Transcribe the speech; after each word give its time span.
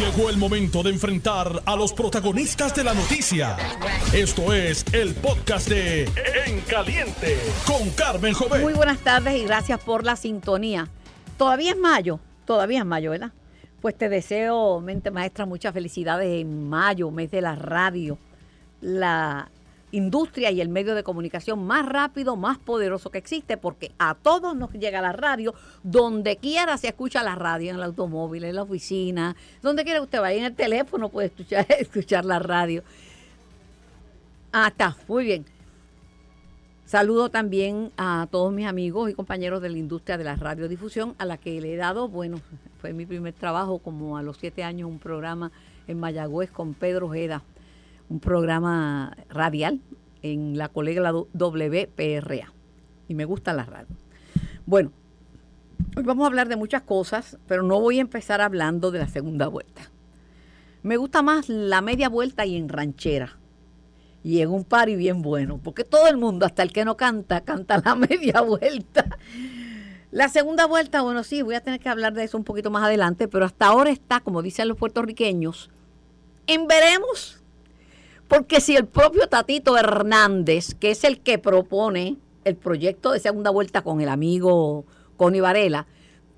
Llegó 0.00 0.30
el 0.30 0.38
momento 0.38 0.82
de 0.82 0.88
enfrentar 0.88 1.62
a 1.66 1.76
los 1.76 1.92
protagonistas 1.92 2.74
de 2.74 2.84
la 2.84 2.94
noticia. 2.94 3.54
Esto 4.14 4.54
es 4.54 4.82
el 4.94 5.14
podcast 5.14 5.68
de 5.68 6.04
En 6.46 6.62
Caliente 6.62 7.36
con 7.66 7.90
Carmen 7.90 8.32
Jovet. 8.32 8.62
Muy 8.62 8.72
buenas 8.72 9.00
tardes 9.00 9.36
y 9.36 9.44
gracias 9.44 9.78
por 9.78 10.06
la 10.06 10.16
sintonía. 10.16 10.88
Todavía 11.36 11.72
es 11.72 11.76
mayo, 11.76 12.18
todavía 12.46 12.78
es 12.78 12.86
mayo, 12.86 13.10
¿verdad? 13.10 13.32
Pues 13.82 13.94
te 13.94 14.08
deseo, 14.08 14.80
mente 14.80 15.10
maestra, 15.10 15.44
muchas 15.44 15.74
felicidades 15.74 16.40
en 16.40 16.70
mayo, 16.70 17.10
mes 17.10 17.30
de 17.30 17.42
la 17.42 17.54
radio. 17.54 18.16
La 18.80 19.50
industria 19.92 20.50
y 20.50 20.60
el 20.60 20.68
medio 20.68 20.94
de 20.94 21.02
comunicación 21.02 21.64
más 21.66 21.86
rápido, 21.86 22.36
más 22.36 22.58
poderoso 22.58 23.10
que 23.10 23.18
existe, 23.18 23.56
porque 23.56 23.92
a 23.98 24.14
todos 24.14 24.56
nos 24.56 24.72
llega 24.72 25.00
la 25.00 25.12
radio, 25.12 25.54
donde 25.82 26.36
quiera 26.36 26.76
se 26.78 26.88
escucha 26.88 27.22
la 27.22 27.34
radio, 27.34 27.70
en 27.70 27.76
el 27.76 27.82
automóvil, 27.82 28.44
en 28.44 28.54
la 28.54 28.62
oficina, 28.62 29.36
donde 29.62 29.84
quiera 29.84 30.02
usted 30.02 30.20
vaya, 30.20 30.38
en 30.38 30.44
el 30.44 30.54
teléfono 30.54 31.08
puede 31.08 31.32
escuchar, 31.78 32.24
la 32.24 32.38
radio. 32.38 32.82
Ah, 34.52 34.68
está, 34.68 34.96
muy 35.08 35.24
bien. 35.24 35.44
Saludo 36.84 37.30
también 37.30 37.92
a 37.96 38.26
todos 38.32 38.52
mis 38.52 38.66
amigos 38.66 39.08
y 39.08 39.14
compañeros 39.14 39.62
de 39.62 39.68
la 39.68 39.78
industria 39.78 40.18
de 40.18 40.24
la 40.24 40.34
radiodifusión, 40.34 41.14
a 41.18 41.24
la 41.24 41.36
que 41.36 41.60
le 41.60 41.74
he 41.74 41.76
dado, 41.76 42.08
bueno, 42.08 42.40
fue 42.80 42.92
mi 42.92 43.06
primer 43.06 43.32
trabajo, 43.32 43.78
como 43.78 44.16
a 44.16 44.22
los 44.22 44.38
siete 44.38 44.64
años, 44.64 44.88
un 44.88 44.98
programa 44.98 45.52
en 45.86 46.00
Mayagüez 46.00 46.50
con 46.50 46.74
Pedro 46.74 47.06
Ojeda 47.06 47.44
un 48.10 48.20
programa 48.20 49.16
radial 49.30 49.80
en 50.22 50.58
la 50.58 50.68
colega 50.68 51.12
WPRA. 51.12 52.52
Y 53.08 53.14
me 53.14 53.24
gusta 53.24 53.54
la 53.54 53.64
radio. 53.64 53.96
Bueno, 54.66 54.92
hoy 55.96 56.02
vamos 56.02 56.24
a 56.24 56.26
hablar 56.26 56.48
de 56.48 56.56
muchas 56.56 56.82
cosas, 56.82 57.38
pero 57.46 57.62
no 57.62 57.80
voy 57.80 57.98
a 57.98 58.02
empezar 58.02 58.40
hablando 58.40 58.90
de 58.90 58.98
la 58.98 59.08
segunda 59.08 59.46
vuelta. 59.48 59.90
Me 60.82 60.96
gusta 60.96 61.22
más 61.22 61.48
la 61.48 61.80
media 61.80 62.08
vuelta 62.08 62.44
y 62.44 62.56
en 62.56 62.68
ranchera. 62.68 63.36
Y 64.22 64.40
en 64.40 64.50
un 64.50 64.66
y 64.86 64.96
bien 64.96 65.22
bueno, 65.22 65.58
porque 65.62 65.84
todo 65.84 66.06
el 66.08 66.18
mundo, 66.18 66.44
hasta 66.44 66.62
el 66.62 66.72
que 66.72 66.84
no 66.84 66.96
canta, 66.96 67.40
canta 67.42 67.80
la 67.82 67.94
media 67.96 68.42
vuelta. 68.42 69.06
La 70.10 70.28
segunda 70.28 70.66
vuelta, 70.66 71.00
bueno, 71.00 71.22
sí, 71.22 71.40
voy 71.42 71.54
a 71.54 71.62
tener 71.62 71.80
que 71.80 71.88
hablar 71.88 72.12
de 72.12 72.24
eso 72.24 72.36
un 72.36 72.44
poquito 72.44 72.70
más 72.70 72.82
adelante, 72.82 73.28
pero 73.28 73.44
hasta 73.44 73.66
ahora 73.66 73.90
está, 73.90 74.20
como 74.20 74.42
dicen 74.42 74.68
los 74.68 74.76
puertorriqueños, 74.76 75.70
en 76.46 76.66
veremos 76.66 77.39
porque 78.30 78.60
si 78.60 78.76
el 78.76 78.86
propio 78.86 79.28
Tatito 79.28 79.76
Hernández, 79.76 80.76
que 80.76 80.92
es 80.92 81.02
el 81.02 81.20
que 81.20 81.38
propone 81.38 82.16
el 82.44 82.54
proyecto 82.54 83.10
de 83.10 83.18
segunda 83.18 83.50
vuelta 83.50 83.82
con 83.82 84.00
el 84.00 84.08
amigo 84.08 84.84
Connie 85.16 85.40
Varela, 85.40 85.88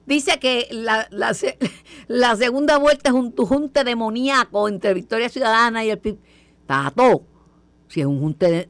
dice 0.07 0.39
que 0.39 0.69
la, 0.71 1.07
segunda 2.37 2.79
vuelta 2.79 3.11
es 3.11 3.15
un 3.15 3.37
junte 3.37 3.84
demoníaco 3.84 4.71
entre 4.71 4.95
Victoria 4.95 5.29
Ciudadana 5.29 5.84
y 5.84 5.91
el 5.91 5.99
PIB. 5.99 6.17
Tato, 6.65 7.25
si 7.89 8.01
es 8.01 8.06
un 8.06 8.21
junte 8.21 8.67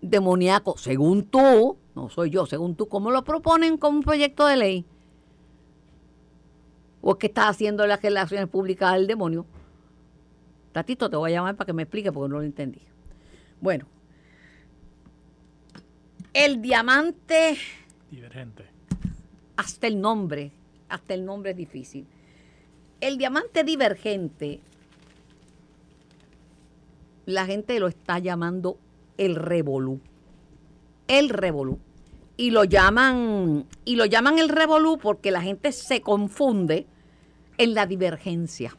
demoníaco, 0.00 0.76
según 0.76 1.26
tú, 1.26 1.78
no 1.94 2.08
soy 2.08 2.30
yo, 2.30 2.44
según 2.44 2.74
tú, 2.74 2.88
¿cómo 2.88 3.12
lo 3.12 3.22
proponen 3.22 3.78
como 3.78 3.98
un 3.98 4.02
proyecto 4.02 4.46
de 4.46 4.56
ley? 4.56 4.84
¿O 7.02 7.12
es 7.12 7.18
que 7.18 7.28
está 7.28 7.46
haciendo 7.46 7.86
las 7.86 8.02
relaciones 8.02 8.48
públicas 8.48 8.94
del 8.94 9.06
demonio? 9.06 9.46
Tatito, 10.74 11.08
te 11.08 11.16
voy 11.16 11.30
a 11.30 11.34
llamar 11.34 11.54
para 11.54 11.66
que 11.66 11.72
me 11.72 11.84
explique 11.84 12.10
porque 12.10 12.28
no 12.28 12.40
lo 12.40 12.42
entendí. 12.42 12.80
Bueno, 13.60 13.86
el 16.32 16.60
diamante. 16.60 17.56
Divergente. 18.10 18.64
Hasta 19.56 19.86
el 19.86 20.00
nombre, 20.00 20.50
hasta 20.88 21.14
el 21.14 21.24
nombre 21.24 21.52
es 21.52 21.56
difícil. 21.56 22.08
El 23.00 23.18
diamante 23.18 23.62
divergente, 23.62 24.58
la 27.26 27.46
gente 27.46 27.78
lo 27.78 27.86
está 27.86 28.18
llamando 28.18 28.76
el 29.16 29.36
revolú. 29.36 30.00
El 31.06 31.28
revolú. 31.28 31.78
Y 32.36 32.50
lo 32.50 32.64
llaman, 32.64 33.64
y 33.84 33.94
lo 33.94 34.06
llaman 34.06 34.40
el 34.40 34.48
revolú 34.48 34.98
porque 34.98 35.30
la 35.30 35.40
gente 35.40 35.70
se 35.70 36.00
confunde 36.00 36.84
en 37.58 37.74
la 37.74 37.86
divergencia. 37.86 38.76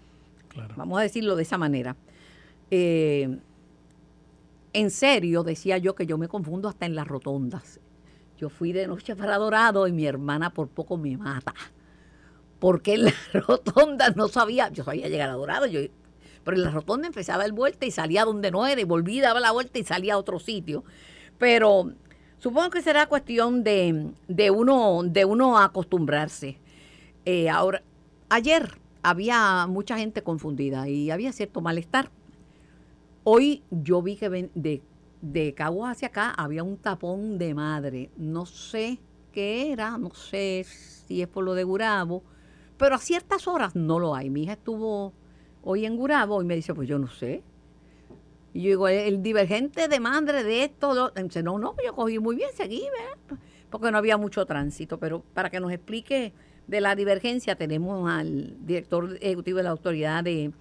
Vamos 0.76 1.00
a 1.00 1.04
decirlo 1.04 1.36
de 1.36 1.44
esa 1.44 1.58
manera. 1.58 1.96
Eh, 2.72 3.40
en 4.74 4.92
serio, 4.92 5.44
decía 5.44 5.78
yo 5.78 5.96
que 5.96 6.06
yo 6.06 6.18
me 6.18 6.28
confundo 6.28 6.68
hasta 6.68 6.86
en 6.86 6.96
las 6.96 7.08
rotondas. 7.08 7.80
Yo 8.38 8.50
fui 8.50 8.74
de 8.74 8.88
noche 8.88 9.16
para 9.16 9.38
Dorado 9.38 9.88
y 9.88 9.94
mi 9.94 10.06
hermana 10.06 10.50
por 10.50 10.68
poco 10.68 10.98
me 10.98 11.16
mata. 11.18 11.54
Porque 12.60 12.96
en 12.96 13.06
las 13.06 13.34
rotondas 13.34 14.16
no 14.16 14.28
sabía, 14.28 14.70
yo 14.70 14.84
sabía 14.84 15.08
llegar 15.08 15.30
a 15.30 15.34
Dorado, 15.34 15.68
pero 16.44 16.58
en 16.58 16.64
la 16.64 16.72
rotonda 16.72 17.08
empezaba 17.08 17.44
a 17.44 17.52
vuelta 17.52 17.86
y 17.86 17.92
salía 17.92 18.26
donde 18.26 18.52
no 18.52 18.68
era, 18.68 18.80
y 18.80 18.84
volví, 18.84 19.20
daba 19.20 19.40
la 19.40 19.52
vuelta 19.52 19.80
y 19.80 19.84
salía 19.84 20.16
a 20.16 20.18
otro 20.18 20.40
sitio. 20.40 20.84
Pero 21.38 21.92
supongo 22.38 22.70
que 22.70 22.82
será 22.82 23.08
cuestión 23.08 23.64
de, 23.64 24.12
uno, 24.54 25.02
de 25.04 25.26
uno 25.26 25.58
acostumbrarse. 25.58 26.60
Eh, 27.26 27.50
ahora, 27.50 27.82
ayer 28.30 28.78
había 29.06 29.68
mucha 29.68 29.98
gente 29.98 30.24
confundida 30.24 30.90
y 30.90 31.12
había 31.12 31.32
cierto 31.32 31.62
malestar. 31.62 32.10
Hoy 33.24 33.64
yo 33.70 34.02
vi 34.02 34.16
que 34.16 34.30
de, 34.30 34.82
de 35.22 35.54
Caguas 35.54 35.92
hacia 35.98 36.08
acá 36.08 36.32
había 36.32 36.64
un 36.64 36.78
tapón 36.78 37.38
de 37.38 37.54
madre. 37.54 38.10
No 38.18 38.48
sé 38.48 39.00
qué 39.32 39.72
era, 39.72 40.00
no 40.00 40.10
sé 40.16 40.66
si 40.66 41.22
es 41.22 41.28
por 41.28 41.44
lo 41.44 41.54
de 41.54 41.64
Gurabo, 41.64 42.24
pero 42.78 42.96
a 42.96 42.98
ciertas 42.98 43.48
horas 43.48 43.76
no 43.76 44.00
lo 44.00 44.16
hay. 44.16 44.32
Mi 44.32 44.44
hija 44.44 44.54
estuvo 44.54 45.14
hoy 45.64 45.86
en 45.86 45.98
Gurabo 45.98 46.42
y 46.42 46.46
me 46.46 46.56
dice, 46.56 46.74
pues 46.74 46.88
yo 46.88 46.98
no 46.98 47.08
sé. 47.08 47.44
Y 48.54 48.64
yo 48.64 48.70
digo, 48.70 48.88
el 48.88 49.22
divergente 49.22 49.88
de 49.88 50.00
madre 50.00 50.44
de 50.44 50.64
esto, 50.64 51.12
dice, 51.12 51.44
no, 51.44 51.60
no, 51.60 51.76
yo 51.86 51.94
cogí 51.94 52.18
muy 52.18 52.36
bien, 52.38 52.50
seguí, 52.56 52.84
porque 53.70 53.92
no 53.92 54.00
había 54.00 54.18
mucho 54.18 54.46
tránsito, 54.48 54.98
pero 54.98 55.22
para 55.34 55.52
que 55.52 55.60
nos 55.60 55.72
explique 55.72 56.34
de 56.68 56.82
la 56.82 56.96
divergencia 56.96 57.56
tenemos 57.56 58.10
al 58.10 58.56
director 58.66 59.18
ejecutivo 59.22 59.58
de 59.58 59.64
la 59.64 59.70
Autoridad 59.72 60.24
de, 60.24 60.52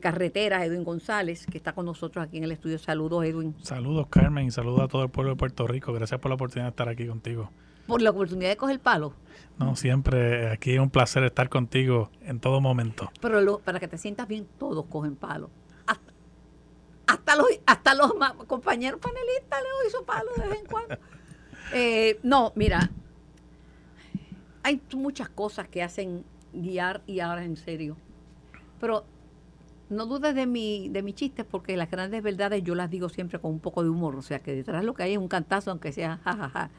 Carreteras, 0.00 0.64
Edwin 0.64 0.82
González, 0.82 1.46
que 1.46 1.58
está 1.58 1.72
con 1.72 1.86
nosotros 1.86 2.24
aquí 2.24 2.38
en 2.38 2.44
el 2.44 2.52
estudio. 2.52 2.78
Saludos, 2.78 3.24
Edwin. 3.24 3.54
Saludos, 3.62 4.08
Carmen, 4.08 4.46
y 4.46 4.50
saludos 4.50 4.80
a 4.80 4.88
todo 4.88 5.04
el 5.04 5.10
pueblo 5.10 5.30
de 5.30 5.36
Puerto 5.36 5.66
Rico. 5.66 5.92
Gracias 5.92 6.18
por 6.20 6.30
la 6.30 6.34
oportunidad 6.34 6.66
de 6.66 6.70
estar 6.70 6.88
aquí 6.88 7.06
contigo. 7.06 7.50
Por 7.86 8.02
la 8.02 8.10
oportunidad 8.10 8.50
de 8.50 8.56
coger 8.56 8.80
palo. 8.80 9.14
No, 9.58 9.76
siempre 9.76 10.50
aquí 10.50 10.72
es 10.72 10.80
un 10.80 10.90
placer 10.90 11.22
estar 11.22 11.48
contigo 11.48 12.10
en 12.22 12.40
todo 12.40 12.60
momento. 12.60 13.12
Pero 13.20 13.60
para 13.60 13.78
que 13.78 13.86
te 13.86 13.96
sientas 13.96 14.26
bien, 14.26 14.46
todos 14.58 14.86
cogen 14.86 15.14
palo. 15.14 15.50
Hasta, 17.06 17.36
los, 17.36 17.46
hasta 17.66 17.94
los 17.94 18.12
compañeros 18.48 18.98
panelistas 19.00 19.62
le 19.62 19.68
doy 19.68 19.92
su 19.92 20.04
palo 20.04 20.30
de 20.36 20.48
vez 20.48 20.60
en 20.60 20.66
cuando. 20.66 20.96
Eh, 21.72 22.20
no, 22.22 22.52
mira, 22.54 22.92
hay 24.66 24.82
muchas 24.96 25.28
cosas 25.28 25.68
que 25.68 25.80
hacen 25.80 26.24
guiar 26.52 27.00
y 27.06 27.20
ahora 27.20 27.44
en 27.44 27.56
serio. 27.56 27.96
Pero 28.80 29.04
no 29.90 30.06
dudes 30.06 30.34
de 30.34 30.44
mi, 30.44 30.88
de 30.88 31.04
mis 31.04 31.14
chistes 31.14 31.46
porque 31.48 31.76
las 31.76 31.88
grandes 31.88 32.20
verdades 32.20 32.64
yo 32.64 32.74
las 32.74 32.90
digo 32.90 33.08
siempre 33.08 33.38
con 33.38 33.52
un 33.52 33.60
poco 33.60 33.84
de 33.84 33.90
humor. 33.90 34.16
O 34.16 34.22
sea 34.22 34.40
que 34.40 34.56
detrás 34.56 34.84
lo 34.84 34.92
que 34.92 35.04
hay 35.04 35.12
es 35.12 35.18
un 35.18 35.28
cantazo, 35.28 35.70
aunque 35.70 35.92
sea 35.92 36.16
jajaja. 36.24 36.70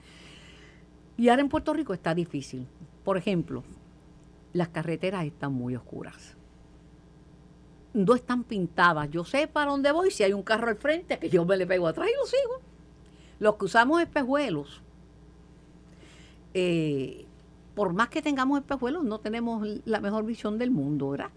Y 1.16 1.30
ahora 1.30 1.42
en 1.42 1.48
Puerto 1.48 1.74
Rico 1.74 1.94
está 1.94 2.14
difícil. 2.14 2.68
Por 3.06 3.16
ejemplo, 3.16 3.64
las 4.52 4.68
carreteras 4.68 5.24
están 5.24 5.54
muy 5.54 5.74
oscuras. 5.78 6.36
No 7.94 8.16
están 8.16 8.44
pintadas. 8.44 9.10
Yo 9.12 9.24
sé 9.24 9.48
para 9.48 9.72
dónde 9.72 9.94
voy. 9.94 10.12
Si 10.12 10.24
hay 10.24 10.34
un 10.34 10.44
carro 10.44 10.68
al 10.68 10.76
frente, 10.76 11.20
que 11.20 11.30
yo 11.30 11.46
me 11.46 11.56
le 11.56 11.66
pego 11.66 11.88
atrás 11.88 12.10
y 12.10 12.20
lo 12.20 12.26
sigo. 12.26 12.62
Los 13.40 13.56
que 13.56 13.64
usamos 13.64 14.02
espejuelos, 14.02 14.82
eh, 16.54 17.27
por 17.78 17.94
más 17.94 18.10
que 18.10 18.24
tengamos 18.24 18.58
espejuelos, 18.60 19.04
no 19.04 19.20
tenemos 19.20 19.64
la 19.86 20.00
mejor 20.00 20.26
visión 20.26 20.58
del 20.58 20.72
mundo, 20.72 21.12
¿verdad? 21.12 21.30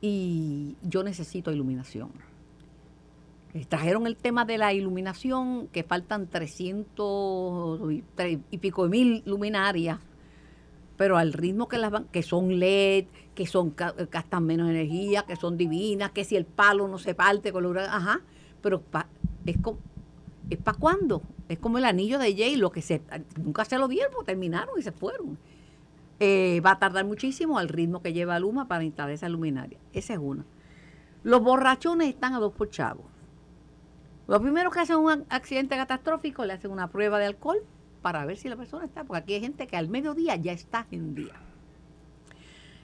Y 0.00 0.74
yo 0.82 1.04
necesito 1.04 1.52
iluminación. 1.52 2.10
Trajeron 3.68 4.08
el 4.08 4.16
tema 4.16 4.44
de 4.44 4.58
la 4.58 4.72
iluminación, 4.72 5.68
que 5.68 5.84
faltan 5.84 6.26
300 6.26 7.80
y 8.50 8.58
pico 8.58 8.82
de 8.82 8.88
mil 8.88 9.22
luminarias, 9.26 10.00
pero 10.96 11.18
al 11.18 11.32
ritmo 11.32 11.68
que 11.68 11.78
las 11.78 11.92
van, 11.92 12.06
que 12.06 12.24
son 12.24 12.58
LED, 12.58 13.04
que 13.36 13.46
son 13.46 13.72
gastan 14.10 14.44
menos 14.44 14.68
energía, 14.68 15.22
que 15.22 15.36
son 15.36 15.56
divinas, 15.56 16.10
que 16.10 16.24
si 16.24 16.34
el 16.34 16.46
palo 16.46 16.88
no 16.88 16.98
se 16.98 17.14
parte 17.14 17.52
con 17.52 17.62
lo 17.62 17.80
ajá, 17.80 18.22
pero 18.60 18.82
es 19.44 19.56
como 19.62 19.78
¿es 20.50 20.58
para 20.58 20.78
cuándo? 20.78 21.22
Es 21.48 21.60
como 21.60 21.78
el 21.78 21.84
anillo 21.84 22.18
de 22.18 22.34
Jay, 22.36 22.56
lo 22.56 22.72
que 22.72 22.82
se 22.82 23.02
nunca 23.40 23.64
se 23.64 23.78
lo 23.78 23.86
dieron, 23.86 24.24
terminaron 24.24 24.76
y 24.80 24.82
se 24.82 24.90
fueron. 24.90 25.38
Eh, 26.18 26.62
va 26.64 26.72
a 26.72 26.78
tardar 26.78 27.04
muchísimo 27.04 27.58
al 27.58 27.68
ritmo 27.68 28.00
que 28.00 28.12
lleva 28.12 28.38
Luma 28.38 28.68
para 28.68 28.84
instalar 28.84 29.12
esa 29.12 29.28
luminaria. 29.28 29.78
Esa 29.92 30.14
es 30.14 30.18
una. 30.18 30.44
Los 31.22 31.42
borrachones 31.42 32.08
están 32.08 32.34
a 32.34 32.38
dos 32.38 32.52
por 32.52 32.70
chavos. 32.70 33.06
Lo 34.26 34.40
primero 34.40 34.70
que 34.70 34.80
hacen 34.80 34.96
un 34.96 35.24
accidente 35.28 35.76
catastrófico, 35.76 36.44
le 36.44 36.54
hacen 36.54 36.70
una 36.70 36.88
prueba 36.88 37.18
de 37.18 37.26
alcohol 37.26 37.58
para 38.02 38.24
ver 38.24 38.36
si 38.36 38.48
la 38.48 38.56
persona 38.56 38.84
está, 38.84 39.04
porque 39.04 39.22
aquí 39.22 39.34
hay 39.34 39.40
gente 39.40 39.66
que 39.66 39.76
al 39.76 39.88
mediodía 39.88 40.36
ya 40.36 40.52
está 40.52 40.86
en 40.90 41.14
día. 41.14 41.34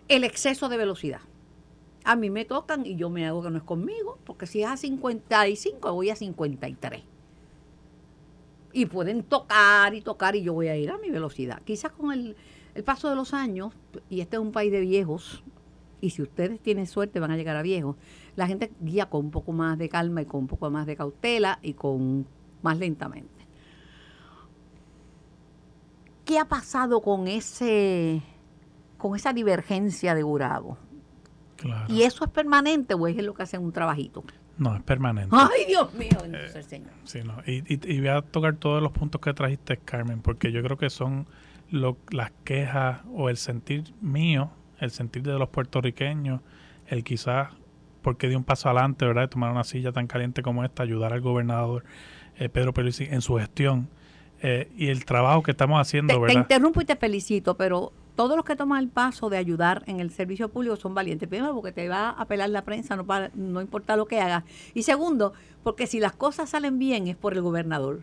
El 0.08 0.24
exceso 0.24 0.68
de 0.68 0.76
velocidad. 0.76 1.20
a 2.04 2.16
mí 2.16 2.30
me 2.30 2.44
tocan 2.44 2.84
y 2.84 2.96
yo 2.96 3.10
me 3.10 3.26
hago 3.26 3.42
que 3.42 3.50
no 3.50 3.58
es 3.58 3.62
conmigo, 3.62 4.18
porque 4.24 4.46
si 4.46 4.62
es 4.62 4.68
a 4.68 4.76
55, 4.76 5.92
voy 5.92 6.10
a 6.10 6.16
53. 6.16 7.02
Y 8.72 8.86
pueden 8.86 9.22
tocar 9.22 9.94
y 9.94 10.00
tocar 10.00 10.34
y 10.34 10.42
yo 10.42 10.52
voy 10.52 10.68
a 10.68 10.76
ir 10.76 10.90
a 10.90 10.98
mi 10.98 11.10
velocidad. 11.10 11.62
Quizás 11.62 11.92
con 11.92 12.12
el, 12.12 12.36
el 12.74 12.84
paso 12.84 13.08
de 13.10 13.16
los 13.16 13.34
años, 13.34 13.72
y 14.08 14.20
este 14.20 14.36
es 14.36 14.42
un 14.42 14.52
país 14.52 14.70
de 14.72 14.80
viejos, 14.80 15.42
y 16.00 16.10
si 16.10 16.22
ustedes 16.22 16.60
tienen 16.60 16.86
suerte 16.86 17.20
van 17.20 17.30
a 17.30 17.36
llegar 17.36 17.56
a 17.56 17.62
viejos, 17.62 17.96
la 18.36 18.46
gente 18.46 18.72
guía 18.80 19.06
con 19.10 19.26
un 19.26 19.30
poco 19.30 19.52
más 19.52 19.78
de 19.78 19.88
calma 19.88 20.22
y 20.22 20.24
con 20.24 20.40
un 20.40 20.46
poco 20.48 20.70
más 20.70 20.86
de 20.86 20.96
cautela 20.96 21.58
y 21.62 21.74
con 21.74 22.26
más 22.62 22.78
lentamente. 22.78 23.30
¿Qué 26.24 26.38
ha 26.38 26.44
pasado 26.44 27.00
con 27.00 27.26
ese 27.28 28.22
con 28.96 29.16
esa 29.16 29.32
divergencia 29.32 30.14
de 30.14 30.22
Gurabo? 30.22 30.78
Claro. 31.56 31.92
¿Y 31.92 32.02
eso 32.02 32.24
es 32.24 32.30
permanente 32.30 32.94
o 32.94 33.06
es 33.08 33.16
lo 33.16 33.34
que 33.34 33.42
hacen 33.42 33.62
un 33.62 33.72
trabajito? 33.72 34.24
No, 34.58 34.76
es 34.76 34.82
permanente. 34.82 35.34
Ay, 35.36 35.64
Dios 35.66 35.92
mío, 35.94 36.18
el 36.24 36.64
Señor. 36.64 36.90
Sí, 37.04 37.20
no. 37.24 37.34
Y, 37.46 37.58
y- 37.74 37.80
y 37.94 37.98
voy 37.98 38.08
a 38.08 38.22
tocar 38.22 38.56
todos 38.56 38.82
los 38.82 38.92
puntos 38.92 39.20
que 39.20 39.32
trajiste, 39.34 39.76
Carmen, 39.78 40.20
porque 40.20 40.52
yo 40.52 40.62
creo 40.62 40.76
que 40.76 40.90
son 40.90 41.26
lo- 41.72 41.96
las 42.10 42.30
quejas 42.44 43.00
o 43.12 43.28
el 43.28 43.36
sentir 43.36 43.92
mío, 44.00 44.50
el 44.78 44.90
sentir 44.92 45.22
de 45.24 45.32
los 45.38 45.48
puertorriqueños, 45.48 46.40
el 46.86 47.02
quizás, 47.02 47.48
porque 48.02 48.28
di 48.28 48.34
un 48.36 48.44
paso 48.44 48.68
adelante, 48.68 49.04
¿verdad? 49.06 49.22
De 49.22 49.28
tomar 49.28 49.50
una 49.50 49.64
silla 49.64 49.90
tan 49.92 50.06
caliente 50.06 50.42
como 50.42 50.62
esta, 50.64 50.82
ayudar 50.84 51.12
al 51.12 51.20
gobernador 51.20 51.84
eh, 52.38 52.48
Pedro 52.48 52.72
Pierluisi 52.72 53.04
en 53.10 53.20
su 53.22 53.36
gestión 53.36 53.88
eh, 54.42 54.70
y 54.76 54.88
el 54.88 55.04
trabajo 55.04 55.42
que 55.42 55.50
estamos 55.52 55.80
haciendo, 55.80 56.12
Te, 56.12 56.14
te 56.14 56.20
¿verdad? 56.20 56.40
interrumpo 56.42 56.80
y 56.80 56.84
te 56.84 56.96
felicito, 56.96 57.56
pero 57.56 57.92
todos 58.16 58.36
los 58.36 58.44
que 58.44 58.56
toman 58.56 58.80
el 58.82 58.88
paso 58.88 59.30
de 59.30 59.36
ayudar 59.38 59.82
en 59.86 60.00
el 60.00 60.10
servicio 60.10 60.48
público 60.50 60.76
son 60.76 60.94
valientes. 60.94 61.28
Primero, 61.28 61.54
porque 61.54 61.72
te 61.72 61.88
va 61.88 62.10
a 62.10 62.22
apelar 62.22 62.50
la 62.50 62.62
prensa, 62.64 62.96
no, 62.96 63.06
para- 63.06 63.30
no 63.34 63.60
importa 63.60 63.96
lo 63.96 64.06
que 64.06 64.20
hagas. 64.20 64.44
Y 64.74 64.82
segundo, 64.82 65.32
porque 65.62 65.86
si 65.86 66.00
las 66.00 66.12
cosas 66.12 66.50
salen 66.50 66.78
bien 66.78 67.06
es 67.06 67.16
por 67.16 67.32
el 67.34 67.40
gobernador. 67.40 68.02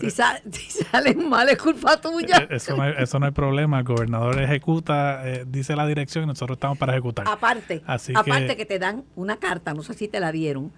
Si, 0.00 0.10
sa- 0.10 0.40
si 0.50 0.70
salen 0.84 1.28
mal 1.28 1.48
es 1.48 1.58
culpa 1.58 2.00
tuya. 2.00 2.38
Eh, 2.48 2.56
Eso 2.56 2.76
no, 2.76 2.82
hay, 2.84 2.94
eso 2.98 3.18
no 3.18 3.26
hay 3.26 3.32
problema, 3.32 3.78
el 3.78 3.84
gobernador 3.84 4.40
ejecuta, 4.40 5.28
eh, 5.28 5.44
dice 5.46 5.74
la 5.76 5.86
dirección 5.86 6.24
y 6.24 6.26
nosotros 6.28 6.56
estamos 6.56 6.78
para 6.78 6.92
ejecutar. 6.92 7.26
Aparte, 7.28 7.82
Así 7.86 8.12
aparte 8.14 8.48
que- 8.48 8.56
que... 8.58 8.66
te 8.66 8.78
dan 8.78 9.04
una 9.16 9.36
carta, 9.38 9.74
no 9.74 9.82
sé 9.82 9.94
si 9.94 10.08
te 10.08 10.20
la 10.20 10.30
dieron, 10.32 10.70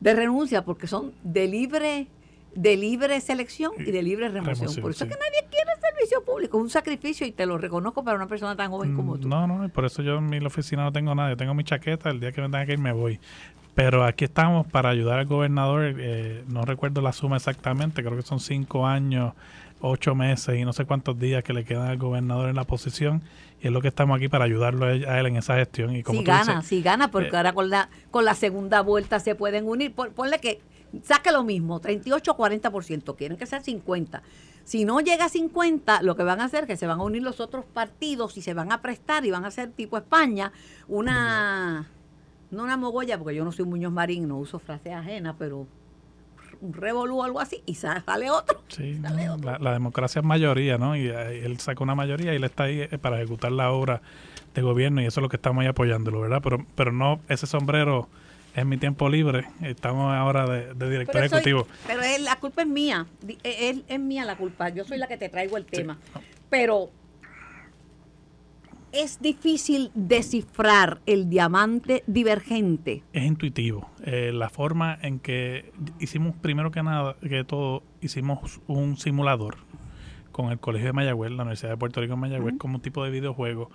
de 0.00 0.14
renuncia 0.14 0.64
porque 0.64 0.86
son 0.86 1.12
de 1.22 1.46
libre 1.46 2.06
de 2.52 2.76
libre 2.76 3.20
selección 3.20 3.70
y 3.78 3.92
de 3.92 4.02
libre 4.02 4.28
remoción. 4.28 4.56
Remoción, 4.56 4.82
Por 4.82 4.90
eso 4.90 5.04
es 5.04 5.10
que 5.10 5.16
nadie 5.16 5.46
quiere 5.48 5.70
el 5.72 5.80
servicio 5.80 6.24
público, 6.24 6.58
es 6.58 6.62
un 6.64 6.68
sacrificio 6.70 7.24
y 7.24 7.30
te 7.30 7.46
lo 7.46 7.58
reconozco 7.58 8.02
para 8.02 8.16
una 8.16 8.26
persona 8.26 8.56
tan 8.56 8.72
joven 8.72 8.96
como 8.96 9.18
tú. 9.18 9.28
Mm, 9.28 9.30
No, 9.30 9.46
no, 9.46 9.64
y 9.64 9.68
por 9.68 9.84
eso 9.84 10.02
yo 10.02 10.16
en 10.18 10.26
mi 10.26 10.38
oficina 10.44 10.82
no 10.82 10.90
tengo 10.90 11.14
nada. 11.14 11.30
Yo 11.30 11.36
tengo 11.36 11.54
mi 11.54 11.62
chaqueta, 11.62 12.10
el 12.10 12.18
día 12.18 12.32
que 12.32 12.40
me 12.40 12.48
tenga 12.48 12.66
que 12.66 12.72
ir 12.72 12.78
me 12.80 12.90
voy. 12.90 13.20
Pero 13.74 14.04
aquí 14.04 14.24
estamos 14.24 14.66
para 14.66 14.88
ayudar 14.90 15.18
al 15.20 15.26
gobernador. 15.26 15.94
eh, 15.98 16.44
no 16.48 16.62
recuerdo 16.62 17.00
la 17.00 17.12
suma 17.12 17.36
exactamente, 17.36 18.02
creo 18.02 18.16
que 18.16 18.22
son 18.22 18.40
cinco 18.40 18.86
años, 18.86 19.32
ocho 19.80 20.14
meses 20.14 20.58
y 20.58 20.64
no 20.64 20.72
sé 20.72 20.84
cuántos 20.84 21.18
días 21.18 21.42
que 21.44 21.52
le 21.52 21.64
quedan 21.64 21.88
al 21.88 21.96
gobernador 21.98 22.50
en 22.50 22.56
la 22.56 22.64
posición. 22.64 23.22
Y 23.62 23.66
es 23.68 23.72
lo 23.72 23.80
que 23.82 23.88
estamos 23.88 24.16
aquí 24.16 24.28
para 24.28 24.44
ayudarlo 24.46 24.86
a 24.86 24.92
él, 24.92 25.26
en 25.26 25.36
esa 25.36 25.54
gestión. 25.56 25.94
Y 25.94 26.02
como 26.02 26.20
si 26.20 26.24
gana, 26.24 26.54
dices, 26.56 26.66
si 26.68 26.82
gana, 26.82 27.10
porque 27.10 27.28
eh, 27.28 27.36
ahora 27.36 27.52
con 27.52 27.68
la, 27.70 27.88
con 28.10 28.24
la 28.24 28.34
segunda 28.34 28.80
vuelta 28.80 29.20
se 29.20 29.34
pueden 29.34 29.66
unir. 29.68 29.92
Pon- 29.94 30.12
Ponle 30.14 30.38
que 30.40 30.60
saque 31.04 31.30
lo 31.30 31.44
mismo, 31.44 31.78
38 31.78 32.32
o 32.32 32.36
40%, 32.36 33.16
quieren 33.16 33.36
que 33.36 33.46
sea 33.46 33.60
50. 33.60 34.22
Si 34.64 34.84
no 34.84 35.00
llega 35.00 35.26
a 35.26 35.28
50, 35.28 36.02
lo 36.02 36.16
que 36.16 36.22
van 36.22 36.40
a 36.40 36.44
hacer 36.44 36.62
es 36.64 36.66
que 36.68 36.76
se 36.76 36.86
van 36.86 37.00
a 37.00 37.02
unir 37.02 37.22
los 37.22 37.38
otros 37.40 37.64
partidos 37.66 38.36
y 38.36 38.42
se 38.42 38.54
van 38.54 38.72
a 38.72 38.80
prestar 38.82 39.24
y 39.26 39.30
van 39.30 39.44
a 39.44 39.48
hacer 39.48 39.70
tipo 39.72 39.96
España 39.98 40.52
una, 40.88 41.86
no 42.50 42.62
una 42.64 42.76
mogolla, 42.76 43.18
porque 43.18 43.34
yo 43.34 43.44
no 43.44 43.52
soy 43.52 43.64
Muñoz 43.64 43.92
Marín, 43.92 44.28
no 44.28 44.38
uso 44.38 44.58
frases 44.58 44.92
ajenas, 44.92 45.36
pero 45.38 45.66
un 46.60 46.74
revolú 46.74 47.20
o 47.20 47.24
algo 47.24 47.40
así 47.40 47.62
y 47.64 47.74
sa- 47.74 48.02
sale 48.04 48.30
otro. 48.30 48.62
Sí, 48.68 48.98
Sale 49.00 49.24
no, 49.26 49.34
otro. 49.34 49.50
la, 49.52 49.58
la 49.58 49.72
democracia 49.72 50.20
es 50.20 50.24
mayoría, 50.26 50.76
¿no? 50.76 50.94
Y 50.94 51.06
eh, 51.08 51.44
él 51.46 51.58
sacó 51.58 51.84
una 51.84 51.94
mayoría 51.94 52.32
y 52.32 52.36
él 52.36 52.44
está 52.44 52.64
ahí 52.64 52.80
eh, 52.82 52.98
para 53.00 53.16
ejecutar 53.18 53.50
la 53.52 53.70
obra 53.70 54.02
de 54.54 54.60
gobierno 54.62 55.00
y 55.00 55.06
eso 55.06 55.20
es 55.20 55.22
lo 55.22 55.28
que 55.30 55.36
estamos 55.36 55.62
ahí 55.62 55.68
apoyándolo, 55.68 56.20
¿verdad? 56.20 56.40
Pero, 56.42 56.66
pero 56.74 56.92
no, 56.92 57.20
ese 57.28 57.46
sombrero 57.46 58.08
es 58.54 58.66
mi 58.66 58.76
tiempo 58.76 59.08
libre. 59.08 59.46
Estamos 59.62 60.12
ahora 60.12 60.44
de, 60.46 60.74
de 60.74 60.90
director 60.90 61.14
Pero, 61.14 61.28
soy- 61.28 61.38
ejecutivo. 61.38 61.66
pero 61.86 62.02
es- 62.02 62.20
la 62.20 62.36
culpa 62.36 62.60
es 62.62 62.68
mía. 62.68 63.06
Es, 63.26 63.36
es- 63.44 63.82
es 63.88 64.00
mía 64.00 64.24
la 64.26 64.36
culpa. 64.36 64.68
Yo 64.68 64.84
soy 64.84 64.98
la 64.98 65.06
que 65.06 65.16
te 65.16 65.28
traigo 65.30 65.56
el 65.56 65.64
tema. 65.64 65.96
Pero 66.50 66.90
es 68.92 69.20
difícil 69.20 69.90
descifrar 69.94 71.00
el 71.06 71.28
diamante 71.28 72.02
divergente. 72.06 73.02
Es 73.12 73.24
intuitivo. 73.24 73.90
Eh, 74.04 74.32
la 74.32 74.48
forma 74.48 74.98
en 75.02 75.18
que 75.18 75.72
hicimos, 75.98 76.34
primero 76.36 76.70
que 76.70 76.82
nada, 76.82 77.16
que 77.20 77.44
todo, 77.44 77.82
hicimos 78.00 78.60
un 78.66 78.96
simulador 78.96 79.58
con 80.32 80.50
el 80.50 80.58
Colegio 80.58 80.88
de 80.88 80.92
Mayagüez, 80.92 81.30
la 81.32 81.42
Universidad 81.42 81.70
de 81.70 81.76
Puerto 81.76 82.00
Rico 82.00 82.14
en 82.14 82.20
Mayagüez, 82.20 82.56
como 82.58 82.76
un 82.76 82.82
tipo 82.82 83.04
de 83.04 83.10
videojuego 83.10 83.70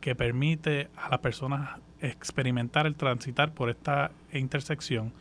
que 0.00 0.14
permite 0.14 0.88
a 0.96 1.08
las 1.10 1.18
personas 1.20 1.80
experimentar 2.00 2.86
el 2.86 2.94
transitar 2.94 3.52
por 3.52 3.70
esta 3.70 4.10
intersección. 4.32 5.12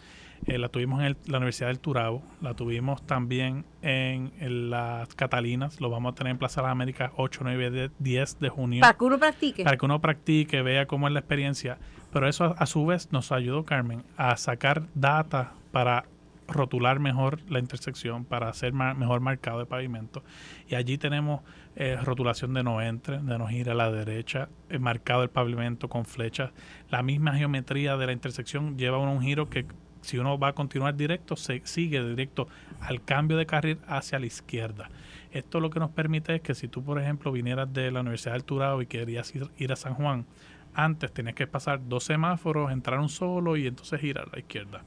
Eh, 0.46 0.58
la 0.58 0.70
tuvimos 0.70 1.00
en 1.02 1.08
el- 1.08 1.18
la 1.26 1.38
Universidad 1.38 1.68
del 1.70 1.80
Turabo, 1.80 2.22
la 2.42 2.54
tuvimos 2.54 3.02
también 3.06 3.66
en, 3.82 4.32
en 4.40 4.70
las 4.70 5.14
Catalinas, 5.16 5.82
lo 5.82 5.90
vamos 5.90 6.14
a 6.14 6.16
tener 6.16 6.32
en 6.32 6.38
Plaza 6.38 6.62
de 6.62 6.68
las 6.68 6.72
Américas 6.72 7.12
8, 7.18 7.42
9, 7.44 7.70
de- 7.72 7.92
10 8.00 8.40
de 8.40 8.50
junio 8.50 8.82
Para 8.82 8.94
que 8.94 9.04
uno 9.04 9.18
practique. 9.18 9.64
para 9.64 9.78
que 9.78 9.86
uno 9.86 10.00
practique, 10.00 10.62
vea 10.62 10.86
cómo 10.86 11.08
es 11.08 11.14
la 11.14 11.20
experiencia. 11.20 11.78
Pero 12.14 12.28
eso 12.30 12.46
a, 12.46 12.48
a 12.52 12.66
su 12.66 12.86
vez 12.86 13.12
nos 13.12 13.32
ayudó, 13.32 13.66
Carmen, 13.66 14.04
a 14.16 14.38
sacar 14.38 14.84
data 14.96 15.52
para 15.72 16.06
rotular 16.48 17.00
mejor 17.00 17.40
la 17.50 17.60
intersección, 17.60 18.24
para 18.24 18.48
hacer 18.48 18.72
mejor 18.72 19.20
marcado 19.20 19.60
de 19.60 19.66
pavimento. 19.66 20.24
Y 20.70 20.76
allí 20.76 20.98
tenemos 20.98 21.42
eh, 21.76 21.98
rotulación 22.02 22.54
de 22.54 22.64
no 22.64 22.82
entre, 22.82 23.20
de 23.20 23.38
no 23.38 23.48
gira 23.48 23.74
a 23.74 23.76
la 23.76 23.92
derecha, 23.92 24.48
eh, 24.70 24.80
marcado 24.80 25.24
el 25.24 25.30
pavimento 25.30 25.90
con 25.90 26.06
flechas. 26.06 26.52
La 26.90 27.04
misma 27.04 27.34
geometría 27.36 27.98
de 27.98 28.06
la 28.06 28.14
intersección 28.14 28.78
lleva 28.78 28.96
a 28.96 29.02
un 29.02 29.22
giro 29.22 29.50
que 29.50 29.66
si 30.02 30.18
uno 30.18 30.38
va 30.38 30.50
a 30.50 30.54
continuar 30.54 30.96
directo, 30.96 31.36
se 31.36 31.62
sigue 31.66 32.04
directo 32.04 32.48
al 32.82 33.04
cambio 33.04 33.38
de 33.38 33.46
carril 33.46 33.80
hacia 33.88 34.20
la 34.20 34.26
izquierda. 34.26 34.90
Esto 35.32 35.60
lo 35.60 35.70
que 35.70 35.80
nos 35.80 35.92
permite 35.92 36.36
es 36.36 36.42
que 36.42 36.56
si 36.56 36.68
tú, 36.68 36.84
por 36.84 37.00
ejemplo, 37.00 37.32
vinieras 37.32 37.72
de 37.72 37.92
la 37.92 38.02
Universidad 38.02 38.34
del 38.34 38.82
y 38.82 38.86
querías 38.86 39.36
ir, 39.36 39.50
ir 39.58 39.72
a 39.72 39.76
San 39.76 39.94
Juan, 39.94 40.26
antes 40.74 41.12
tenías 41.12 41.36
que 41.36 41.48
pasar 41.48 41.82
dos 41.88 42.04
semáforos, 42.04 42.72
entrar 42.72 43.00
un 43.00 43.10
solo 43.10 43.58
y 43.58 43.68
entonces 43.68 44.00
girar 44.00 44.28
a 44.28 44.32
la 44.34 44.40
izquierda. 44.40 44.84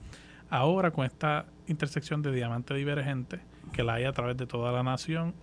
Ahora 0.48 0.90
con 0.90 1.04
esta 1.04 1.46
intersección 1.66 2.22
de 2.22 2.32
diamante 2.32 2.74
divergente, 2.74 3.40
que 3.72 3.82
la 3.82 3.94
hay 3.94 4.04
a 4.04 4.12
través 4.12 4.36
de 4.36 4.46
toda 4.46 4.72
la 4.72 4.82
nación, 4.82 5.34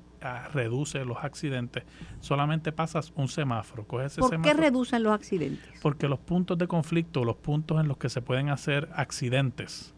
reduce 0.54 1.04
los 1.06 1.18
accidentes. 1.24 1.84
Solamente 2.20 2.72
pasas 2.72 3.12
un 3.16 3.28
semáforo, 3.28 3.86
coges 3.86 4.14
ese 4.14 4.22
¿Por 4.22 4.42
qué 4.42 4.54
reducen 4.54 5.04
los 5.04 5.14
accidentes? 5.14 5.70
Porque 5.82 6.08
los 6.08 6.20
puntos 6.20 6.58
de 6.58 6.68
conflicto, 6.68 7.24
los 7.24 7.36
puntos 7.38 7.80
en 7.82 7.88
los 7.88 7.98
que 7.98 8.10
se 8.10 8.22
pueden 8.22 8.50
hacer 8.50 8.90
accidentes, 8.96 9.94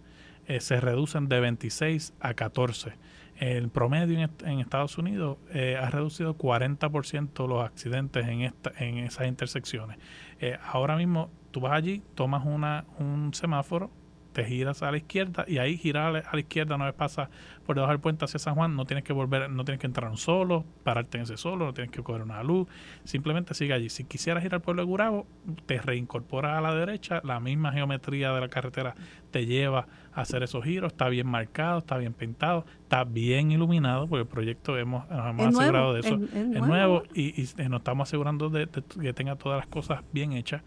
eh, 0.47 0.59
se 0.61 0.79
reducen 0.81 1.27
de 1.29 1.39
26 1.39 2.13
a 2.19 2.33
14. 2.33 2.93
El 3.37 3.69
promedio 3.69 4.15
en, 4.15 4.21
est- 4.25 4.43
en 4.43 4.59
Estados 4.59 4.97
Unidos 4.97 5.37
eh, 5.53 5.77
ha 5.81 5.89
reducido 5.89 6.37
40% 6.37 7.47
los 7.47 7.63
accidentes 7.63 8.27
en, 8.27 8.41
esta, 8.41 8.71
en 8.79 8.97
esas 8.99 9.27
intersecciones. 9.27 9.97
Eh, 10.39 10.57
ahora 10.71 10.95
mismo 10.97 11.29
tú 11.51 11.61
vas 11.61 11.73
allí, 11.73 12.01
tomas 12.15 12.45
una, 12.45 12.85
un 12.97 13.33
semáforo, 13.33 13.91
te 14.33 14.43
giras 14.45 14.83
a 14.83 14.91
la 14.91 14.97
izquierda 14.97 15.45
y 15.47 15.57
ahí 15.57 15.77
girar 15.77 16.15
a 16.15 16.33
la, 16.33 16.39
izquierda 16.39 16.75
una 16.75 16.85
vez 16.85 16.93
pasas 16.93 17.29
por 17.69 17.75
debajo 17.75 17.91
del 17.91 18.01
puente 18.01 18.25
hacia 18.25 18.39
San 18.39 18.55
Juan, 18.55 18.75
no 18.75 18.85
tienes 18.85 19.03
que 19.03 19.13
volver, 19.13 19.47
no 19.47 19.63
tienes 19.63 19.79
que 19.79 19.85
entrar 19.85 20.09
un 20.09 20.17
solo, 20.17 20.65
pararte 20.83 21.17
en 21.19 21.23
ese 21.25 21.37
solo, 21.37 21.65
no 21.67 21.73
tienes 21.75 21.91
que 21.91 22.01
coger 22.01 22.23
una 22.23 22.41
luz, 22.41 22.67
simplemente 23.03 23.53
sigue 23.53 23.73
allí. 23.73 23.91
Si 23.91 24.05
quisieras 24.05 24.43
ir 24.43 24.55
al 24.55 24.61
pueblo 24.61 24.81
de 24.81 24.87
Gurabo, 24.87 25.27
te 25.67 25.77
reincorporas 25.79 26.57
a 26.57 26.61
la 26.61 26.73
derecha, 26.73 27.21
la 27.23 27.39
misma 27.39 27.71
geometría 27.71 28.31
de 28.31 28.41
la 28.41 28.47
carretera 28.47 28.95
te 29.29 29.45
lleva 29.45 29.85
a 30.15 30.21
hacer 30.21 30.41
esos 30.41 30.63
giros, 30.63 30.93
está 30.93 31.09
bien 31.09 31.27
marcado, 31.27 31.77
está 31.77 31.95
bien 31.99 32.13
pintado, 32.13 32.65
está 32.81 33.03
bien 33.03 33.51
iluminado, 33.51 34.07
porque 34.07 34.21
el 34.23 34.27
proyecto 34.27 34.75
hemos, 34.75 35.07
nos 35.07 35.19
hemos 35.29 35.35
nuevo, 35.35 35.59
asegurado 35.59 35.93
de 35.93 35.99
eso, 35.99 36.15
es- 36.15 36.47
nuevo. 36.47 36.65
nuevo 36.65 37.03
y, 37.13 37.39
y 37.41 37.69
nos 37.69 37.81
estamos 37.81 38.09
asegurando 38.09 38.49
de, 38.49 38.65
de 38.65 38.81
que 38.99 39.13
tenga 39.13 39.35
todas 39.35 39.59
las 39.59 39.67
cosas 39.67 40.01
bien 40.11 40.33
hechas. 40.33 40.63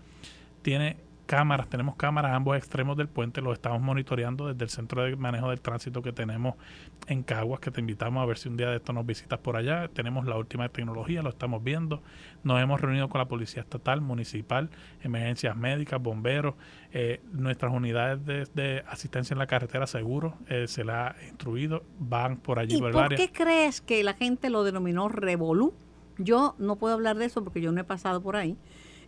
Tiene 0.62 0.99
cámaras, 1.33 1.67
tenemos 1.67 1.97
cámaras 1.97 2.33
a 2.33 2.35
ambos 2.35 2.59
extremos 2.59 2.95
del 2.95 3.09
puente, 3.09 3.41
los 3.41 3.55
estamos 3.55 3.81
monitoreando 3.81 4.49
desde 4.49 4.65
el 4.65 4.69
centro 4.69 5.03
de 5.03 5.17
manejo 5.17 5.49
del 5.49 5.62
tránsito 5.62 6.03
que 6.03 6.12
tenemos 6.12 6.57
en 7.07 7.23
Caguas, 7.23 7.59
que 7.59 7.71
te 7.71 7.81
invitamos 7.81 8.23
a 8.23 8.27
ver 8.27 8.37
si 8.37 8.51
un 8.51 8.59
día 8.59 8.69
de 8.69 8.77
esto 8.77 8.93
nos 8.93 9.07
visitas 9.07 9.39
por 9.39 9.57
allá. 9.57 9.89
Tenemos 9.89 10.27
la 10.27 10.37
última 10.37 10.69
tecnología, 10.69 11.23
lo 11.23 11.31
estamos 11.31 11.65
viendo. 11.65 12.03
Nos 12.45 12.61
hemos 12.61 12.83
reunido 12.83 13.09
con 13.09 13.19
la 13.19 13.29
Policía 13.29 13.62
Estatal, 13.62 14.03
Municipal, 14.03 14.69
Emergencias 15.01 15.57
Médicas, 15.57 16.03
Bomberos, 16.03 16.55
eh, 16.93 17.23
nuestras 17.33 17.73
unidades 17.73 18.27
de, 18.27 18.47
de 18.53 18.85
asistencia 18.87 19.33
en 19.33 19.39
la 19.39 19.47
carretera 19.47 19.87
seguro, 19.87 20.35
eh, 20.51 20.69
se 20.69 20.85
la 20.85 21.17
ha 21.19 21.25
instruido, 21.27 21.83
van 21.99 22.37
por 22.37 22.59
allí 22.59 22.77
¿Y 22.77 22.79
por 22.79 22.89
el 22.89 22.93
por 22.93 23.05
área. 23.05 23.17
qué 23.17 23.33
crees 23.33 23.81
que 23.81 24.05
la 24.05 24.12
gente 24.12 24.51
lo 24.51 24.65
denominó 24.65 25.09
revolú? 25.09 25.73
Yo 26.19 26.57
no 26.59 26.77
puedo 26.77 26.93
hablar 26.93 27.17
de 27.17 27.25
eso 27.25 27.43
porque 27.43 27.62
yo 27.62 27.73
no 27.73 27.81
he 27.81 27.85
pasado 27.85 28.21
por 28.21 28.37
ahí. 28.37 28.55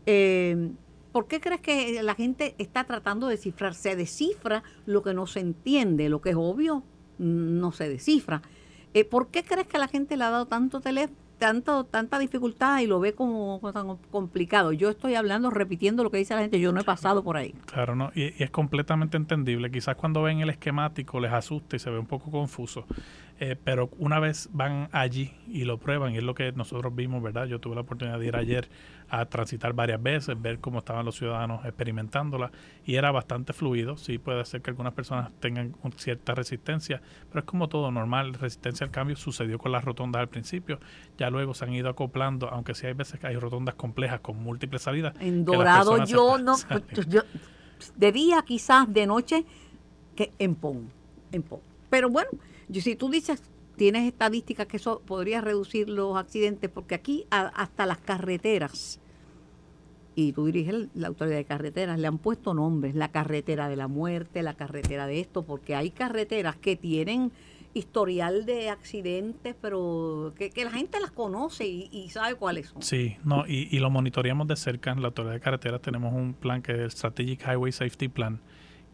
Eh, 0.06 0.70
¿por 1.14 1.28
qué 1.28 1.40
crees 1.40 1.60
que 1.60 2.02
la 2.02 2.16
gente 2.16 2.56
está 2.58 2.82
tratando 2.82 3.28
de 3.28 3.36
descifrar? 3.36 3.74
Se 3.74 3.94
descifra 3.94 4.64
lo 4.84 5.04
que 5.04 5.14
no 5.14 5.28
se 5.28 5.38
entiende, 5.38 6.08
lo 6.08 6.20
que 6.20 6.30
es 6.30 6.36
obvio 6.36 6.82
no 7.18 7.70
se 7.70 7.88
descifra. 7.88 8.42
Eh, 8.94 9.04
¿Por 9.04 9.28
qué 9.28 9.44
crees 9.44 9.68
que 9.68 9.78
la 9.78 9.86
gente 9.86 10.16
le 10.16 10.24
ha 10.24 10.30
dado 10.30 10.46
tanto 10.46 10.80
teléfono? 10.80 11.24
tanto, 11.38 11.84
tanta 11.84 12.18
dificultad 12.18 12.80
y 12.80 12.86
lo 12.86 13.00
ve 13.00 13.12
como, 13.12 13.60
tan 13.72 13.96
complicado. 14.10 14.72
Yo 14.72 14.90
estoy 14.90 15.14
hablando, 15.14 15.50
repitiendo 15.50 16.02
lo 16.02 16.10
que 16.10 16.18
dice 16.18 16.34
la 16.34 16.40
gente, 16.40 16.60
yo 16.60 16.72
no 16.72 16.80
he 16.80 16.84
pasado 16.84 17.22
por 17.22 17.36
ahí. 17.36 17.54
Claro, 17.66 17.94
no, 17.94 18.12
y, 18.14 18.42
es 18.42 18.50
completamente 18.50 19.16
entendible. 19.16 19.70
Quizás 19.70 19.96
cuando 19.96 20.22
ven 20.22 20.40
el 20.40 20.50
esquemático 20.50 21.20
les 21.20 21.32
asusta 21.32 21.76
y 21.76 21.78
se 21.78 21.90
ve 21.90 21.98
un 21.98 22.06
poco 22.06 22.30
confuso, 22.30 22.86
eh, 23.40 23.56
pero 23.62 23.90
una 23.98 24.20
vez 24.20 24.48
van 24.52 24.88
allí 24.92 25.32
y 25.48 25.64
lo 25.64 25.78
prueban, 25.78 26.14
y 26.14 26.18
es 26.18 26.22
lo 26.22 26.34
que 26.34 26.52
nosotros 26.52 26.94
vimos, 26.94 27.22
¿verdad? 27.22 27.46
Yo 27.46 27.58
tuve 27.58 27.74
la 27.74 27.82
oportunidad 27.82 28.18
de 28.18 28.26
ir 28.26 28.36
ayer 28.36 28.68
a 29.20 29.26
transitar 29.26 29.72
varias 29.72 30.02
veces, 30.02 30.40
ver 30.40 30.58
cómo 30.58 30.78
estaban 30.78 31.04
los 31.04 31.16
ciudadanos 31.16 31.64
experimentándola, 31.64 32.50
y 32.84 32.96
era 32.96 33.10
bastante 33.12 33.52
fluido. 33.52 33.96
Sí 33.96 34.18
puede 34.18 34.44
ser 34.44 34.62
que 34.62 34.70
algunas 34.70 34.92
personas 34.92 35.30
tengan 35.40 35.74
cierta 35.96 36.34
resistencia, 36.34 37.00
pero 37.28 37.40
es 37.40 37.46
como 37.46 37.68
todo 37.68 37.90
normal, 37.90 38.34
resistencia 38.34 38.84
al 38.84 38.90
cambio 38.90 39.16
sucedió 39.16 39.58
con 39.58 39.72
las 39.72 39.84
rotondas 39.84 40.20
al 40.20 40.28
principio, 40.28 40.80
ya 41.18 41.30
luego 41.30 41.54
se 41.54 41.64
han 41.64 41.72
ido 41.72 41.88
acoplando, 41.88 42.48
aunque 42.48 42.74
sí 42.74 42.86
hay 42.86 42.94
veces 42.94 43.20
que 43.20 43.26
hay 43.26 43.36
rotondas 43.36 43.74
complejas 43.74 44.20
con 44.20 44.42
múltiples 44.42 44.82
salidas. 44.82 45.14
En 45.20 45.44
Dorado 45.44 46.04
yo 46.04 46.38
no, 46.38 46.56
yo, 47.08 47.22
de 47.96 48.12
día 48.12 48.42
quizás, 48.46 48.92
de 48.92 49.06
noche, 49.06 49.44
que 50.16 50.32
en 50.38 50.54
PON, 50.54 50.88
en 51.32 51.42
PON. 51.42 51.60
Pero 51.90 52.08
bueno, 52.08 52.30
yo, 52.68 52.80
si 52.80 52.96
tú 52.96 53.08
dices, 53.08 53.42
tienes 53.76 54.06
estadísticas 54.06 54.66
que 54.66 54.76
eso 54.76 55.00
podría 55.04 55.40
reducir 55.40 55.88
los 55.88 56.16
accidentes, 56.16 56.70
porque 56.70 56.94
aquí 56.94 57.26
hasta 57.30 57.86
las 57.86 57.98
carreteras, 57.98 59.00
y 60.14 60.32
tú 60.32 60.46
diriges 60.46 60.88
la 60.94 61.08
autoridad 61.08 61.36
de 61.36 61.44
carreteras, 61.44 61.98
le 61.98 62.06
han 62.06 62.18
puesto 62.18 62.54
nombres, 62.54 62.94
la 62.94 63.08
carretera 63.08 63.68
de 63.68 63.76
la 63.76 63.88
muerte, 63.88 64.42
la 64.42 64.54
carretera 64.54 65.06
de 65.06 65.20
esto, 65.20 65.42
porque 65.42 65.74
hay 65.74 65.90
carreteras 65.90 66.56
que 66.56 66.76
tienen 66.76 67.32
historial 67.74 68.46
de 68.46 68.70
accidentes, 68.70 69.56
pero 69.60 70.32
que, 70.38 70.52
la 70.64 70.70
gente 70.70 71.00
las 71.00 71.10
conoce 71.10 71.66
y, 71.66 72.08
sabe 72.10 72.36
cuáles 72.36 72.68
son. 72.68 72.82
Sí, 72.82 73.16
no, 73.24 73.44
y, 73.46 73.78
lo 73.78 73.90
monitoreamos 73.90 74.46
de 74.46 74.56
cerca. 74.56 74.92
En 74.92 75.02
la 75.02 75.08
autoridad 75.08 75.34
de 75.34 75.40
carreteras 75.40 75.82
tenemos 75.82 76.14
un 76.14 76.34
plan 76.34 76.62
que 76.62 76.72
es 76.72 76.78
el 76.78 76.90
Strategic 76.92 77.42
Highway 77.46 77.72
Safety 77.72 78.08
Plan, 78.08 78.40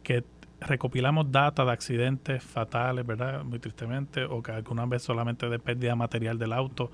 que 0.02 0.24
recopilamos 0.60 1.30
data 1.30 1.64
de 1.64 1.72
accidentes 1.72 2.42
fatales, 2.42 3.06
¿verdad? 3.06 3.44
Muy 3.44 3.58
tristemente, 3.58 4.24
o 4.24 4.42
que 4.42 4.52
alguna 4.52 4.86
vez 4.86 5.02
solamente 5.02 5.48
de 5.48 5.58
pérdida 5.58 5.94
material 5.94 6.38
del 6.38 6.52
auto. 6.52 6.90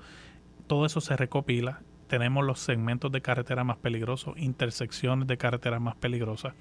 Todo 0.67 0.85
eso 0.85 0.99
se 0.99 1.15
recopila. 1.15 1.81
Tenemos 2.07 2.45
los 2.45 2.59
segmentos 2.59 3.11
de 3.11 3.21
carretera 3.21 3.63
más 3.63 3.77
peligrosos, 3.77 4.37
intersecciones 4.37 5.27
de 5.27 5.37
carretera 5.37 5.79
más 5.79 5.95
peligrosas. 5.95 6.53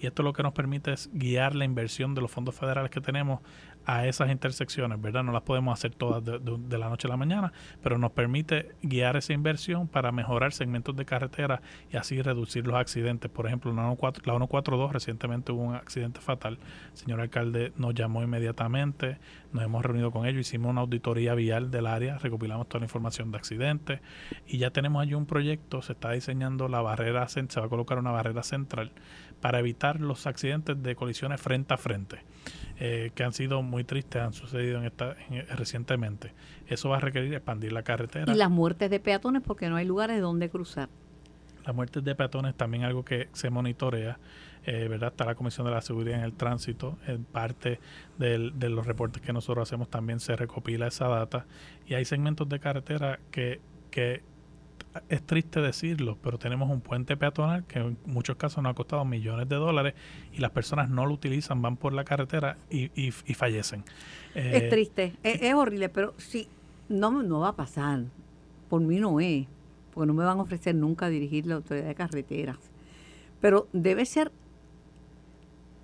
Y 0.00 0.06
esto 0.06 0.22
lo 0.22 0.32
que 0.32 0.42
nos 0.42 0.52
permite 0.52 0.92
es 0.92 1.10
guiar 1.12 1.54
la 1.54 1.64
inversión 1.64 2.14
de 2.14 2.20
los 2.20 2.30
fondos 2.30 2.54
federales 2.54 2.90
que 2.90 3.00
tenemos 3.00 3.40
a 3.86 4.06
esas 4.06 4.30
intersecciones, 4.30 5.00
¿verdad? 5.00 5.22
No 5.22 5.32
las 5.32 5.42
podemos 5.42 5.78
hacer 5.78 5.94
todas 5.94 6.24
de, 6.24 6.78
la 6.78 6.88
noche 6.88 7.08
a 7.08 7.10
la 7.10 7.16
mañana, 7.16 7.52
pero 7.82 7.98
nos 7.98 8.12
permite 8.12 8.72
guiar 8.82 9.16
esa 9.16 9.32
inversión 9.32 9.88
para 9.88 10.12
mejorar 10.12 10.52
segmentos 10.52 10.96
de 10.96 11.04
carretera 11.04 11.62
y 11.90 11.96
así 11.96 12.20
reducir 12.22 12.66
los 12.66 12.76
accidentes. 12.76 13.30
Por 13.30 13.46
ejemplo, 13.46 13.72
la 13.72 13.82
142 13.82 14.92
recientemente 14.92 15.52
hubo 15.52 15.62
un 15.62 15.74
accidente 15.74 16.20
fatal. 16.20 16.58
El 16.92 16.96
señor 16.96 17.20
alcalde 17.20 17.72
nos 17.76 17.94
llamó 17.94 18.22
inmediatamente, 18.22 19.18
nos 19.52 19.64
hemos 19.64 19.84
reunido 19.84 20.10
con 20.10 20.26
ellos, 20.26 20.40
hicimos 20.40 20.70
una 20.70 20.80
auditoría 20.80 21.34
vial 21.34 21.70
del 21.70 21.86
área, 21.86 22.18
recopilamos 22.18 22.68
toda 22.68 22.80
la 22.80 22.86
información 22.86 23.30
de 23.30 23.38
accidentes 23.38 24.00
y 24.46 24.58
ya 24.58 24.70
tenemos 24.70 25.02
allí 25.02 25.14
un 25.14 25.26
proyecto, 25.26 25.82
se 25.82 25.92
está 25.92 26.12
diseñando 26.12 26.68
la 26.68 26.80
barrera, 26.80 27.28
se 27.28 27.42
va 27.42 27.66
a 27.66 27.68
colocar 27.68 27.98
una 27.98 28.10
barrera 28.10 28.42
central 28.42 28.92
para 29.42 29.58
evitar 29.58 30.00
los 30.00 30.26
accidentes 30.26 30.82
de 30.82 30.94
colisiones 30.94 31.40
frente 31.40 31.74
a 31.74 31.76
frente. 31.76 32.20
Eh, 32.78 33.10
que 33.14 33.24
han 33.24 33.32
sido 33.32 33.60
muy 33.62 33.84
tristes, 33.84 34.22
han 34.22 34.32
sucedido 34.32 34.78
en 34.78 34.84
esta, 34.84 35.14
recientemente. 35.50 36.32
Eso 36.68 36.88
va 36.88 36.96
a 36.96 37.00
requerir 37.00 37.34
expandir 37.34 37.72
la 37.72 37.82
carretera. 37.82 38.32
Y 38.32 38.36
las 38.36 38.50
muertes 38.50 38.88
de 38.88 38.98
peatones 39.00 39.42
porque 39.44 39.68
no 39.68 39.76
hay 39.76 39.84
lugares 39.84 40.20
donde 40.20 40.48
cruzar. 40.48 40.88
Las 41.66 41.74
muertes 41.74 42.02
de 42.02 42.14
peatones 42.14 42.54
también 42.54 42.84
algo 42.84 43.04
que 43.04 43.28
se 43.32 43.50
monitorea, 43.50 44.18
eh, 44.64 44.86
¿verdad? 44.88 45.10
Está 45.10 45.24
la 45.24 45.34
Comisión 45.34 45.66
de 45.66 45.72
la 45.72 45.80
Seguridad 45.82 46.18
en 46.18 46.24
el 46.24 46.32
Tránsito, 46.32 46.98
en 47.06 47.24
parte 47.24 47.78
de 48.18 48.68
los 48.68 48.86
reportes 48.86 49.22
que 49.22 49.32
nosotros 49.32 49.68
hacemos 49.68 49.88
también 49.88 50.20
se 50.20 50.34
recopila 50.36 50.86
esa 50.86 51.08
data 51.08 51.46
y 51.86 51.94
hay 51.94 52.04
segmentos 52.04 52.48
de 52.48 52.60
carretera 52.60 53.18
que, 53.30 53.60
que 53.90 54.22
es 55.08 55.22
triste 55.22 55.60
decirlo, 55.60 56.18
pero 56.22 56.38
tenemos 56.38 56.70
un 56.70 56.80
puente 56.80 57.16
peatonal 57.16 57.64
que 57.64 57.78
en 57.78 57.96
muchos 58.06 58.36
casos 58.36 58.62
nos 58.62 58.72
ha 58.72 58.74
costado 58.74 59.04
millones 59.04 59.48
de 59.48 59.56
dólares 59.56 59.94
y 60.32 60.38
las 60.38 60.50
personas 60.50 60.90
no 60.90 61.06
lo 61.06 61.14
utilizan, 61.14 61.62
van 61.62 61.76
por 61.76 61.92
la 61.92 62.04
carretera 62.04 62.58
y, 62.70 62.90
y, 62.94 63.10
fallecen. 63.10 63.84
es 64.34 64.62
eh, 64.62 64.68
triste, 64.68 65.14
es, 65.22 65.54
horrible, 65.54 65.88
pero 65.88 66.14
sí, 66.18 66.48
no, 66.88 67.22
no 67.22 67.40
va 67.40 67.48
a 67.48 67.56
pasar. 67.56 68.04
Por 68.68 68.80
mí 68.82 68.98
no 68.98 69.20
es, 69.20 69.46
porque 69.94 70.06
no 70.06 70.14
me 70.14 70.24
van 70.24 70.38
a 70.38 70.42
ofrecer 70.42 70.74
nunca 70.74 71.08
dirigir 71.08 71.46
la 71.46 71.56
autoridad 71.56 71.86
de 71.86 71.94
carreteras. 71.94 72.58
Pero 73.40 73.68
debe 73.72 74.04
ser 74.04 74.30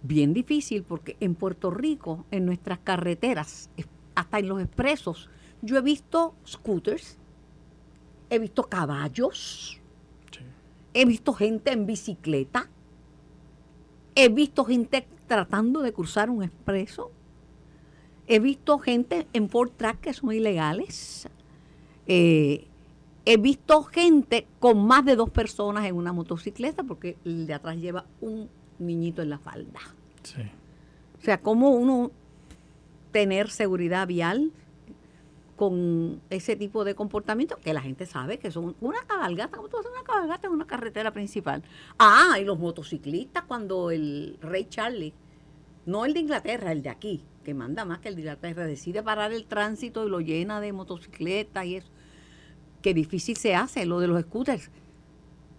bien 0.02 0.32
difícil 0.32 0.82
porque 0.82 1.16
en 1.20 1.34
Puerto 1.34 1.70
Rico, 1.70 2.24
en 2.30 2.46
nuestras 2.46 2.78
carreteras, 2.78 3.70
hasta 4.14 4.38
en 4.38 4.48
los 4.48 4.62
expresos, 4.62 5.28
yo 5.62 5.76
he 5.76 5.82
visto 5.82 6.34
scooters 6.46 7.18
he 8.30 8.38
visto 8.38 8.64
caballos, 8.64 9.80
he 10.94 11.04
visto 11.04 11.32
gente 11.32 11.72
en 11.72 11.86
bicicleta, 11.86 12.68
he 14.14 14.28
visto 14.28 14.64
gente 14.64 15.06
tratando 15.26 15.80
de 15.80 15.92
cruzar 15.92 16.30
un 16.30 16.42
expreso, 16.42 17.10
he 18.26 18.40
visto 18.40 18.78
gente 18.78 19.26
en 19.32 19.48
Ford 19.48 19.70
Track 19.76 20.00
que 20.00 20.12
son 20.12 20.32
ilegales, 20.32 21.28
eh, 22.06 22.66
he 23.24 23.36
visto 23.36 23.82
gente 23.82 24.46
con 24.58 24.86
más 24.86 25.04
de 25.04 25.16
dos 25.16 25.30
personas 25.30 25.86
en 25.86 25.94
una 25.94 26.12
motocicleta 26.12 26.82
porque 26.82 27.16
el 27.24 27.46
de 27.46 27.54
atrás 27.54 27.76
lleva 27.76 28.06
un 28.20 28.48
niñito 28.78 29.22
en 29.22 29.30
la 29.30 29.38
falda. 29.38 29.80
O 31.18 31.22
sea, 31.22 31.40
¿cómo 31.40 31.70
uno 31.70 32.10
tener 33.12 33.50
seguridad 33.50 34.06
vial 34.06 34.52
con 35.58 36.22
ese 36.30 36.54
tipo 36.54 36.84
de 36.84 36.94
comportamiento 36.94 37.56
que 37.56 37.74
la 37.74 37.80
gente 37.82 38.06
sabe 38.06 38.38
que 38.38 38.52
son 38.52 38.76
una 38.80 39.00
cabalgata, 39.08 39.56
como 39.56 39.68
tú 39.68 39.76
haces 39.76 39.90
una 39.90 40.04
cabalgata 40.04 40.46
en 40.46 40.52
una 40.52 40.68
carretera 40.68 41.12
principal. 41.12 41.64
Ah, 41.98 42.36
y 42.40 42.44
los 42.44 42.60
motociclistas 42.60 43.42
cuando 43.42 43.90
el 43.90 44.38
rey 44.40 44.66
Charlie, 44.70 45.12
no 45.84 46.04
el 46.04 46.14
de 46.14 46.20
Inglaterra, 46.20 46.70
el 46.70 46.80
de 46.80 46.90
aquí, 46.90 47.24
que 47.44 47.54
manda 47.54 47.84
más 47.84 47.98
que 47.98 48.08
el 48.08 48.14
de 48.14 48.20
Inglaterra, 48.20 48.66
decide 48.66 49.02
parar 49.02 49.32
el 49.32 49.46
tránsito 49.46 50.06
y 50.06 50.10
lo 50.10 50.20
llena 50.20 50.60
de 50.60 50.72
motocicletas 50.72 51.66
y 51.66 51.74
eso. 51.74 51.88
Qué 52.80 52.94
difícil 52.94 53.36
se 53.36 53.56
hace 53.56 53.84
lo 53.84 53.98
de 53.98 54.06
los 54.06 54.22
scooters. 54.22 54.70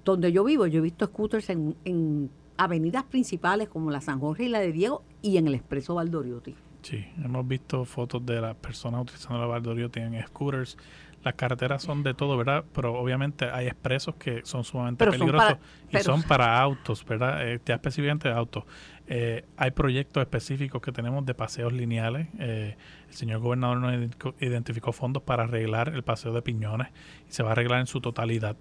Donde 0.06 0.32
yo 0.32 0.46
vivo, 0.46 0.66
yo 0.66 0.80
he 0.80 0.84
visto 0.84 1.08
scooters 1.08 1.50
en, 1.50 1.76
en 1.84 2.30
avenidas 2.56 3.04
principales 3.04 3.68
como 3.68 3.92
la 3.92 4.00
San 4.00 4.22
Jorge 4.22 4.46
y 4.46 4.48
la 4.48 4.62
de 4.62 4.72
Diego 4.72 5.04
y 5.22 5.36
en 5.36 5.48
el 5.48 5.56
Expreso 5.56 5.96
Valdoriotti. 5.96 6.56
Sí, 6.82 7.06
hemos 7.24 7.48
visto 7.48 7.84
fotos 7.86 8.26
de 8.26 8.40
las 8.40 8.56
personas 8.56 9.02
utilizando 9.02 9.40
la 9.40 9.46
Valdorio, 9.46 9.90
tienen 9.90 10.26
scooters. 10.26 10.78
Las 11.24 11.34
carreteras 11.34 11.84
son 11.84 12.02
de 12.02 12.14
todo, 12.14 12.38
¿verdad? 12.38 12.64
Pero 12.74 12.94
obviamente 12.94 13.50
hay 13.50 13.68
expresos 13.68 14.16
que 14.16 14.42
son 14.46 14.64
sumamente 14.64 15.06
peligrosos 15.06 15.58
y 15.92 15.98
son 15.98 16.24
para 16.24 16.62
autos, 16.62 17.06
¿verdad? 17.06 17.46
Eh, 17.46 17.60
ya 17.66 17.76
específicamente 17.76 18.30
de 18.30 18.36
autos. 18.36 18.64
Eh, 19.12 19.44
hay 19.58 19.72
proyectos 19.72 20.22
específicos 20.22 20.82
que 20.82 20.94
tenemos 20.94 21.26
de 21.26 21.34
paseos 21.34 21.74
lineales. 21.74 22.28
Eh, 22.40 22.78
el 23.10 23.14
señor 23.14 23.40
gobernador 23.40 23.80
nos 23.80 24.10
identificó 24.40 24.94
fondos 24.94 25.22
para 25.24 25.44
arreglar 25.44 25.90
el 25.90 26.04
paseo 26.04 26.32
de 26.32 26.42
Piñones 26.42 26.88
y 27.28 27.34
se 27.34 27.44
va 27.44 27.50
a 27.50 27.52
arreglar 27.52 27.82
en 27.82 27.88
su 27.88 28.00
totalidad. 28.00 28.56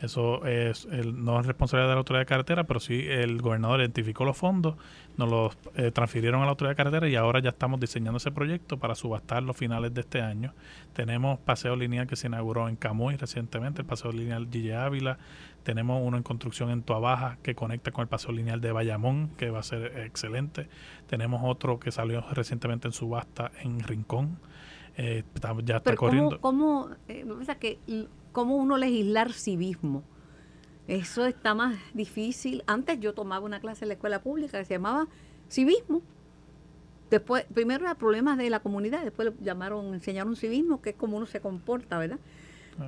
Eso 0.00 0.44
es 0.44 0.86
no 0.86 1.40
es 1.40 1.46
responsabilidad 1.46 1.88
de 1.88 1.94
la 1.94 1.98
autoridad 1.98 2.22
de 2.22 2.26
carretera, 2.26 2.64
pero 2.64 2.80
sí 2.80 3.06
el 3.08 3.40
gobernador 3.40 3.80
identificó 3.80 4.24
los 4.24 4.36
fondos, 4.36 4.74
nos 5.16 5.28
los 5.28 5.58
eh, 5.74 5.90
transfirieron 5.90 6.42
a 6.42 6.44
la 6.44 6.50
autoridad 6.50 6.72
de 6.72 6.76
carretera 6.76 7.08
y 7.08 7.16
ahora 7.16 7.40
ya 7.40 7.50
estamos 7.50 7.80
diseñando 7.80 8.16
ese 8.16 8.30
proyecto 8.30 8.78
para 8.78 8.94
subastar 8.94 9.42
los 9.42 9.56
finales 9.56 9.92
de 9.94 10.00
este 10.00 10.20
año. 10.20 10.54
Tenemos 10.92 11.38
paseo 11.40 11.76
lineal 11.76 12.06
que 12.06 12.16
se 12.16 12.28
inauguró 12.28 12.68
en 12.68 12.76
Camuy 12.76 13.16
recientemente, 13.16 13.82
el 13.82 13.86
paseo 13.86 14.12
lineal 14.12 14.48
Gille 14.50 14.74
Ávila. 14.74 15.18
Tenemos 15.62 16.00
uno 16.04 16.16
en 16.16 16.22
construcción 16.22 16.70
en 16.70 16.82
Tuabaja 16.82 17.38
que 17.42 17.54
conecta 17.54 17.92
con 17.92 18.02
el 18.02 18.08
paseo 18.08 18.32
lineal 18.32 18.60
de 18.60 18.72
Bayamón, 18.72 19.30
que 19.36 19.50
va 19.50 19.60
a 19.60 19.62
ser 19.62 19.98
excelente. 19.98 20.68
Tenemos 21.06 21.42
otro 21.44 21.78
que 21.78 21.92
salió 21.92 22.24
recientemente 22.32 22.88
en 22.88 22.92
subasta 22.92 23.52
en 23.62 23.80
Rincón. 23.80 24.38
Eh, 24.96 25.24
ya 25.64 25.76
está 25.76 25.94
corriendo. 25.94 26.40
¿cómo, 26.40 26.90
eh, 27.08 27.24
que 27.58 27.78
cómo 28.32 28.56
uno 28.56 28.76
legislar 28.76 29.32
civismo. 29.32 30.02
Eso 30.88 31.26
está 31.26 31.54
más 31.54 31.76
difícil. 31.94 32.64
Antes 32.66 32.98
yo 33.00 33.14
tomaba 33.14 33.44
una 33.44 33.60
clase 33.60 33.84
en 33.84 33.88
la 33.88 33.94
escuela 33.94 34.20
pública 34.20 34.58
que 34.58 34.64
se 34.64 34.74
llamaba 34.74 35.06
civismo. 35.48 36.02
Después, 37.10 37.44
primero 37.52 37.84
era 37.84 37.94
problemas 37.94 38.38
de 38.38 38.48
la 38.50 38.60
comunidad, 38.60 39.04
después 39.04 39.28
le 39.28 39.44
llamaron, 39.44 39.92
enseñaron 39.92 40.34
civismo, 40.34 40.80
que 40.80 40.90
es 40.90 40.96
como 40.96 41.18
uno 41.18 41.26
se 41.26 41.40
comporta, 41.40 41.98
¿verdad? 41.98 42.18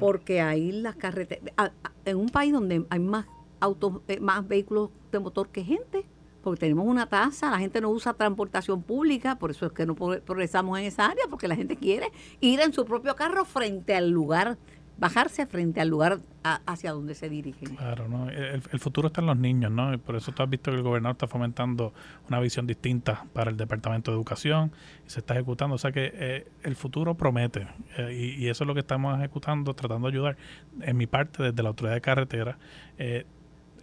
Porque 0.01 0.41
ahí 0.41 0.73
las 0.73 0.97
carreteras, 0.97 1.73
en 2.07 2.17
un 2.17 2.31
país 2.31 2.51
donde 2.51 2.87
hay 2.89 2.99
más 3.01 3.27
autos, 3.61 4.01
eh, 4.09 4.19
más 4.21 4.49
vehículos 4.49 4.89
de 5.13 5.19
motor 5.19 5.49
que 5.49 5.63
gente, 5.63 6.07
porque 6.43 6.61
tenemos 6.61 6.87
una 6.87 7.07
tasa, 7.07 7.51
la 7.51 7.59
gente 7.59 7.83
no 7.83 7.91
usa 7.91 8.15
transportación 8.15 8.83
pública, 8.83 9.37
por 9.37 9.51
eso 9.51 9.67
es 9.67 9.73
que 9.73 9.85
no 9.85 9.95
progresamos 9.95 10.79
en 10.79 10.87
esa 10.87 11.07
área, 11.07 11.25
porque 11.29 11.47
la 11.47 11.57
gente 11.57 11.77
quiere 11.77 12.11
ir 12.41 12.61
en 12.61 12.73
su 12.73 12.87
propio 12.87 13.15
carro 13.17 13.45
frente 13.45 13.95
al 13.95 14.11
lugar 14.11 14.57
bajarse 14.97 15.47
frente 15.47 15.81
al 15.81 15.89
lugar 15.89 16.21
hacia 16.43 16.93
donde 16.93 17.15
se 17.15 17.29
dirigen. 17.29 17.75
Claro, 17.77 18.07
¿no? 18.09 18.29
El, 18.29 18.61
futuro 18.79 19.09
está 19.09 19.21
en 19.23 19.27
los 19.27 19.37
niños, 19.37 19.71
¿no? 19.71 19.93
Y 19.95 19.97
por 19.97 20.15
eso 20.15 20.33
tú 20.33 20.43
has 20.43 20.51
visto 20.51 20.71
que 20.71 20.77
el 20.77 20.83
gobernador 20.83 21.15
está 21.15 21.27
fomentando 21.27 21.93
una 22.29 22.39
visión 22.39 22.67
distinta 22.67 23.25
para 23.33 23.51
el 23.51 23.57
Departamento 23.57 24.11
de 24.11 24.17
Educación 24.17 24.73
y 25.07 25.11
se 25.11 25.21
está 25.21 25.35
ejecutando. 25.35 25.75
O 25.75 25.79
sea 25.79 25.91
que 25.91 26.13
eh, 26.15 26.47
el 26.63 26.77
futuro 26.77 27.15
promete 27.15 27.67
eh, 27.97 28.37
y, 28.39 28.49
eso 28.49 28.65
es 28.65 28.69
lo 28.69 28.75
que 28.75 28.81
estamos 28.81 29.19
ejecutando, 29.19 29.75
tratando 29.75 30.09
de 30.09 30.13
ayudar 30.13 30.37
en 30.83 30.97
mi 30.97 31.07
parte 31.07 31.43
desde 31.43 31.63
la 31.63 31.71
Autoridad 31.71 31.95
de 31.95 32.01
Carretera. 32.01 32.59
Eh, 32.99 33.27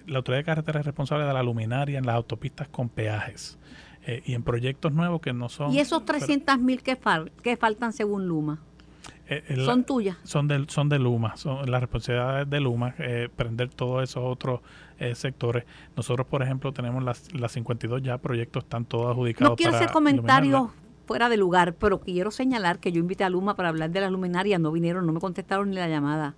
la 0.08 0.18
Autoridad 0.18 0.40
de 0.40 0.46
Carretera 0.46 0.80
es 0.80 0.86
responsable 0.86 1.26
de 1.26 1.34
la 1.34 1.44
luminaria 1.44 1.98
en 1.98 2.06
las 2.06 2.16
autopistas 2.16 2.68
con 2.68 2.90
peajes. 2.90 3.58
y 4.26 4.34
en 4.34 4.42
proyectos 4.42 4.92
nuevos 4.92 5.22
que 5.22 5.32
no 5.32 5.48
son... 5.48 5.72
¿Y 5.72 5.80
esos 5.80 6.04
300 6.06 6.58
mil 6.58 6.82
que, 6.82 6.98
que 7.44 7.56
faltan 7.56 7.94
según 7.94 8.28
Luma? 8.28 8.60
Eh, 9.34 9.64
son 9.64 9.86
tuyas. 9.86 10.18
Son 10.26 10.46
de, 10.50 10.66
son 10.68 10.90
de 10.90 11.00
Luma, 11.00 11.38
son 11.38 11.72
las 11.72 11.80
responsabilidades 11.80 12.50
de 12.50 12.60
Luma, 12.60 12.96
eh, 13.00 13.30
prender 13.34 13.70
todos 13.70 14.04
esos 14.04 14.24
otros 14.26 14.60
eh, 15.00 15.16
sectores. 15.16 15.64
Nosotros, 15.96 16.28
por 16.28 16.44
ejemplo, 16.44 16.74
tenemos 16.74 17.02
las, 17.02 17.34
las 17.34 17.54
52 17.54 18.02
ya 18.04 18.18
proyectos, 18.18 18.64
están 18.64 18.84
todos 18.84 19.10
adjudicados. 19.10 19.52
No 19.52 19.56
quiero 19.56 19.74
hacer 19.74 19.90
comentarios 19.92 20.72
fuera 21.06 21.30
de 21.30 21.38
lugar, 21.38 21.76
pero 21.76 22.02
quiero 22.02 22.30
señalar 22.30 22.80
que 22.80 22.92
yo 22.92 23.00
invité 23.00 23.24
a 23.24 23.30
Luma 23.30 23.56
para 23.56 23.70
hablar 23.70 23.90
de 23.92 24.02
las 24.02 24.12
luminarias, 24.12 24.60
no 24.60 24.70
vinieron, 24.70 25.06
no 25.06 25.14
me 25.14 25.22
contestaron 25.22 25.70
ni 25.70 25.78
la 25.78 25.88
llamada. 25.88 26.36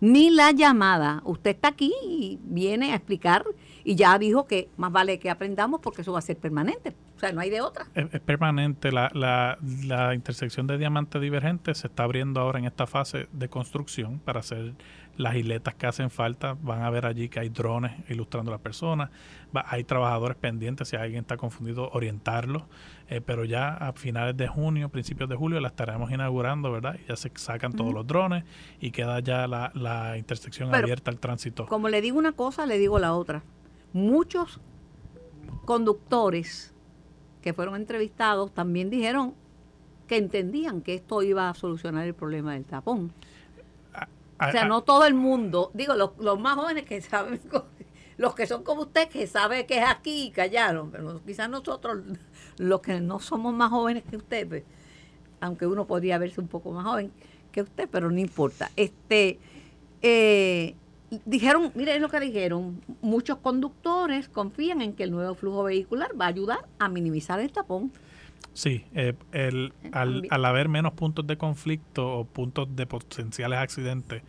Ni 0.00 0.30
la 0.30 0.50
llamada. 0.50 1.22
Usted 1.24 1.50
está 1.50 1.68
aquí 1.68 1.94
y 2.04 2.40
viene 2.42 2.92
a 2.92 2.96
explicar 2.96 3.44
y 3.86 3.94
ya 3.94 4.18
dijo 4.18 4.48
que 4.48 4.68
más 4.76 4.90
vale 4.90 5.20
que 5.20 5.30
aprendamos 5.30 5.80
porque 5.80 6.02
eso 6.02 6.10
va 6.10 6.18
a 6.18 6.22
ser 6.22 6.36
permanente. 6.36 6.96
O 7.14 7.20
sea, 7.20 7.30
no 7.30 7.40
hay 7.40 7.50
de 7.50 7.60
otra. 7.60 7.86
Es, 7.94 8.20
permanente. 8.20 8.90
La, 8.90 9.12
la, 9.14 9.58
la, 9.84 10.12
intersección 10.12 10.66
de 10.66 10.76
diamante 10.76 11.20
divergente 11.20 11.72
se 11.72 11.86
está 11.86 12.02
abriendo 12.02 12.40
ahora 12.40 12.58
en 12.58 12.64
esta 12.64 12.88
fase 12.88 13.28
de 13.30 13.48
construcción 13.48 14.18
para 14.18 14.40
hacer 14.40 14.74
las 15.16 15.36
isletas 15.36 15.76
que 15.76 15.86
hacen 15.86 16.10
falta. 16.10 16.56
Van 16.60 16.82
a 16.82 16.90
ver 16.90 17.06
allí 17.06 17.28
que 17.28 17.38
hay 17.38 17.48
drones 17.48 17.92
ilustrando 18.08 18.50
a 18.50 18.54
las 18.54 18.60
personas. 18.60 19.10
hay 19.52 19.84
trabajadores 19.84 20.36
pendientes, 20.36 20.88
si 20.88 20.96
alguien 20.96 21.20
está 21.20 21.36
confundido, 21.36 21.88
orientarlos. 21.92 22.64
Eh, 23.08 23.20
pero 23.20 23.44
ya 23.44 23.68
a 23.72 23.92
finales 23.92 24.36
de 24.36 24.48
junio, 24.48 24.88
principios 24.88 25.28
de 25.28 25.36
julio, 25.36 25.60
la 25.60 25.68
estaremos 25.68 26.10
inaugurando, 26.10 26.72
¿verdad? 26.72 26.98
Y 27.04 27.08
ya 27.08 27.14
se 27.14 27.30
sacan 27.36 27.72
todos 27.72 27.94
los 27.94 28.04
drones 28.04 28.42
y 28.80 28.90
queda 28.90 29.20
ya 29.20 29.46
la, 29.46 29.70
la 29.74 30.18
intersección 30.18 30.74
abierta 30.74 31.12
al 31.12 31.20
tránsito. 31.20 31.66
Como 31.66 31.88
le 31.88 32.00
digo 32.00 32.18
una 32.18 32.32
cosa, 32.32 32.66
le 32.66 32.78
digo 32.78 32.98
la 32.98 33.14
otra. 33.14 33.44
Muchos 33.96 34.60
conductores 35.64 36.74
que 37.40 37.54
fueron 37.54 37.76
entrevistados 37.76 38.52
también 38.52 38.90
dijeron 38.90 39.32
que 40.06 40.18
entendían 40.18 40.82
que 40.82 40.96
esto 40.96 41.22
iba 41.22 41.48
a 41.48 41.54
solucionar 41.54 42.06
el 42.06 42.12
problema 42.12 42.52
del 42.52 42.66
tapón. 42.66 43.10
o 44.38 44.50
sea, 44.52 44.66
no 44.66 44.82
todo 44.82 45.06
el 45.06 45.14
mundo, 45.14 45.70
digo, 45.72 45.94
los, 45.94 46.38
más 46.38 46.56
jóvenes 46.56 46.84
que 46.84 47.00
saben, 47.00 47.40
los 48.18 48.34
que 48.34 48.46
son 48.46 48.64
como 48.64 48.82
usted, 48.82 49.08
que 49.08 49.26
sabe 49.26 49.64
que 49.64 49.78
es 49.78 49.88
aquí 49.88 50.24
y 50.24 50.30
callaron, 50.30 50.90
pero 50.90 51.18
quizás 51.24 51.48
nosotros, 51.48 52.00
los 52.58 52.82
que 52.82 53.00
no 53.00 53.18
somos 53.18 53.54
más 53.54 53.70
jóvenes 53.70 54.04
que 54.04 54.18
usted, 54.18 54.46
pues, 54.46 54.64
aunque 55.40 55.66
uno 55.66 55.86
podría 55.86 56.18
verse 56.18 56.38
un 56.38 56.48
poco 56.48 56.70
más 56.70 56.84
joven 56.84 57.12
que 57.50 57.62
usted, 57.62 57.88
pero 57.90 58.10
no 58.10 58.20
importa. 58.20 58.70
Este, 58.76 59.38
eh, 60.02 60.74
dijeron, 61.24 61.72
miren 61.74 62.02
lo 62.02 62.08
que 62.08 62.20
dijeron, 62.20 62.80
muchos 63.00 63.38
conductores 63.38 64.28
confían 64.28 64.82
en 64.82 64.94
que 64.94 65.04
el 65.04 65.10
nuevo 65.10 65.34
flujo 65.34 65.64
vehicular 65.64 66.10
va 66.20 66.26
a 66.26 66.28
ayudar 66.28 66.66
a 66.78 66.88
minimizar 66.88 67.40
el 67.40 67.52
tapón. 67.52 67.92
Sí, 68.54 68.84
eh, 68.94 69.12
el, 69.32 69.72
al, 69.92 70.26
al, 70.30 70.44
haber 70.44 70.68
menos 70.68 70.94
puntos 70.94 71.26
de 71.26 71.36
conflicto 71.36 72.20
o 72.20 72.24
puntos 72.24 72.74
de 72.74 72.86
potenciales 72.86 73.58
accidentes, 73.58 74.22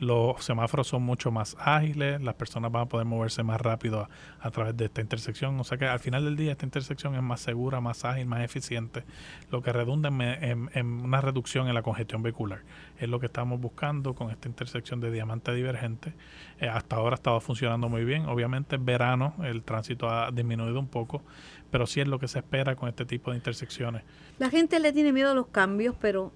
los 0.00 0.42
semáforos 0.42 0.88
son 0.88 1.02
mucho 1.02 1.30
más 1.30 1.56
ágiles, 1.60 2.22
las 2.22 2.34
personas 2.34 2.72
van 2.72 2.84
a 2.84 2.86
poder 2.86 3.06
moverse 3.06 3.42
más 3.42 3.60
rápido 3.60 4.08
a, 4.40 4.50
través 4.50 4.74
de 4.76 4.86
esta 4.86 5.02
intersección. 5.02 5.60
O 5.60 5.64
sea 5.64 5.76
que 5.76 5.86
al 5.86 6.00
final 6.00 6.24
del 6.24 6.36
día 6.36 6.52
esta 6.52 6.64
intersección 6.64 7.14
es 7.14 7.22
más 7.22 7.40
segura, 7.40 7.82
más 7.82 8.06
ágil, 8.06 8.24
más 8.24 8.42
eficiente, 8.42 9.04
lo 9.50 9.62
que 9.62 9.72
redunda 9.72 10.08
en, 10.08 10.86
una 10.86 11.20
reducción 11.20 11.68
en 11.68 11.74
la 11.74 11.82
congestión 11.82 12.22
vehicular. 12.22 12.62
Es 12.98 13.10
lo 13.10 13.20
que 13.20 13.26
estamos 13.26 13.60
buscando 13.60 14.14
con 14.14 14.30
esta 14.30 14.48
intersección 14.48 15.00
de 15.00 15.10
diamante 15.10 15.52
divergente. 15.52 16.14
Eh, 16.60 16.68
hasta 16.68 16.96
ahora 16.96 17.14
ha 17.14 17.16
estado 17.16 17.40
funcionando 17.40 17.90
muy 17.90 18.04
bien. 18.04 18.24
Obviamente 18.24 18.76
en 18.76 18.86
verano 18.86 19.34
el 19.44 19.62
tránsito 19.62 20.08
ha 20.08 20.30
disminuido 20.30 20.80
un 20.80 20.88
poco, 20.88 21.22
pero 21.70 21.86
sí 21.86 22.00
es 22.00 22.08
lo 22.08 22.18
que 22.18 22.26
se 22.26 22.38
espera 22.38 22.74
con 22.74 22.88
este 22.88 23.04
tipo 23.04 23.32
de 23.32 23.36
intersecciones. 23.36 24.02
La 24.38 24.48
gente 24.48 24.80
le 24.80 24.94
tiene 24.94 25.12
miedo 25.12 25.30
a 25.30 25.34
los 25.34 25.48
cambios, 25.48 25.94
pero 26.00 26.32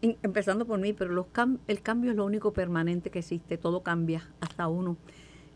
empezando 0.00 0.66
por 0.66 0.78
mí, 0.78 0.92
pero 0.92 1.12
los 1.12 1.26
el 1.66 1.82
cambio 1.82 2.10
es 2.10 2.16
lo 2.16 2.24
único 2.24 2.52
permanente 2.52 3.10
que 3.10 3.20
existe, 3.20 3.58
todo 3.58 3.82
cambia, 3.82 4.28
hasta 4.40 4.68
uno. 4.68 4.96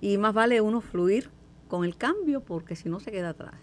Y 0.01 0.19
más 0.19 0.35
vale 0.35 0.61
uno 0.61 0.81
fluir 0.81 1.31
con 1.69 1.85
el 1.87 1.97
cambio 1.97 2.43
porque 2.43 2.77
si 2.77 2.91
no 2.91 3.01
se 3.01 3.11
queda 3.11 3.31
atrás. 3.31 3.55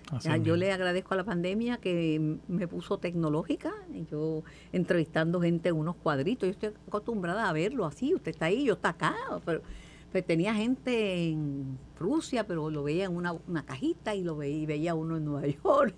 yo 0.42 0.56
le 0.56 0.72
agradezco 0.72 1.14
a 1.14 1.18
la 1.18 1.24
pandemia 1.24 1.78
que 1.78 2.38
me 2.48 2.68
puso 2.68 2.98
tecnológica, 2.98 3.72
yo 4.10 4.42
entrevistando 4.72 5.40
gente 5.42 5.70
en 5.70 5.76
unos 5.76 5.96
cuadritos, 5.96 6.48
yo 6.48 6.52
estoy 6.52 6.72
acostumbrada 6.88 7.48
a 7.48 7.54
verlo 7.54 7.86
así, 7.86 8.16
usted 8.16 8.32
está 8.32 8.46
ahí, 8.46 8.66
yo 8.66 8.74
está 8.74 8.90
acá, 8.90 9.16
pero 9.46 9.62
pues 10.12 10.26
tenía 10.26 10.56
gente 10.56 11.30
en 11.30 11.78
Rusia, 12.00 12.48
pero 12.48 12.72
lo 12.72 12.82
veía 12.82 13.06
en 13.06 13.16
una, 13.16 13.34
una 13.48 13.64
cajita 13.64 14.16
y 14.16 14.24
lo 14.24 14.36
veía, 14.36 14.58
y 14.58 14.66
veía 14.66 14.96
uno 14.96 15.18
en 15.18 15.26
Nueva 15.26 15.46
York 15.64 15.94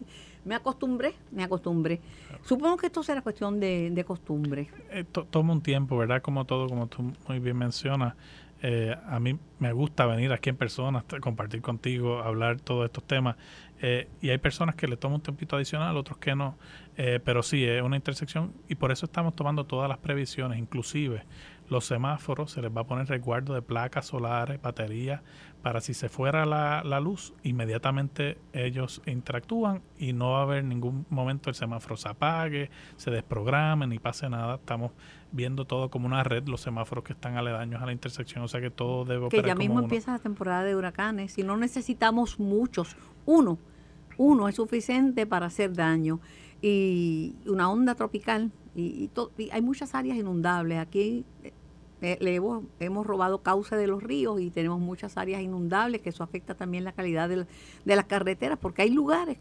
me 0.46 0.56
acostumbré, 0.56 1.14
me 1.32 1.44
acostumbré. 1.44 2.00
Supongo 2.44 2.78
que 2.78 2.88
esto 2.88 3.04
será 3.04 3.22
cuestión 3.22 3.60
de, 3.60 4.04
costumbre. 4.06 4.70
Eh, 4.90 5.06
toma 5.30 5.54
un 5.54 5.62
tiempo, 5.62 5.98
¿verdad? 5.98 6.22
Como 6.22 6.46
todo, 6.46 6.68
como 6.68 6.88
tú 6.88 7.14
muy 7.28 7.40
bien 7.40 7.58
mencionas. 7.58 8.16
Eh, 8.64 8.96
a 9.08 9.20
mí 9.20 9.38
me 9.58 9.74
gusta 9.74 10.06
venir 10.06 10.32
aquí 10.32 10.50
en 10.50 10.56
persona, 10.56 11.04
compartir 11.20 11.62
contigo, 11.62 12.20
hablar 12.20 12.60
todos 12.60 12.86
estos 12.86 13.04
temas. 13.04 13.36
Eh, 13.82 14.08
y 14.22 14.30
hay 14.30 14.38
personas 14.38 14.76
que 14.76 14.88
le 14.88 14.98
toman 14.98 15.16
un 15.16 15.22
tempito 15.22 15.56
adicional, 15.56 15.98
otros 15.98 16.18
que 16.18 16.36
no. 16.36 16.56
pero 16.96 17.42
sí, 17.42 17.66
es 17.66 17.82
una 17.82 17.96
intersección 17.96 18.54
y 18.70 18.76
por 18.76 18.92
eso 18.92 19.06
estamos 19.08 19.36
tomando 19.36 19.64
todas 19.64 19.90
las 19.90 19.98
previsiones, 19.98 20.60
inclusive 20.60 21.24
los 21.72 21.86
semáforos, 21.86 22.52
se 22.52 22.62
les 22.62 22.70
va 22.70 22.82
a 22.82 22.84
poner 22.84 23.08
resguardo 23.08 23.54
de 23.54 23.62
placas 23.62 24.06
solares, 24.06 24.62
baterías, 24.62 25.22
para 25.62 25.80
si 25.80 25.94
se 25.94 26.10
fuera 26.10 26.46
la, 26.46 26.84
la, 26.84 27.00
luz, 27.00 27.34
inmediatamente 27.44 28.38
ellos 28.52 29.02
interactúan 29.06 29.82
y 29.98 30.12
no 30.12 30.32
va 30.32 30.40
a 30.40 30.42
haber 30.42 30.66
ningún 30.66 31.06
momento 31.10 31.50
el 31.50 31.56
semáforo 31.56 31.96
se 31.96 32.10
apague, 32.10 32.70
se 32.98 33.10
desprograme 33.10 33.88
ni 33.88 34.00
pase 34.00 34.28
nada. 34.30 34.56
Estamos 34.56 34.92
viendo 35.32 35.64
todo 35.64 35.90
como 35.90 36.08
una 36.08 36.26
red, 36.26 36.46
los 36.48 36.60
semáforos 36.60 37.06
que 37.06 37.14
están 37.14 37.38
aledaños 37.38 37.82
a 37.82 37.86
la 37.86 37.94
intersección, 37.94 38.44
o 38.44 38.50
sea 38.50 38.60
que 38.60 38.70
todo 38.70 39.06
debe 39.06 39.28
operar. 39.28 39.46
Que 39.46 39.48
ya 39.48 39.56
mismo 39.56 39.80
empieza 39.80 40.12
la 40.12 40.20
temporada 40.20 40.66
de 40.66 40.76
huracanes, 40.76 41.32
si 41.32 41.44
no 41.44 41.56
necesitamos 41.56 42.38
muchos, 42.38 42.98
uno, 43.26 43.58
uno 44.18 44.50
es 44.50 44.56
suficiente 44.56 45.26
para 45.26 45.46
hacer 45.46 45.74
daño. 45.74 46.20
Y 46.64 47.38
una 47.48 47.72
onda 47.72 47.96
tropical, 47.96 48.52
y, 48.76 49.10
y 49.38 49.50
hay 49.50 49.62
muchas 49.62 49.96
áreas 49.96 50.18
inundables. 50.18 50.78
Aquí 50.78 51.26
hemos, 52.02 53.06
robado 53.06 53.42
cauce 53.42 53.76
de 53.76 53.88
los 53.88 54.02
ríos 54.02 54.42
y 54.42 54.50
tenemos 54.50 54.80
muchas 54.80 55.18
áreas 55.18 55.42
inundables, 55.42 56.02
que 56.02 56.10
eso 56.10 56.24
afecta 56.24 56.56
también 56.56 56.84
la 56.84 56.92
calidad 56.92 57.30
de, 57.30 57.46
las 57.86 58.06
carreteras, 58.06 58.58
porque 58.60 58.82
hay 58.82 58.90
lugares 58.90 59.38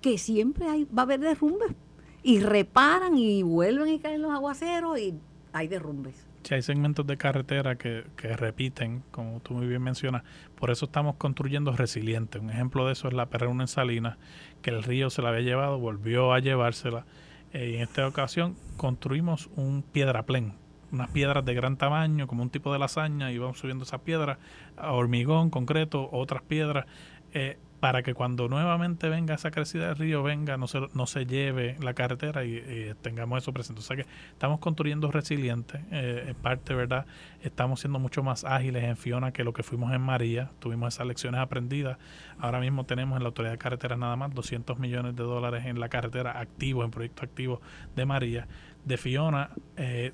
que 0.00 0.18
siempre 0.18 0.66
va 0.66 1.02
a 1.02 1.04
haber 1.04 1.20
derrumbes 1.20 1.74
y 2.22 2.40
reparan 2.40 3.16
y 3.16 3.42
vuelven 3.42 3.88
y 3.88 3.98
caen 3.98 4.22
los 4.22 4.32
aguaceros 4.32 4.98
y 4.98 5.14
hay 5.52 5.68
derrumbes. 5.68 6.26
Hay 6.50 6.62
segmentos 6.62 7.04
de 7.06 7.16
carretera 7.16 7.76
que, 7.76 8.04
que 8.16 8.36
repiten, 8.36 9.02
como 9.10 9.40
tú 9.40 9.54
muy 9.54 9.66
bien 9.66 9.82
mencionas. 9.82 10.22
Por 10.54 10.70
eso 10.70 10.84
estamos 10.84 11.16
construyendo 11.16 11.72
resiliente. 11.72 12.38
Un 12.38 12.50
ejemplo 12.50 12.86
de 12.86 12.92
eso 12.92 13.08
es 13.08 13.14
la 13.14 13.26
Perruna 13.26 13.64
en 13.64 13.68
Salinas, 13.68 14.16
que 14.62 14.70
el 14.70 14.84
río 14.84 15.10
se 15.10 15.22
la 15.22 15.30
había 15.30 15.40
llevado, 15.40 15.80
volvió 15.80 16.32
a 16.32 16.38
llevársela. 16.38 17.04
Eh, 17.52 17.70
y 17.70 17.76
en 17.76 17.82
esta 17.82 18.06
ocasión 18.06 18.54
construimos 18.76 19.48
un 19.56 19.82
piedraplén 19.82 20.52
unas 20.92 21.10
piedras 21.10 21.44
de 21.44 21.54
gran 21.54 21.76
tamaño, 21.76 22.26
como 22.26 22.42
un 22.42 22.50
tipo 22.50 22.72
de 22.72 22.78
lasaña, 22.78 23.32
y 23.32 23.38
vamos 23.38 23.58
subiendo 23.58 23.84
esas 23.84 24.00
piedras 24.00 24.38
a 24.76 24.92
hormigón, 24.92 25.50
concreto, 25.50 26.08
otras 26.12 26.42
piedras, 26.42 26.86
eh, 27.32 27.58
para 27.80 28.02
que 28.02 28.14
cuando 28.14 28.48
nuevamente 28.48 29.08
venga 29.08 29.34
esa 29.34 29.50
crecida 29.50 29.88
del 29.88 29.96
río, 29.96 30.22
venga, 30.22 30.56
no 30.56 30.66
se, 30.66 30.80
no 30.94 31.06
se 31.06 31.26
lleve 31.26 31.76
la 31.80 31.94
carretera 31.94 32.44
y, 32.44 32.94
tengamos 33.02 33.42
eso 33.42 33.52
presente. 33.52 33.80
O 33.80 33.82
sea 33.82 33.96
que 33.96 34.06
estamos 34.30 34.60
construyendo 34.60 35.10
resilientes, 35.10 35.82
eh, 35.90 36.24
en 36.28 36.34
parte, 36.34 36.74
¿verdad? 36.74 37.06
Estamos 37.42 37.80
siendo 37.80 37.98
mucho 37.98 38.22
más 38.22 38.44
ágiles 38.44 38.84
en 38.84 38.96
Fiona 38.96 39.32
que 39.32 39.44
lo 39.44 39.52
que 39.52 39.62
fuimos 39.62 39.92
en 39.92 40.00
María, 40.00 40.50
tuvimos 40.58 40.94
esas 40.94 41.06
lecciones 41.06 41.40
aprendidas. 41.40 41.98
Ahora 42.38 42.60
mismo 42.60 42.84
tenemos 42.84 43.18
en 43.18 43.22
la 43.22 43.28
Autoridad 43.28 43.52
de 43.52 43.58
Carreteras 43.58 43.98
nada 43.98 44.16
más 44.16 44.34
200 44.34 44.78
millones 44.78 45.14
de 45.14 45.22
dólares 45.22 45.66
en 45.66 45.78
la 45.78 45.88
carretera 45.88 46.40
activos, 46.40 46.84
en 46.84 46.90
proyectos 46.90 47.24
activos 47.24 47.60
de 47.94 48.06
María 48.06 48.48
de 48.86 48.96
Fiona, 48.96 49.50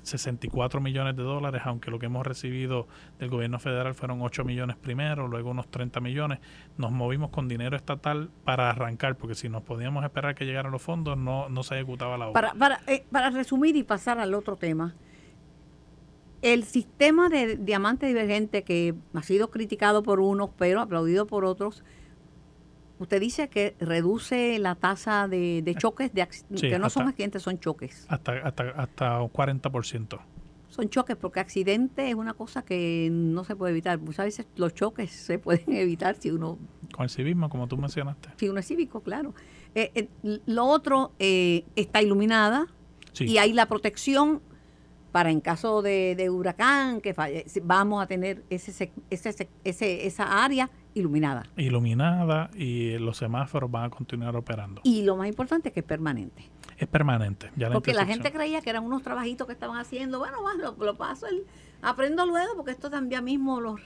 64 0.01 0.79
eh, 0.79 0.83
millones 0.83 1.15
de 1.15 1.21
dólares, 1.21 1.61
aunque 1.65 1.91
lo 1.91 1.99
que 1.99 2.07
hemos 2.07 2.25
recibido 2.25 2.87
del 3.19 3.29
gobierno 3.29 3.59
federal 3.59 3.93
fueron 3.93 4.19
8 4.23 4.43
millones 4.43 4.75
primero, 4.77 5.27
luego 5.27 5.51
unos 5.51 5.67
30 5.69 5.99
millones. 5.99 6.39
Nos 6.77 6.91
movimos 6.91 7.29
con 7.29 7.47
dinero 7.47 7.77
estatal 7.77 8.31
para 8.43 8.71
arrancar, 8.71 9.15
porque 9.15 9.35
si 9.35 9.47
nos 9.47 9.61
podíamos 9.61 10.03
esperar 10.03 10.33
que 10.33 10.45
llegaran 10.45 10.71
los 10.71 10.81
fondos, 10.81 11.15
no, 11.15 11.49
no 11.49 11.61
se 11.61 11.75
ejecutaba 11.75 12.17
la 12.17 12.29
obra. 12.29 12.33
Para, 12.33 12.53
para, 12.55 12.81
eh, 12.87 13.05
para 13.11 13.29
resumir 13.29 13.75
y 13.75 13.83
pasar 13.83 14.17
al 14.17 14.33
otro 14.33 14.55
tema, 14.55 14.95
el 16.41 16.63
sistema 16.63 17.29
de 17.29 17.57
diamante 17.57 18.07
divergente 18.07 18.63
que 18.63 18.95
ha 19.13 19.21
sido 19.21 19.51
criticado 19.51 20.01
por 20.01 20.19
unos, 20.19 20.49
pero 20.57 20.81
aplaudido 20.81 21.27
por 21.27 21.45
otros, 21.45 21.83
Usted 23.03 23.19
dice 23.19 23.49
que 23.49 23.75
reduce 23.81 24.57
la 24.59 24.75
tasa 24.75 25.27
de, 25.27 25.61
de 25.61 25.75
choques, 25.75 26.13
de, 26.13 26.25
que 26.57 26.79
no 26.79 26.89
son 26.89 27.09
accidentes, 27.09 27.41
son 27.41 27.59
choques. 27.59 28.05
Hasta, 28.07 28.31
hasta, 28.47 28.69
hasta 28.69 29.21
un 29.21 29.29
40%. 29.29 30.19
Son 30.69 30.89
choques, 30.89 31.17
porque 31.17 31.41
accidente 31.41 32.07
es 32.07 32.15
una 32.15 32.33
cosa 32.33 32.61
que 32.61 33.09
no 33.11 33.43
se 33.43 33.57
puede 33.57 33.73
evitar. 33.73 33.99
Muchas 33.99 34.23
veces 34.23 34.47
los 34.55 34.73
choques 34.73 35.11
se 35.11 35.37
pueden 35.37 35.65
evitar 35.73 36.15
si 36.15 36.31
uno... 36.31 36.57
Con 36.93 37.03
el 37.03 37.09
civismo, 37.09 37.49
como 37.49 37.67
tú 37.67 37.75
mencionaste. 37.75 38.29
Si 38.37 38.47
uno 38.47 38.61
es 38.61 38.67
cívico, 38.67 39.01
claro. 39.01 39.33
Eh, 39.75 39.91
eh, 39.95 40.39
lo 40.45 40.65
otro 40.65 41.11
eh, 41.19 41.65
está 41.75 42.01
iluminada 42.01 42.67
y 43.19 43.37
hay 43.37 43.51
la 43.51 43.65
protección 43.65 44.41
para 45.11 45.29
en 45.29 45.41
caso 45.41 45.81
de, 45.81 46.29
huracán 46.31 47.01
que 47.01 47.13
falle, 47.13 47.45
vamos 47.63 48.01
a 48.01 48.07
tener 48.07 48.45
ese, 48.49 48.93
ese, 49.09 49.49
ese, 49.65 50.07
esa 50.07 50.43
área 50.43 50.71
iluminada. 50.93 51.45
Iluminada 51.57 52.49
y 52.55 52.97
los 52.97 53.17
semáforos 53.17 53.69
van 53.69 53.85
a 53.85 53.89
continuar 53.89 54.35
operando. 54.35 54.81
Y 54.83 55.03
lo 55.03 55.15
más 55.15 55.27
importante 55.27 55.69
es 55.69 55.73
que 55.73 55.81
es 55.81 55.85
permanente. 55.85 56.49
Es 56.77 56.87
permanente. 56.87 57.51
Ya 57.55 57.69
porque 57.69 57.93
la 57.93 58.05
gente 58.05 58.31
creía 58.31 58.61
que 58.61 58.69
eran 58.69 58.83
unos 58.83 59.03
trabajitos 59.03 59.47
que 59.47 59.53
estaban 59.53 59.77
haciendo. 59.77 60.19
Bueno, 60.19 60.37
lo, 60.57 60.75
lo 60.83 60.97
paso, 60.97 61.27
el, 61.27 61.45
aprendo 61.83 62.25
luego 62.25 62.55
porque 62.55 62.71
esto 62.71 62.89
también 62.89 63.23
mismo 63.23 63.61
los 63.61 63.79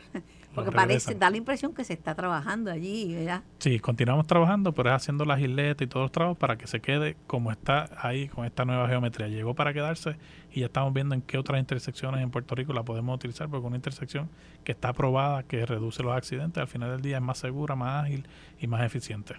porque 0.58 0.72
parece, 0.72 1.14
da 1.14 1.30
la 1.30 1.38
impresión 1.38 1.72
que 1.74 1.84
se 1.84 1.94
está 1.94 2.16
trabajando 2.16 2.72
allí, 2.72 3.14
¿verdad? 3.14 3.44
Sí, 3.60 3.80
continuamos 3.80 4.26
trabajando, 4.26 4.72
pero 4.74 4.90
es 4.90 4.96
haciendo 4.96 5.24
las 5.24 5.40
isletas 5.40 5.86
y 5.86 5.88
todos 5.88 6.06
los 6.06 6.12
trabajos 6.12 6.38
para 6.40 6.58
que 6.58 6.66
se 6.66 6.80
quede 6.80 7.16
como 7.28 7.52
está 7.52 7.90
ahí 8.02 8.28
con 8.28 8.44
esta 8.44 8.66
nueva 8.66 8.88
geometría. 8.88 9.28
Llegó 9.28 9.54
para 9.54 9.72
quedarse 9.72 10.18
y 10.52 10.62
ya 10.62 10.66
estamos 10.66 10.94
viendo 10.96 11.14
en 11.14 11.22
qué 11.22 11.38
otras 11.38 11.60
intersecciones 11.60 12.22
en 12.22 12.32
Puerto 12.32 12.56
Rico 12.56 12.74
la 12.74 12.82
podemos 12.82 13.16
utilizar, 13.16 13.48
porque 13.50 13.68
una 13.68 13.76
intersección 13.76 14.30
que 14.64 14.72
está 14.72 14.90
aprobada, 14.90 15.44
que 15.44 15.64
reduce 15.64 16.02
los 16.02 16.16
accidentes, 16.16 16.60
al 16.60 16.68
final 16.68 16.90
del 16.90 17.02
día 17.02 17.18
es 17.18 17.24
más 17.24 17.38
segura, 17.38 17.76
más 17.76 18.06
ágil 18.06 18.28
y 18.60 18.66
más 18.66 18.82
eficiente. 18.82 19.36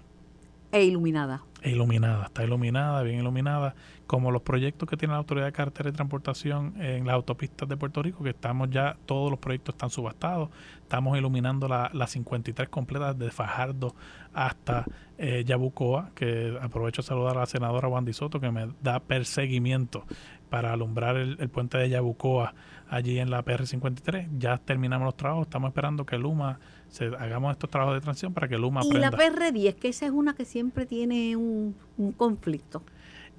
E 0.70 0.84
iluminada. 0.84 1.42
E 1.62 1.70
iluminada, 1.70 2.26
está 2.26 2.44
iluminada, 2.44 3.02
bien 3.02 3.20
iluminada, 3.20 3.74
como 4.06 4.30
los 4.30 4.42
proyectos 4.42 4.88
que 4.88 4.96
tiene 4.96 5.12
la 5.12 5.18
Autoridad 5.18 5.46
de 5.46 5.52
Carretera 5.52 5.88
y 5.88 5.92
Transportación 5.92 6.74
en 6.80 7.06
las 7.06 7.14
autopistas 7.14 7.68
de 7.68 7.76
Puerto 7.76 8.02
Rico, 8.02 8.22
que 8.22 8.30
estamos 8.30 8.70
ya, 8.70 8.96
todos 9.06 9.30
los 9.30 9.40
proyectos 9.40 9.74
están 9.74 9.90
subastados, 9.90 10.50
estamos 10.82 11.16
iluminando 11.18 11.66
las 11.66 11.92
la 11.94 12.06
53 12.06 12.68
completas 12.68 13.18
de 13.18 13.30
Fajardo 13.30 13.94
hasta 14.34 14.84
eh, 15.16 15.42
Yabucoa, 15.44 16.10
que 16.14 16.56
aprovecho 16.60 17.00
a 17.00 17.04
saludar 17.04 17.36
a 17.36 17.40
la 17.40 17.46
senadora 17.46 17.88
Wandy 17.88 18.12
Soto, 18.12 18.38
que 18.38 18.50
me 18.50 18.68
da 18.82 19.00
perseguimiento 19.00 20.04
para 20.48 20.72
alumbrar 20.72 21.16
el, 21.16 21.36
puente 21.48 21.78
de 21.78 21.88
Yabucoa 21.90 22.54
allí 22.88 23.18
en 23.18 23.30
la 23.30 23.44
PR53. 23.44 24.28
Ya 24.38 24.58
terminamos 24.58 25.06
los 25.06 25.16
trabajos, 25.16 25.46
estamos 25.46 25.68
esperando 25.68 26.06
que 26.06 26.18
Luma 26.18 26.58
se, 26.88 27.06
hagamos 27.18 27.52
estos 27.52 27.70
trabajos 27.70 27.94
de 27.94 28.00
transición 28.00 28.32
para 28.34 28.48
que 28.48 28.58
Luma 28.58 28.80
y 28.84 28.92
la 28.92 29.10
PR10, 29.10 29.74
que 29.74 29.88
esa 29.88 30.06
es 30.06 30.12
una 30.12 30.34
que 30.34 30.44
siempre 30.44 30.86
tiene 30.86 31.36
un, 31.36 31.74
conflicto. 32.16 32.82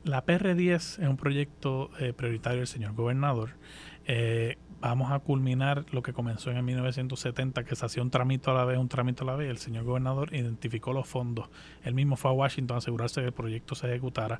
La 0.03 0.25
PR10 0.25 0.75
es 0.75 0.99
un 0.99 1.17
proyecto 1.17 1.89
eh, 1.99 2.13
prioritario 2.13 2.59
del 2.59 2.67
señor 2.67 2.93
gobernador. 2.93 3.51
Eh, 4.05 4.57
vamos 4.79 5.11
a 5.11 5.19
culminar 5.19 5.85
lo 5.91 6.01
que 6.01 6.13
comenzó 6.13 6.51
en 6.51 6.57
el 6.57 6.63
1970, 6.63 7.63
que 7.65 7.75
se 7.75 7.85
hacía 7.85 8.01
un 8.01 8.09
trámite 8.09 8.49
a 8.49 8.53
la 8.53 8.65
vez, 8.65 8.77
un 8.77 8.87
trámite 8.87 9.23
a 9.23 9.25
la 9.25 9.35
vez. 9.35 9.49
El 9.49 9.57
señor 9.57 9.83
gobernador 9.83 10.33
identificó 10.33 10.93
los 10.93 11.07
fondos. 11.07 11.49
Él 11.83 11.93
mismo 11.93 12.15
fue 12.15 12.31
a 12.31 12.33
Washington 12.33 12.75
a 12.75 12.77
asegurarse 12.77 13.21
que 13.21 13.27
el 13.27 13.33
proyecto 13.33 13.75
se 13.75 13.87
ejecutara 13.87 14.39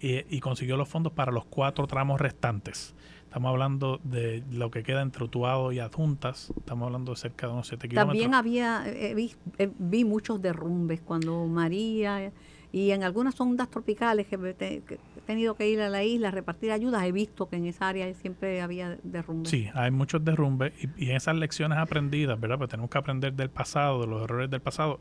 y 0.00 0.38
consiguió 0.38 0.76
los 0.76 0.88
fondos 0.88 1.12
para 1.12 1.32
los 1.32 1.44
cuatro 1.46 1.88
tramos 1.88 2.20
restantes. 2.20 2.94
Estamos 3.28 3.50
hablando 3.50 4.00
de 4.04 4.42
lo 4.50 4.70
que 4.70 4.82
queda 4.82 5.02
entre 5.02 5.22
Utuado 5.22 5.70
y 5.70 5.80
Adjuntas. 5.80 6.50
Estamos 6.56 6.86
hablando 6.86 7.12
de 7.12 7.18
cerca 7.18 7.46
de 7.46 7.52
unos 7.52 7.68
7 7.68 7.86
kilómetros. 7.86 8.14
También 8.14 8.34
había, 8.34 8.84
eh, 8.86 9.14
vi, 9.14 9.34
eh, 9.58 9.70
vi, 9.78 10.06
muchos 10.06 10.40
derrumbes 10.40 11.02
cuando 11.02 11.46
María 11.46 12.32
y 12.72 12.90
en 12.90 13.04
algunas 13.04 13.38
ondas 13.38 13.68
tropicales 13.68 14.28
que, 14.28 14.36
he 14.36 15.20
tenido 15.26 15.56
que 15.56 15.68
ir 15.68 15.82
a 15.82 15.90
la 15.90 16.02
isla 16.04 16.28
a 16.28 16.30
repartir 16.30 16.72
ayudas, 16.72 17.02
he 17.04 17.12
visto 17.12 17.50
que 17.50 17.56
en 17.56 17.66
esa 17.66 17.88
área 17.88 18.10
siempre 18.14 18.62
había 18.62 18.96
derrumbes. 19.02 19.50
Sí, 19.50 19.68
hay 19.74 19.90
muchos 19.90 20.24
derrumbes 20.24 20.72
y, 20.82 21.04
y 21.04 21.10
en 21.10 21.16
esas 21.16 21.36
lecciones 21.36 21.76
aprendidas, 21.76 22.40
¿verdad? 22.40 22.56
Pues 22.56 22.70
tenemos 22.70 22.88
que 22.88 22.96
aprender 22.96 23.34
del 23.34 23.50
pasado, 23.50 24.00
de 24.00 24.06
los 24.06 24.22
errores 24.22 24.48
del 24.48 24.62
pasado. 24.62 25.00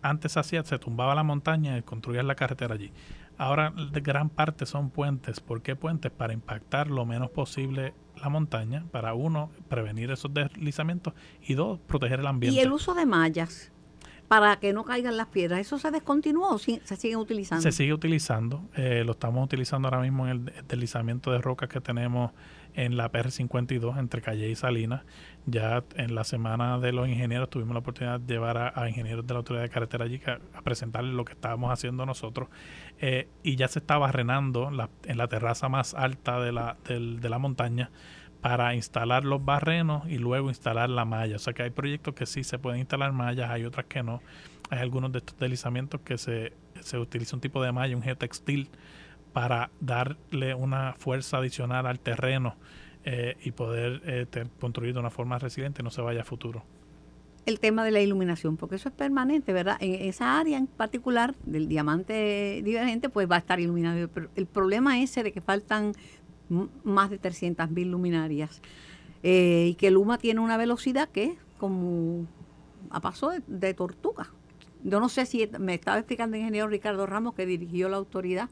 Antes 0.00 0.36
hacía, 0.36 0.62
se 0.62 0.78
tumbaba 0.78 1.16
la 1.16 1.24
montaña 1.24 1.76
y 1.76 1.82
construías 1.82 2.24
la 2.24 2.36
carretera 2.36 2.74
allí. 2.74 2.92
Ahora 3.36 3.72
gran 3.92 4.30
parte 4.30 4.66
son 4.66 4.90
puentes. 4.90 5.40
¿Por 5.40 5.62
qué 5.62 5.76
puentes? 5.76 6.12
Para 6.12 6.32
impactar 6.32 6.88
lo 6.88 7.04
menos 7.04 7.30
posible 7.30 7.94
la 8.16 8.28
montaña, 8.28 8.84
para 8.90 9.14
uno, 9.14 9.50
prevenir 9.68 10.10
esos 10.10 10.32
deslizamientos 10.32 11.14
y 11.42 11.54
dos, 11.54 11.80
proteger 11.80 12.20
el 12.20 12.26
ambiente. 12.26 12.56
Y 12.56 12.60
el 12.60 12.72
uso 12.72 12.94
de 12.94 13.06
mallas 13.06 13.72
para 14.40 14.56
que 14.56 14.72
no 14.72 14.84
caigan 14.84 15.16
las 15.16 15.28
piedras, 15.28 15.60
¿eso 15.60 15.78
se 15.78 15.92
descontinuó 15.92 16.54
o 16.54 16.58
se 16.58 16.80
sigue 16.96 17.16
utilizando? 17.16 17.62
Se 17.62 17.70
sigue 17.70 17.92
utilizando, 17.92 18.68
eh, 18.74 19.04
lo 19.06 19.12
estamos 19.12 19.44
utilizando 19.44 19.86
ahora 19.86 20.00
mismo 20.00 20.26
en 20.26 20.30
el 20.32 20.52
deslizamiento 20.66 21.30
de 21.30 21.38
rocas 21.38 21.68
que 21.68 21.80
tenemos 21.80 22.32
en 22.74 22.96
la 22.96 23.12
PR52 23.12 23.96
entre 23.96 24.20
Calle 24.20 24.48
y 24.48 24.56
Salinas. 24.56 25.02
Ya 25.46 25.84
en 25.94 26.16
la 26.16 26.24
semana 26.24 26.80
de 26.80 26.90
los 26.90 27.08
ingenieros 27.08 27.48
tuvimos 27.48 27.74
la 27.74 27.78
oportunidad 27.78 28.18
de 28.18 28.34
llevar 28.34 28.72
a, 28.74 28.88
ingenieros 28.88 29.24
de 29.24 29.34
la 29.34 29.38
Autoridad 29.38 29.62
de 29.62 29.70
Carretera 29.70 30.04
allí 30.04 30.20
a, 30.26 30.62
presentarles 30.62 31.14
lo 31.14 31.24
que 31.24 31.34
estábamos 31.34 31.70
haciendo 31.70 32.04
nosotros. 32.04 32.48
Eh, 32.98 33.28
y 33.44 33.54
ya 33.54 33.68
se 33.68 33.78
estaba 33.78 34.06
barrenando 34.06 34.68
en 35.04 35.16
la 35.16 35.28
terraza 35.28 35.68
más 35.68 35.94
alta 35.94 36.40
de 36.40 36.50
la, 36.50 36.76
de 36.88 37.28
la 37.28 37.38
montaña 37.38 37.92
para 38.44 38.74
instalar 38.74 39.24
los 39.24 39.42
barrenos 39.42 40.02
y 40.06 40.18
luego 40.18 40.50
instalar 40.50 40.90
la 40.90 41.06
malla. 41.06 41.36
O 41.36 41.38
sea 41.38 41.54
que 41.54 41.62
hay 41.62 41.70
proyectos 41.70 42.12
que 42.12 42.26
sí 42.26 42.44
se 42.44 42.58
pueden 42.58 42.80
instalar 42.80 43.10
mallas, 43.10 43.48
hay 43.48 43.64
otras 43.64 43.86
que 43.86 44.02
no. 44.02 44.20
Hay 44.68 44.80
algunos 44.80 45.12
de 45.12 45.20
estos 45.20 45.38
deslizamientos 45.38 46.02
que 46.02 46.18
se, 46.18 46.52
se 46.82 46.98
utiliza 46.98 47.36
un 47.36 47.40
tipo 47.40 47.62
de 47.62 47.72
malla, 47.72 47.96
un 47.96 48.02
geotextil, 48.02 48.68
para 49.32 49.70
darle 49.80 50.54
una 50.54 50.92
fuerza 50.98 51.38
adicional 51.38 51.86
al 51.86 52.00
terreno 52.00 52.56
eh, 53.06 53.38
y 53.42 53.52
poder 53.52 54.02
eh, 54.04 54.26
construir 54.60 54.92
de 54.92 55.00
una 55.00 55.08
forma 55.08 55.38
resiliente 55.38 55.82
no 55.82 55.90
se 55.90 56.02
vaya 56.02 56.20
a 56.20 56.24
futuro. 56.24 56.64
El 57.46 57.60
tema 57.60 57.82
de 57.82 57.92
la 57.92 58.02
iluminación, 58.02 58.58
porque 58.58 58.76
eso 58.76 58.90
es 58.90 58.94
permanente, 58.94 59.54
¿verdad? 59.54 59.78
En 59.80 59.94
esa 60.06 60.38
área 60.38 60.58
en 60.58 60.66
particular 60.66 61.34
del 61.46 61.66
diamante 61.66 62.60
divergente, 62.62 63.08
pues 63.08 63.30
va 63.30 63.36
a 63.36 63.38
estar 63.38 63.58
iluminado. 63.58 64.06
Pero 64.08 64.28
el 64.36 64.44
problema 64.44 65.00
ese 65.00 65.22
de 65.22 65.32
que 65.32 65.40
faltan 65.40 65.92
más 66.48 67.10
de 67.10 67.18
300 67.18 67.70
mil 67.70 67.90
luminarias 67.90 68.60
eh, 69.22 69.68
y 69.70 69.74
que 69.74 69.90
Luma 69.90 70.18
tiene 70.18 70.40
una 70.40 70.56
velocidad 70.56 71.08
que 71.08 71.24
es 71.24 71.38
como 71.58 72.26
a 72.90 73.00
paso 73.00 73.32
de 73.46 73.74
tortuga. 73.74 74.30
Yo 74.82 75.00
no 75.00 75.08
sé 75.08 75.24
si 75.24 75.48
me 75.58 75.74
estaba 75.74 75.98
explicando 75.98 76.36
el 76.36 76.42
ingeniero 76.42 76.68
Ricardo 76.68 77.06
Ramos, 77.06 77.34
que 77.34 77.46
dirigió 77.46 77.88
la 77.88 77.96
autoridad, 77.96 78.50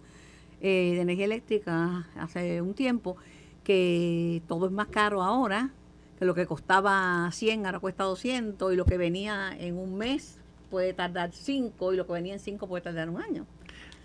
eh, 0.62 0.92
de 0.94 1.00
energía 1.02 1.26
eléctrica 1.26 2.08
hace 2.16 2.62
un 2.62 2.72
tiempo, 2.72 3.16
que 3.64 4.42
todo 4.48 4.66
es 4.66 4.72
más 4.72 4.86
caro 4.86 5.22
ahora, 5.22 5.70
que 6.18 6.24
lo 6.24 6.34
que 6.34 6.46
costaba 6.46 7.28
100 7.30 7.66
ahora 7.66 7.80
cuesta 7.80 8.04
200 8.04 8.72
y 8.72 8.76
lo 8.76 8.86
que 8.86 8.96
venía 8.96 9.54
en 9.58 9.76
un 9.76 9.96
mes 9.98 10.38
puede 10.70 10.94
tardar 10.94 11.32
5 11.32 11.92
y 11.92 11.96
lo 11.96 12.06
que 12.06 12.12
venía 12.14 12.32
en 12.32 12.40
5 12.40 12.66
puede 12.66 12.82
tardar 12.82 13.10
un 13.10 13.20
año. 13.20 13.44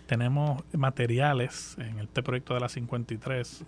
Tenemos 0.08 0.64
materiales 0.74 1.78
en 1.80 2.00
este 2.00 2.24
proyecto 2.24 2.54
de 2.54 2.60
la 2.62 2.70
53 2.70 3.66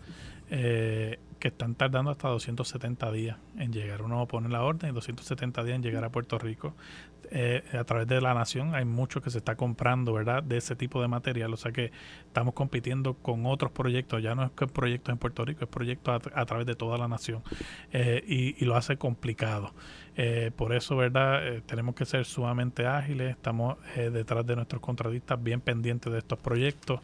eh, 0.51 1.19
que 1.39 1.49
están 1.49 1.75
tardando 1.75 2.11
hasta 2.11 2.27
270 2.27 3.11
días 3.11 3.37
en 3.57 3.71
llegar. 3.71 4.01
Uno 4.01 4.25
pone 4.25 4.49
la 4.49 4.63
orden 4.63 4.89
y 4.89 4.93
270 4.93 5.63
días 5.63 5.75
en 5.75 5.83
llegar 5.83 6.03
a 6.03 6.09
Puerto 6.09 6.37
Rico. 6.37 6.73
Eh, 7.31 7.63
a 7.73 7.83
través 7.83 8.07
de 8.07 8.19
la 8.19 8.33
nación 8.33 8.73
hay 8.73 8.85
mucho 8.85 9.21
que 9.21 9.29
se 9.29 9.37
está 9.37 9.55
comprando, 9.55 10.13
¿verdad? 10.13 10.41
De 10.41 10.57
ese 10.57 10.75
tipo 10.75 11.01
de 11.01 11.07
material. 11.07 11.53
O 11.53 11.57
sea 11.57 11.71
que 11.71 11.91
estamos 12.25 12.53
compitiendo 12.53 13.13
con 13.13 13.45
otros 13.45 13.71
proyectos. 13.71 14.21
Ya 14.23 14.35
no 14.35 14.43
es 14.43 14.51
que 14.51 14.67
proyectos 14.67 15.13
en 15.13 15.17
Puerto 15.19 15.45
Rico, 15.45 15.63
es 15.63 15.69
proyectos 15.69 16.21
a, 16.33 16.45
través 16.45 16.65
de 16.65 16.75
toda 16.75 16.97
la 16.97 17.07
nación. 17.07 17.43
Eh, 17.93 18.23
y, 18.27 18.65
lo 18.65 18.75
hace 18.75 18.97
complicado. 18.97 19.73
Eh, 20.21 20.51
por 20.53 20.73
eso, 20.73 20.97
¿verdad? 20.97 21.47
Eh, 21.47 21.61
tenemos 21.65 21.95
que 21.95 22.03
ser 22.03 22.25
sumamente 22.25 22.85
ágiles, 22.85 23.31
estamos 23.31 23.77
eh, 23.95 24.09
detrás 24.09 24.45
de 24.45 24.53
nuestros 24.57 24.81
contratistas 24.81 25.41
bien 25.41 25.61
pendientes 25.61 26.11
de 26.11 26.19
estos 26.19 26.37
proyectos. 26.37 26.99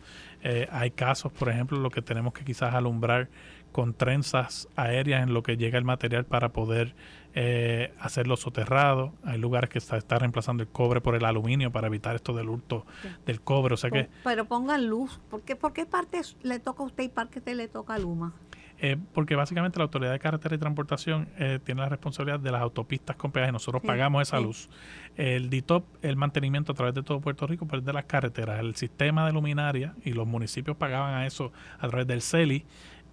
hay 0.70 0.92
casos, 0.92 1.32
por 1.32 1.48
ejemplo, 1.48 1.80
lo 1.80 1.90
que 1.90 2.02
tenemos 2.02 2.34
que 2.34 2.44
quizás 2.44 2.74
alumbrar 2.76 3.30
con 3.72 3.94
trenzas 3.94 4.68
aéreas 4.76 5.24
en 5.24 5.34
lo 5.34 5.44
que 5.44 5.56
llega 5.56 5.78
el 5.78 5.86
material 5.86 6.26
para 6.26 6.50
poder 6.50 6.94
eh, 7.34 7.94
hacerlo 8.00 8.38
soterrado. 8.38 9.14
Hay 9.24 9.38
lugares 9.38 9.70
que 9.70 9.80
está, 9.80 9.98
está, 9.98 10.20
reemplazando 10.20 10.64
el 10.64 10.70
cobre 10.70 11.02
por 11.02 11.16
el 11.16 11.26
aluminio 11.26 11.72
para 11.72 11.88
evitar 11.88 12.16
esto 12.16 12.34
del 12.34 12.50
hurto 12.50 12.86
del 13.26 13.42
cobre. 13.42 13.74
O 13.74 13.78
sea 13.78 13.90
que, 13.90 14.10
pero 14.24 14.46
pongan 14.46 14.88
luz. 14.88 15.20
¿Por 15.30 15.42
qué, 15.42 15.56
¿Por 15.56 15.74
qué 15.74 15.86
parte 15.86 16.22
le 16.44 16.60
toca 16.60 16.84
a 16.84 16.86
usted 16.86 17.04
y 17.04 17.10
parte 17.10 17.56
le 17.56 17.68
toca 17.68 17.96
a 17.96 18.00
Luma? 18.00 18.34
Eh, 18.80 18.98
porque 19.14 19.36
básicamente 19.36 19.80
la 19.80 19.84
Autoridad 19.84 20.12
de 20.12 20.20
Carretera 20.20 20.56
y 20.56 20.58
Transportación 20.58 21.30
eh, 21.38 21.60
tiene 21.64 21.82
la 21.82 21.90
responsabilidad 21.90 22.40
de 22.40 22.52
las 22.52 22.62
autopistas 22.62 23.16
con 23.16 23.32
peaje. 23.32 23.52
Nosotros 23.52 23.82
pagamos 23.84 24.22
esa 24.22 24.40
luz. 24.40 24.70
El 25.16 25.50
DITOP, 25.50 25.86
el 26.04 26.18
mantenimiento 26.18 26.74
a 26.74 26.76
través 26.76 26.94
de 26.94 27.02
todo 27.02 27.22
Puerto 27.22 27.48
Rico, 27.48 27.66
pues 27.66 27.86
de 27.86 27.94
las 27.94 28.06
carreteras. 28.06 28.60
El 28.60 28.76
sistema 28.76 29.26
de 29.26 29.34
luminaria 29.34 29.94
y 30.04 30.12
los 30.12 30.28
municipios 30.28 30.76
pagaban 30.76 31.14
a 31.14 31.26
eso 31.26 31.52
a 31.80 31.88
través 31.88 32.08
del 32.08 32.22
CELI. 32.22 32.66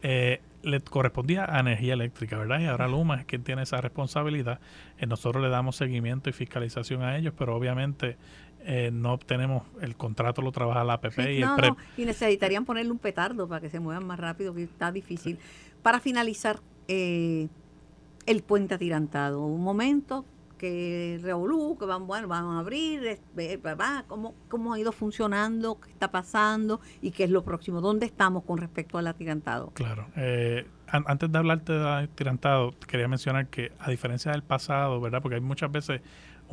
Eh, 0.02 0.40
le 0.62 0.80
correspondía 0.80 1.44
a 1.48 1.60
energía 1.60 1.94
eléctrica, 1.94 2.36
¿verdad? 2.36 2.60
Y 2.60 2.66
ahora 2.66 2.88
Luma 2.88 3.20
es 3.20 3.24
quien 3.24 3.44
tiene 3.44 3.62
esa 3.62 3.80
responsabilidad. 3.80 4.60
Eh, 4.98 5.06
nosotros 5.06 5.42
le 5.42 5.48
damos 5.48 5.76
seguimiento 5.76 6.30
y 6.30 6.32
fiscalización 6.32 7.02
a 7.02 7.16
ellos, 7.16 7.34
pero 7.36 7.54
obviamente 7.56 8.16
eh, 8.64 8.90
no 8.92 9.12
obtenemos 9.12 9.64
el 9.80 9.96
contrato, 9.96 10.42
lo 10.42 10.52
trabaja 10.52 10.84
la 10.84 10.94
APP 10.94 11.18
y 11.18 11.42
el 11.42 11.48
PREP. 11.56 11.74
y 11.96 12.04
necesitarían 12.04 12.64
ponerle 12.64 12.92
un 12.92 12.98
petardo 12.98 13.48
para 13.48 13.60
que 13.60 13.70
se 13.70 13.80
muevan 13.80 14.06
más 14.06 14.18
rápido, 14.18 14.54
que 14.54 14.62
está 14.64 14.92
difícil. 14.92 15.38
Para 15.82 16.00
finalizar, 16.00 16.60
eh, 16.88 17.48
el 18.26 18.42
puente 18.42 18.74
atirantado. 18.74 19.44
Un 19.44 19.62
momento 19.62 20.24
que 20.58 21.18
Revolú, 21.20 21.76
que 21.76 21.86
van, 21.86 22.06
bueno, 22.06 22.28
van 22.28 22.44
a 22.44 22.60
abrir, 22.60 23.18
va, 23.36 24.04
cómo, 24.06 24.34
cómo 24.48 24.72
ha 24.72 24.78
ido 24.78 24.92
funcionando, 24.92 25.80
qué 25.80 25.90
está 25.90 26.12
pasando 26.12 26.80
y 27.00 27.10
qué 27.10 27.24
es 27.24 27.30
lo 27.30 27.42
próximo, 27.42 27.80
dónde 27.80 28.06
estamos 28.06 28.44
con 28.44 28.58
respecto 28.58 28.96
al 28.96 29.08
atirantado. 29.08 29.72
Claro. 29.74 30.06
Eh, 30.14 30.64
antes 30.86 31.32
de 31.32 31.38
hablarte 31.38 31.72
del 31.72 31.86
atirantado, 31.86 32.74
quería 32.86 33.08
mencionar 33.08 33.48
que 33.48 33.72
a 33.80 33.90
diferencia 33.90 34.30
del 34.30 34.44
pasado, 34.44 35.00
¿verdad? 35.00 35.20
Porque 35.20 35.36
hay 35.36 35.40
muchas 35.40 35.72
veces 35.72 36.00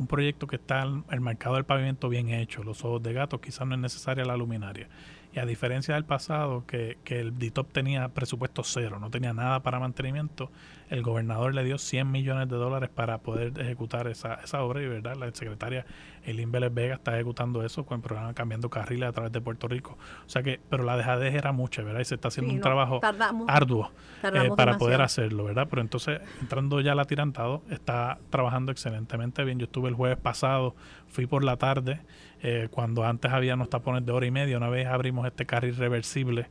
un 0.00 0.06
proyecto 0.06 0.46
que 0.46 0.56
está 0.56 0.82
el 0.82 1.20
mercado 1.20 1.56
del 1.56 1.64
pavimento 1.64 2.08
bien 2.08 2.30
hecho, 2.30 2.64
los 2.64 2.82
ojos 2.86 3.02
de 3.02 3.12
gato, 3.12 3.38
quizás 3.38 3.66
no 3.66 3.74
es 3.74 3.80
necesaria 3.80 4.24
la 4.24 4.34
luminaria. 4.34 4.88
Y 5.34 5.38
a 5.38 5.44
diferencia 5.44 5.94
del 5.94 6.06
pasado, 6.06 6.64
que, 6.66 6.96
que 7.04 7.20
el 7.20 7.38
DITOP 7.38 7.70
tenía 7.70 8.08
presupuesto 8.08 8.62
cero, 8.64 8.98
no 8.98 9.10
tenía 9.10 9.34
nada 9.34 9.60
para 9.60 9.78
mantenimiento, 9.78 10.50
el 10.90 11.02
gobernador 11.02 11.54
le 11.54 11.64
dio 11.64 11.78
100 11.78 12.10
millones 12.10 12.48
de 12.48 12.56
dólares 12.56 12.90
para 12.92 13.18
poder 13.18 13.58
ejecutar 13.60 14.08
esa, 14.08 14.34
esa 14.34 14.62
obra 14.62 14.82
y 14.82 14.88
verdad 14.88 15.16
la 15.16 15.30
secretaria 15.32 15.86
Elin 16.24 16.50
Vélez 16.50 16.74
Vega 16.74 16.94
está 16.96 17.14
ejecutando 17.14 17.64
eso 17.64 17.86
con 17.86 17.98
el 17.98 18.02
programa 18.02 18.34
Cambiando 18.34 18.68
Carriles 18.68 19.08
a 19.08 19.12
través 19.12 19.32
de 19.32 19.40
Puerto 19.40 19.68
Rico. 19.68 19.96
O 20.26 20.28
sea 20.28 20.42
que, 20.42 20.60
pero 20.68 20.82
la 20.82 20.96
dejadez 20.96 21.34
era 21.34 21.52
mucha, 21.52 21.82
¿verdad? 21.82 22.00
Y 22.00 22.04
se 22.04 22.16
está 22.16 22.28
haciendo 22.28 22.52
un 22.52 22.60
trabajo 22.60 23.00
arduo 23.46 23.90
eh, 24.22 24.50
para 24.56 24.76
poder 24.76 25.00
hacerlo, 25.00 25.44
¿verdad? 25.44 25.66
Pero 25.70 25.80
entonces, 25.80 26.20
entrando 26.40 26.80
ya 26.80 26.92
al 26.92 27.00
atirantado, 27.00 27.62
está 27.70 28.18
trabajando 28.28 28.72
excelentemente 28.72 29.44
bien. 29.44 29.58
Yo 29.58 29.64
estuve 29.64 29.88
el 29.88 29.94
jueves 29.94 30.18
pasado, 30.18 30.74
fui 31.06 31.26
por 31.26 31.44
la 31.44 31.56
tarde, 31.56 32.00
eh, 32.42 32.68
cuando 32.70 33.04
antes 33.04 33.30
había 33.32 33.54
unos 33.54 33.70
tapones 33.70 34.04
de 34.04 34.12
hora 34.12 34.26
y 34.26 34.30
media, 34.30 34.56
una 34.56 34.68
vez 34.68 34.86
abrimos 34.86 35.26
este 35.26 35.46
carril 35.46 35.76
reversible 35.76 36.48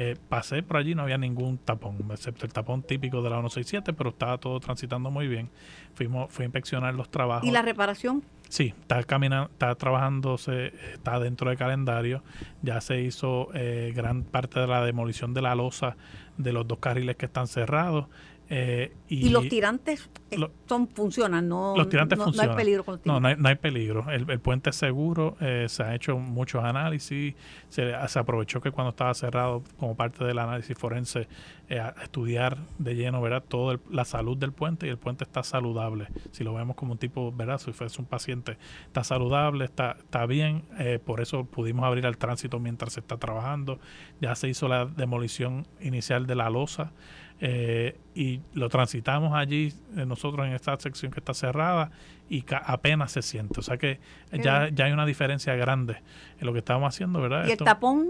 eh, 0.00 0.16
pasé 0.28 0.62
por 0.62 0.76
allí, 0.76 0.94
no 0.94 1.02
había 1.02 1.18
ningún 1.18 1.58
tapón, 1.58 1.96
excepto 2.12 2.46
el 2.46 2.52
tapón 2.52 2.84
típico 2.84 3.20
de 3.20 3.30
la 3.30 3.36
167, 3.38 3.92
pero 3.94 4.10
estaba 4.10 4.38
todo 4.38 4.60
transitando 4.60 5.10
muy 5.10 5.26
bien. 5.26 5.50
Fuimos, 5.94 6.30
fui 6.30 6.44
a 6.44 6.46
inspeccionar 6.46 6.94
los 6.94 7.10
trabajos. 7.10 7.44
¿Y 7.44 7.50
la 7.50 7.62
reparación? 7.62 8.22
Sí, 8.48 8.72
está 8.80 9.02
caminando, 9.02 9.50
está 9.50 9.74
trabajándose, 9.74 10.72
está 10.94 11.18
dentro 11.18 11.48
del 11.48 11.58
calendario. 11.58 12.22
Ya 12.62 12.80
se 12.80 13.00
hizo 13.00 13.48
eh, 13.54 13.92
gran 13.92 14.22
parte 14.22 14.60
de 14.60 14.68
la 14.68 14.84
demolición 14.84 15.34
de 15.34 15.42
la 15.42 15.56
losa 15.56 15.96
de 16.36 16.52
los 16.52 16.68
dos 16.68 16.78
carriles 16.78 17.16
que 17.16 17.26
están 17.26 17.48
cerrados. 17.48 18.06
Eh, 18.50 18.94
y, 19.08 19.28
los 19.28 19.46
tirantes 19.48 20.08
eh, 20.30 20.38
son, 20.66 20.88
funcionan, 20.88 21.46
no, 21.48 21.74
los 21.76 21.88
tirantes 21.90 22.18
no, 22.18 22.32
hay 22.38 22.48
peligro 22.56 22.82
con 22.82 22.98
No, 23.04 23.20
no 23.20 23.48
hay, 23.48 23.54
peligro. 23.56 24.10
El, 24.10 24.40
puente 24.40 24.70
es 24.70 24.76
seguro, 24.76 25.36
eh, 25.40 25.66
se 25.68 25.82
han 25.82 25.92
hecho 25.92 26.16
muchos 26.18 26.64
análisis, 26.64 27.34
se, 27.68 27.94
aprovechó 27.94 28.62
que 28.62 28.70
cuando 28.70 28.90
estaba 28.90 29.12
cerrado, 29.12 29.62
como 29.76 29.96
parte 29.96 30.24
del 30.24 30.38
análisis 30.38 30.76
forense, 30.78 31.28
a 31.70 32.02
estudiar 32.02 32.56
de 32.78 32.94
lleno 32.94 33.20
¿verdad? 33.20 33.44
toda 33.46 33.78
la 33.90 34.06
salud 34.06 34.38
del 34.38 34.52
puente 34.52 34.86
y 34.86 34.90
el 34.90 34.96
puente 34.96 35.24
está 35.24 35.42
saludable. 35.42 36.08
Si 36.32 36.42
lo 36.42 36.54
vemos 36.54 36.76
como 36.76 36.92
un 36.92 36.98
tipo, 36.98 37.30
¿verdad? 37.30 37.58
si 37.58 37.72
fuese 37.72 38.00
un 38.00 38.06
paciente, 38.06 38.56
está 38.86 39.04
saludable, 39.04 39.66
está, 39.66 39.96
está 39.98 40.24
bien, 40.24 40.64
por 41.04 41.20
eso 41.20 41.44
pudimos 41.44 41.84
abrir 41.84 42.06
el 42.06 42.16
tránsito 42.16 42.58
mientras 42.58 42.94
se 42.94 43.00
está 43.00 43.18
trabajando. 43.18 43.78
Ya 44.22 44.34
se 44.34 44.48
hizo 44.48 44.68
la 44.68 44.86
demolición 44.86 45.66
inicial 45.80 46.26
de 46.26 46.34
la 46.34 46.48
losa. 46.48 46.92
Eh, 47.40 47.96
y 48.16 48.40
lo 48.52 48.68
transitamos 48.68 49.32
allí 49.32 49.72
eh, 49.96 50.04
nosotros 50.04 50.44
en 50.44 50.54
esta 50.54 50.76
sección 50.80 51.12
que 51.12 51.20
está 51.20 51.34
cerrada 51.34 51.92
y 52.28 52.44
apenas 52.64 53.12
se 53.12 53.22
siente. 53.22 53.60
O 53.60 53.62
sea 53.62 53.76
que 53.76 54.00
ya, 54.32 54.68
ya 54.70 54.86
hay 54.86 54.92
una 54.92 55.06
diferencia 55.06 55.54
grande 55.54 56.02
en 56.40 56.46
lo 56.46 56.52
que 56.52 56.58
estamos 56.58 56.92
haciendo, 56.92 57.20
¿verdad? 57.20 57.46
¿Y 57.46 57.52
el 57.52 57.58
tapón? 57.58 58.08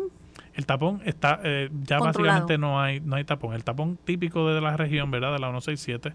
El 0.55 0.67
tapón 0.67 1.03
está, 1.05 1.41
eh, 1.45 1.71
ya 1.83 1.99
básicamente 1.99 2.59
no 2.59 2.81
hay, 2.81 3.01
no 3.01 3.17
hay 3.17 3.25
tapón. 3.25 3.55
El 3.55 3.65
tapón 3.65 3.99
típico 4.03 4.49
de 4.49 4.61
la 4.61 4.77
región, 4.77 5.11
¿verdad? 5.11 5.33
De 5.33 5.39
la 5.39 5.49
167, 5.49 6.15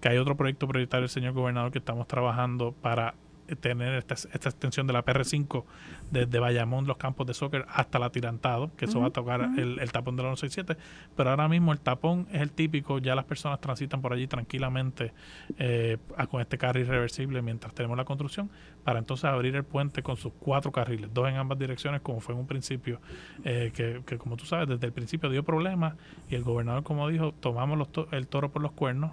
que 0.00 0.08
hay 0.08 0.18
otro 0.18 0.36
proyecto 0.36 0.68
prioritario 0.68 1.02
del 1.02 1.10
señor 1.10 1.32
gobernador 1.32 1.72
que 1.72 1.78
estamos 1.78 2.06
trabajando 2.06 2.72
para 2.80 3.14
tener 3.56 3.94
esta, 3.94 4.14
esta 4.14 4.48
extensión 4.48 4.86
de 4.86 4.92
la 4.92 5.04
PR5 5.04 5.64
desde 6.10 6.38
Bayamón, 6.38 6.86
los 6.86 6.96
campos 6.96 7.26
de 7.26 7.34
soccer, 7.34 7.64
hasta 7.68 7.98
el 7.98 8.04
atirantado, 8.04 8.70
que 8.76 8.86
eso 8.86 9.00
va 9.00 9.08
a 9.08 9.10
tocar 9.10 9.40
el, 9.56 9.92
tapón 9.92 10.16
de 10.16 10.22
la 10.22 10.34
167. 10.34 10.76
Pero 11.16 11.30
ahora 11.30 11.48
mismo 11.48 11.72
el 11.72 11.80
tapón 11.80 12.26
es 12.32 12.42
el 12.42 12.50
típico, 12.50 12.98
ya 12.98 13.14
las 13.14 13.24
personas 13.24 13.60
transitan 13.60 14.00
por 14.00 14.12
allí 14.12 14.26
tranquilamente 14.26 15.12
eh, 15.58 15.98
con 16.30 16.40
este 16.40 16.58
carril 16.58 16.86
reversible 16.86 17.42
mientras 17.42 17.74
tenemos 17.74 17.96
la 17.96 18.04
construcción, 18.04 18.50
para 18.84 18.98
entonces 18.98 19.24
abrir 19.24 19.54
el 19.56 19.64
puente 19.64 20.02
con 20.02 20.16
sus 20.16 20.32
cuatro 20.38 20.72
carriles, 20.72 21.12
dos 21.12 21.28
en 21.28 21.36
ambas 21.36 21.58
direcciones, 21.58 22.00
como 22.00 22.20
fue 22.20 22.34
en 22.34 22.40
un 22.40 22.46
principio, 22.46 23.00
eh, 23.44 23.70
que, 23.74 24.02
que, 24.06 24.18
como 24.18 24.36
tú 24.36 24.44
sabes, 24.46 24.68
desde 24.68 24.86
el 24.86 24.92
principio 24.92 25.30
dio 25.30 25.42
problemas 25.42 25.94
y 26.28 26.34
el 26.34 26.42
gobernador, 26.42 26.82
como 26.82 27.08
dijo, 27.08 27.32
tomamos 27.32 27.78
los 27.78 27.88
el 28.12 28.26
toro 28.26 28.50
por 28.50 28.62
los 28.62 28.72
cuernos. 28.72 29.12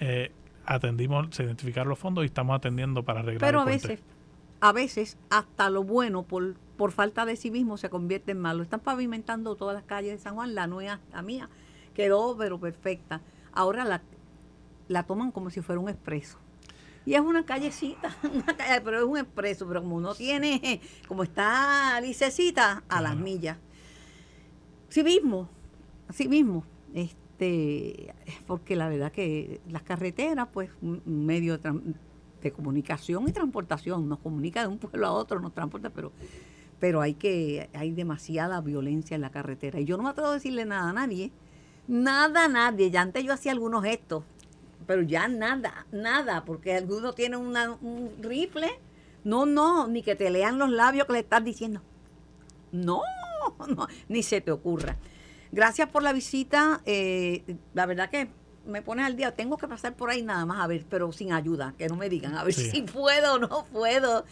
Eh, 0.00 0.32
atendimos, 0.68 1.28
se 1.34 1.44
identificaron 1.44 1.88
los 1.88 1.98
fondos 1.98 2.24
y 2.24 2.26
estamos 2.26 2.56
atendiendo 2.56 3.02
para 3.02 3.20
arreglar 3.20 3.40
Pero 3.40 3.60
a 3.60 3.64
veces, 3.64 4.00
a 4.60 4.72
veces, 4.72 5.16
hasta 5.30 5.70
lo 5.70 5.82
bueno 5.82 6.22
por, 6.22 6.54
por 6.76 6.92
falta 6.92 7.24
de 7.24 7.36
sí 7.36 7.50
mismo 7.50 7.78
se 7.78 7.88
convierte 7.88 8.32
en 8.32 8.38
malo. 8.38 8.62
Están 8.62 8.80
pavimentando 8.80 9.56
todas 9.56 9.74
las 9.74 9.84
calles 9.84 10.12
de 10.12 10.18
San 10.18 10.34
Juan, 10.34 10.54
la 10.54 10.66
nueva, 10.66 11.00
la 11.12 11.22
mía, 11.22 11.48
quedó 11.94 12.36
pero 12.36 12.60
perfecta. 12.60 13.22
Ahora 13.52 13.84
la, 13.84 14.02
la 14.88 15.04
toman 15.04 15.32
como 15.32 15.50
si 15.50 15.62
fuera 15.62 15.80
un 15.80 15.88
expreso. 15.88 16.38
Y 17.06 17.14
es 17.14 17.20
una 17.20 17.46
callecita, 17.46 18.14
pero 18.84 18.98
es 18.98 19.04
un 19.04 19.16
expreso, 19.16 19.66
pero 19.66 19.82
como 19.82 19.98
no 20.00 20.14
tiene, 20.14 20.82
como 21.06 21.22
está 21.22 21.98
licecita, 22.02 22.82
a 22.88 23.00
las 23.00 23.16
millas. 23.16 23.56
Sí 24.90 25.02
mismo, 25.02 25.48
sí 26.12 26.28
mismo. 26.28 26.64
Este, 26.92 27.27
este, 27.38 28.12
porque 28.48 28.74
la 28.74 28.88
verdad 28.88 29.12
que 29.12 29.60
las 29.68 29.82
carreteras, 29.82 30.48
pues, 30.52 30.70
un 30.82 31.02
medio 31.06 31.56
de, 31.58 32.52
comunicación 32.52 33.28
y 33.28 33.32
transportación, 33.32 34.08
nos 34.08 34.18
comunica 34.18 34.62
de 34.62 34.68
un 34.68 34.78
pueblo 34.78 35.06
a 35.06 35.12
otro, 35.12 35.38
nos 35.38 35.54
transporta, 35.54 35.90
pero, 35.90 36.10
pero 36.80 37.00
hay 37.00 37.14
que, 37.14 37.68
hay 37.74 37.92
demasiada 37.92 38.60
violencia 38.60 39.14
en 39.14 39.20
la 39.20 39.30
carretera. 39.30 39.78
Y 39.78 39.84
yo 39.84 39.96
no 39.96 40.02
me 40.02 40.08
atrevo 40.10 40.30
a 40.30 40.34
decirle 40.34 40.64
nada 40.64 40.90
a 40.90 40.92
nadie, 40.92 41.30
nada 41.86 42.46
a 42.46 42.48
nadie. 42.48 42.90
Ya 42.90 43.02
antes 43.02 43.22
yo 43.22 43.32
hacía 43.32 43.52
algunos 43.52 43.84
gestos, 43.84 44.24
pero 44.86 45.02
ya 45.02 45.28
nada, 45.28 45.86
nada, 45.92 46.44
porque 46.44 46.74
alguno 46.74 47.12
tiene 47.12 47.36
un 47.36 48.10
rifle. 48.20 48.68
No, 49.22 49.46
no, 49.46 49.86
ni 49.86 50.02
que 50.02 50.16
te 50.16 50.30
lean 50.30 50.58
los 50.58 50.70
labios 50.70 51.06
que 51.06 51.12
le 51.12 51.18
estás 51.20 51.44
diciendo. 51.44 51.82
No, 52.72 53.02
no, 53.76 53.86
ni 54.08 54.24
se 54.24 54.40
te 54.40 54.50
ocurra. 54.50 54.96
Gracias 55.52 55.88
por 55.88 56.02
la 56.02 56.12
visita. 56.12 56.80
Eh, 56.84 57.56
la 57.74 57.86
verdad 57.86 58.10
que 58.10 58.28
me 58.66 58.82
pones 58.82 59.06
al 59.06 59.16
día. 59.16 59.34
Tengo 59.34 59.56
que 59.56 59.68
pasar 59.68 59.94
por 59.94 60.10
ahí 60.10 60.22
nada 60.22 60.44
más 60.46 60.60
a 60.62 60.66
ver, 60.66 60.84
pero 60.88 61.10
sin 61.12 61.32
ayuda, 61.32 61.74
que 61.78 61.88
no 61.88 61.96
me 61.96 62.08
digan 62.08 62.34
a 62.34 62.44
ver 62.44 62.54
si 62.54 62.82
puedo 62.82 63.34
o 63.34 63.38
no 63.38 63.64
puedo. 63.72 64.24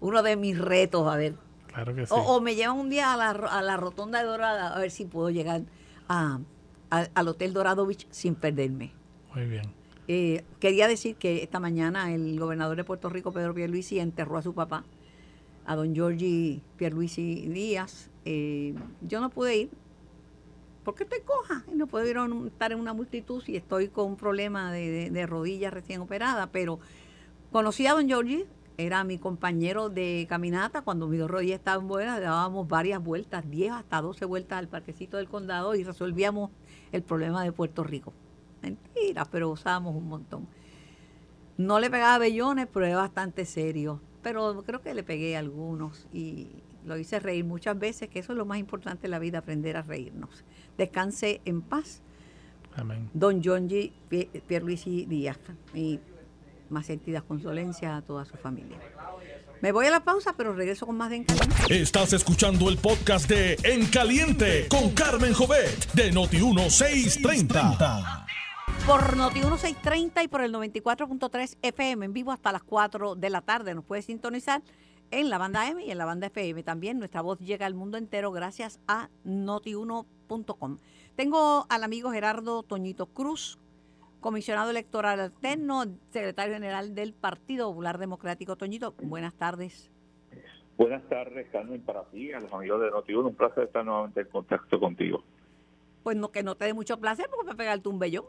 Uno 0.00 0.22
de 0.22 0.36
mis 0.36 0.58
retos, 0.58 1.06
a 1.06 1.16
ver. 1.16 1.34
Claro 1.68 1.94
que 1.94 2.06
sí. 2.06 2.12
O, 2.14 2.40
me 2.40 2.54
llevan 2.54 2.78
un 2.78 2.90
día 2.90 3.12
a 3.14 3.16
la, 3.16 3.30
a 3.30 3.62
la 3.62 3.76
Rotonda 3.76 4.18
de 4.18 4.26
Dorada 4.26 4.74
a 4.74 4.78
ver 4.78 4.90
si 4.90 5.04
puedo 5.04 5.30
llegar 5.30 5.62
a, 6.08 6.40
al 6.90 7.28
Hotel 7.28 7.52
Doradovich 7.52 8.06
sin 8.10 8.34
perderme. 8.34 8.92
Muy 9.34 9.46
bien. 9.46 9.84
Eh, 10.06 10.44
quería 10.60 10.86
decir 10.86 11.16
que 11.16 11.42
esta 11.42 11.60
mañana 11.60 12.12
el 12.12 12.38
gobernador 12.38 12.76
de 12.76 12.84
Puerto 12.84 13.08
Rico, 13.08 13.32
Pedro 13.32 13.54
Pierluisi, 13.54 13.98
enterró 13.98 14.36
a 14.36 14.42
su 14.42 14.54
papá, 14.54 14.84
a 15.64 15.76
don 15.76 15.94
Giorgi 15.94 16.62
Pierluisi 16.76 17.48
Díaz. 17.48 18.10
Eh, 18.24 18.74
yo 19.00 19.20
no 19.20 19.30
pude 19.30 19.56
ir, 19.56 19.70
porque 20.84 21.04
estoy 21.04 21.20
coja 21.20 21.64
y 21.72 21.76
no 21.76 21.86
puedo 21.86 22.06
ir 22.06 22.18
a 22.18 22.26
estar 22.46 22.72
en 22.72 22.78
una 22.78 22.92
multitud 22.92 23.42
si 23.42 23.56
estoy 23.56 23.88
con 23.88 24.06
un 24.06 24.16
problema 24.16 24.72
de, 24.72 25.10
de, 25.10 25.26
rodilla 25.26 25.70
recién 25.70 26.00
operada, 26.00 26.48
pero 26.48 26.78
Conocí 27.54 27.86
a 27.86 27.92
don 27.92 28.08
Georgie, 28.08 28.46
era 28.78 29.04
mi 29.04 29.16
compañero 29.16 29.88
de 29.88 30.26
caminata. 30.28 30.82
Cuando 30.82 31.06
mi 31.06 31.16
dos 31.18 31.30
rodillas 31.30 31.60
estaban 31.60 31.86
buenas, 31.86 32.20
dábamos 32.20 32.66
varias 32.66 33.00
vueltas, 33.00 33.48
10 33.48 33.70
hasta 33.74 34.00
12 34.02 34.24
vueltas 34.24 34.58
al 34.58 34.66
parquecito 34.66 35.18
del 35.18 35.28
condado 35.28 35.76
y 35.76 35.84
resolvíamos 35.84 36.50
el 36.90 37.04
problema 37.04 37.44
de 37.44 37.52
Puerto 37.52 37.84
Rico. 37.84 38.12
Mentira, 38.60 39.24
pero 39.26 39.50
usábamos 39.50 39.94
un 39.94 40.08
montón. 40.08 40.48
No 41.56 41.78
le 41.78 41.90
pegaba 41.90 42.18
bellones, 42.18 42.66
pero 42.72 42.86
era 42.86 42.96
bastante 42.96 43.44
serio. 43.44 44.00
Pero 44.20 44.64
creo 44.66 44.80
que 44.80 44.92
le 44.92 45.04
pegué 45.04 45.36
algunos 45.36 46.08
y 46.12 46.48
lo 46.84 46.98
hice 46.98 47.20
reír 47.20 47.44
muchas 47.44 47.78
veces, 47.78 48.08
que 48.08 48.18
eso 48.18 48.32
es 48.32 48.38
lo 48.38 48.44
más 48.44 48.58
importante 48.58 49.06
en 49.06 49.12
la 49.12 49.18
vida, 49.18 49.38
aprender 49.38 49.76
a 49.76 49.82
reírnos. 49.82 50.44
Descanse 50.76 51.40
en 51.44 51.62
paz. 51.62 52.02
Amén. 52.76 53.08
Don 53.12 53.40
John 53.44 53.68
G. 53.68 53.92
Pierluisi 54.46 55.06
Díaz. 55.06 55.38
Y 55.74 56.00
más 56.70 56.86
sentidas 56.86 57.22
condolencias 57.22 57.92
a 57.92 58.02
toda 58.02 58.24
su 58.24 58.36
familia. 58.36 58.78
Me 59.60 59.72
voy 59.72 59.86
a 59.86 59.90
la 59.90 60.00
pausa, 60.00 60.34
pero 60.36 60.52
regreso 60.52 60.86
con 60.86 60.96
más 60.96 61.10
de 61.10 61.16
En 61.16 61.24
Caliente. 61.24 61.80
Estás 61.80 62.12
escuchando 62.12 62.68
el 62.68 62.78
podcast 62.78 63.28
de 63.28 63.56
En 63.62 63.86
Caliente 63.86 64.66
con 64.68 64.90
Carmen 64.90 65.32
Jovet 65.32 65.92
de 65.92 66.12
Noti1630. 66.12 68.26
Por 68.86 69.16
Noti1630 69.16 70.24
y 70.24 70.28
por 70.28 70.42
el 70.42 70.52
94.3 70.52 71.56
FM 71.62 72.04
en 72.04 72.12
vivo 72.12 72.32
hasta 72.32 72.52
las 72.52 72.62
4 72.62 73.14
de 73.14 73.30
la 73.30 73.40
tarde. 73.40 73.74
Nos 73.74 73.84
puede 73.84 74.02
sintonizar 74.02 74.62
en 75.10 75.30
la 75.30 75.38
banda 75.38 75.68
M 75.68 75.84
y 75.84 75.90
en 75.90 75.98
la 75.98 76.04
banda 76.04 76.26
FM. 76.26 76.62
También 76.62 76.98
nuestra 76.98 77.22
voz 77.22 77.38
llega 77.38 77.66
al 77.66 77.74
mundo 77.74 77.98
entero 77.98 78.32
gracias 78.32 78.80
a 78.86 79.10
notiuno.com. 79.24 80.78
Tengo 81.16 81.66
al 81.68 81.84
amigo 81.84 82.10
Gerardo 82.10 82.62
Toñito 82.62 83.06
Cruz, 83.06 83.58
comisionado 84.20 84.70
electoral 84.70 85.20
alterno, 85.20 85.84
secretario 86.10 86.54
general 86.54 86.94
del 86.94 87.12
Partido 87.12 87.68
Popular 87.68 87.98
Democrático. 87.98 88.56
Toñito, 88.56 88.94
buenas 89.02 89.34
tardes. 89.34 89.90
Buenas 90.76 91.02
tardes, 91.08 91.46
Carmen, 91.52 91.80
para 91.82 92.02
ti, 92.06 92.32
a 92.32 92.40
los 92.40 92.52
amigos 92.52 92.80
de 92.80 92.90
Noti1. 92.90 93.26
Un 93.26 93.34
placer 93.34 93.64
estar 93.64 93.84
nuevamente 93.84 94.22
en 94.22 94.28
contacto 94.28 94.80
contigo. 94.80 95.22
Pues 96.02 96.16
no, 96.16 96.32
que 96.32 96.42
no 96.42 96.56
te 96.56 96.64
dé 96.64 96.74
mucho 96.74 96.98
placer 96.98 97.28
porque 97.30 97.50
me 97.50 97.54
pegarte 97.54 97.88
un 97.88 97.98
bellón. 97.98 98.24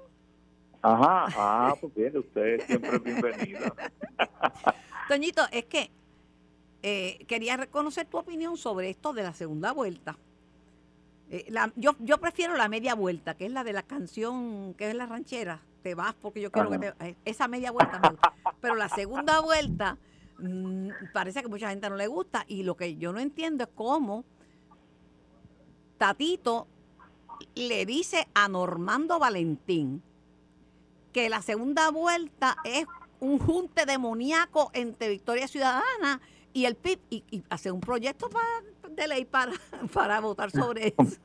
Ajá, 0.81 1.25
ah, 1.35 1.75
pues 1.81 1.95
bien, 1.95 2.15
usted 2.15 2.61
siempre 2.67 2.91
es 2.97 3.03
bienvenido. 3.03 3.75
Toñito, 5.07 5.41
es 5.51 5.65
que 5.65 5.89
eh, 6.87 7.25
quería 7.27 7.57
reconocer 7.57 8.05
tu 8.05 8.19
opinión 8.19 8.57
sobre 8.57 8.91
esto 8.91 9.11
de 9.11 9.23
la 9.23 9.33
segunda 9.33 9.71
vuelta. 9.71 10.19
Eh, 11.31 11.47
la, 11.49 11.73
yo, 11.75 11.95
yo 11.97 12.19
prefiero 12.19 12.55
la 12.55 12.69
media 12.69 12.93
vuelta, 12.93 13.35
que 13.35 13.47
es 13.47 13.51
la 13.51 13.63
de 13.63 13.73
la 13.73 13.81
canción, 13.81 14.75
que 14.75 14.89
es 14.91 14.95
la 14.95 15.07
ranchera. 15.07 15.61
Te 15.81 15.95
vas 15.95 16.13
porque 16.13 16.41
yo 16.41 16.51
quiero 16.51 16.69
que 16.69 16.77
te... 16.77 16.93
eh, 16.99 17.15
Esa 17.25 17.47
media 17.47 17.71
vuelta 17.71 17.97
me 17.97 18.09
gusta. 18.09 18.33
Pero 18.61 18.75
la 18.75 18.87
segunda 18.89 19.39
vuelta 19.39 19.97
mm, 20.37 20.89
parece 21.11 21.41
que 21.41 21.47
mucha 21.47 21.71
gente 21.71 21.89
no 21.89 21.95
le 21.95 22.05
gusta. 22.05 22.45
Y 22.47 22.61
lo 22.61 22.77
que 22.77 22.97
yo 22.97 23.11
no 23.11 23.19
entiendo 23.19 23.63
es 23.63 23.69
cómo 23.73 24.23
Tatito 25.97 26.67
le 27.55 27.87
dice 27.87 28.27
a 28.35 28.47
Normando 28.47 29.17
Valentín 29.17 30.03
que 31.11 31.29
la 31.29 31.41
segunda 31.41 31.89
vuelta 31.89 32.57
es 32.63 32.85
un 33.19 33.39
junte 33.39 33.87
demoníaco 33.87 34.69
entre 34.75 35.09
Victoria 35.09 35.47
Ciudadana 35.47 36.21
y 36.55 36.65
el 36.65 36.75
PIB 36.75 36.99
y, 37.09 37.23
y 37.29 37.43
hace 37.49 37.69
un 37.71 37.81
proyecto 37.81 38.29
para, 38.29 38.89
de 38.95 39.07
ley 39.07 39.25
para, 39.25 39.51
para 39.93 40.19
votar 40.21 40.49
sobre 40.51 40.87
eso. 40.97 41.19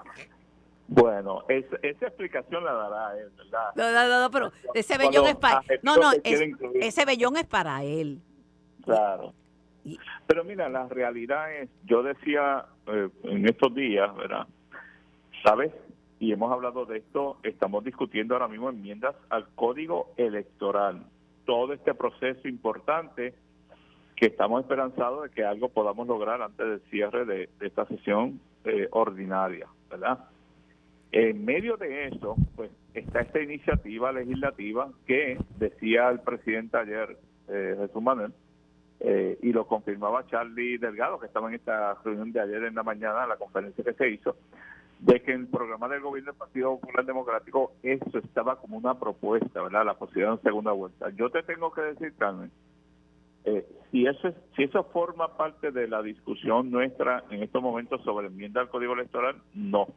Bueno, 0.88 1.44
es, 1.48 1.64
esa 1.82 2.08
explicación 2.08 2.64
la 2.64 2.72
dará 2.72 3.16
él, 3.16 3.30
¿verdad? 3.38 3.70
No, 3.76 3.92
no, 3.92 4.08
no, 4.08 4.20
no, 4.22 4.30
pero 4.32 4.50
ese 4.74 4.96
Cuando 4.96 5.22
vellón 5.22 5.26
es 5.28 5.36
para 5.36 5.58
aceptó 5.60 5.86
no, 5.86 5.96
no, 5.96 6.12
es- 6.24 6.42
ese 6.74 7.04
vellón 7.04 7.36
es 7.36 7.46
para 7.46 7.84
él. 7.84 8.20
Claro. 8.84 9.32
Y- 9.84 9.98
Pero 10.26 10.42
mira, 10.42 10.68
la 10.68 10.88
realidad 10.88 11.54
es, 11.54 11.70
yo 11.84 12.02
decía 12.02 12.66
eh, 12.88 13.08
en 13.22 13.48
estos 13.48 13.72
días, 13.72 14.14
¿verdad? 14.16 14.48
¿Sabes? 15.44 15.72
Y 16.18 16.32
hemos 16.32 16.52
hablado 16.52 16.84
de 16.86 16.98
esto, 16.98 17.38
estamos 17.44 17.84
discutiendo 17.84 18.34
ahora 18.34 18.48
mismo 18.48 18.68
enmiendas 18.68 19.14
al 19.30 19.48
código 19.54 20.12
electoral. 20.16 21.04
Todo 21.46 21.72
este 21.72 21.94
proceso 21.94 22.48
importante 22.48 23.32
que 24.20 24.26
estamos 24.26 24.60
esperanzados 24.60 25.22
de 25.22 25.30
que 25.30 25.44
algo 25.46 25.70
podamos 25.70 26.06
lograr 26.06 26.42
antes 26.42 26.66
del 26.66 26.80
cierre 26.90 27.24
de, 27.24 27.48
esta 27.60 27.86
sesión 27.86 28.38
eh, 28.64 28.86
ordinaria, 28.90 29.66
¿verdad? 29.88 30.18
En 31.10 31.42
medio 31.42 31.78
de 31.78 32.08
eso, 32.08 32.36
pues 32.54 32.70
está 32.92 33.20
esta 33.20 33.40
iniciativa 33.40 34.12
legislativa 34.12 34.90
que 35.06 35.38
decía 35.58 36.10
el 36.10 36.20
presidente 36.20 36.76
ayer, 36.76 37.16
eh, 37.48 37.76
Jesús 37.78 38.02
Manuel, 38.02 38.34
eh, 39.00 39.38
y 39.40 39.54
lo 39.54 39.66
confirmaba 39.66 40.26
Charlie 40.26 40.76
Delgado, 40.76 41.18
que 41.18 41.26
estaba 41.26 41.48
en 41.48 41.54
esta 41.54 41.94
reunión 42.04 42.30
de 42.30 42.40
ayer 42.40 42.64
en 42.64 42.74
la 42.74 42.82
mañana, 42.82 43.26
la 43.26 43.38
conferencia 43.38 43.82
que 43.82 43.94
se 43.94 44.10
hizo, 44.10 44.36
de 44.98 45.22
que 45.22 45.32
en 45.32 45.40
el 45.40 45.46
programa 45.46 45.88
del 45.88 46.02
gobierno 46.02 46.32
del 46.32 46.38
Partido 46.38 46.78
Popular 46.78 47.06
Democrático 47.06 47.72
eso 47.82 48.18
estaba 48.18 48.56
como 48.56 48.76
una 48.76 48.98
propuesta, 49.00 49.62
¿verdad? 49.62 49.86
La 49.86 49.94
posibilidad 49.94 50.28
de 50.28 50.34
una 50.34 50.42
segunda 50.42 50.72
vuelta. 50.72 51.08
Yo 51.16 51.30
te 51.30 51.42
tengo 51.42 51.72
que 51.72 51.80
decir, 51.80 52.12
Carmen, 52.18 52.50
eh, 53.44 53.66
si 53.90 54.06
eso 54.06 54.28
es, 54.28 54.34
si 54.56 54.64
eso 54.64 54.84
forma 54.84 55.36
parte 55.36 55.70
de 55.70 55.88
la 55.88 56.02
discusión 56.02 56.70
nuestra 56.70 57.24
en 57.30 57.42
estos 57.42 57.62
momentos 57.62 58.02
sobre 58.02 58.28
enmienda 58.28 58.60
al 58.60 58.68
Código 58.68 58.94
Electoral, 58.94 59.36
no. 59.54 59.88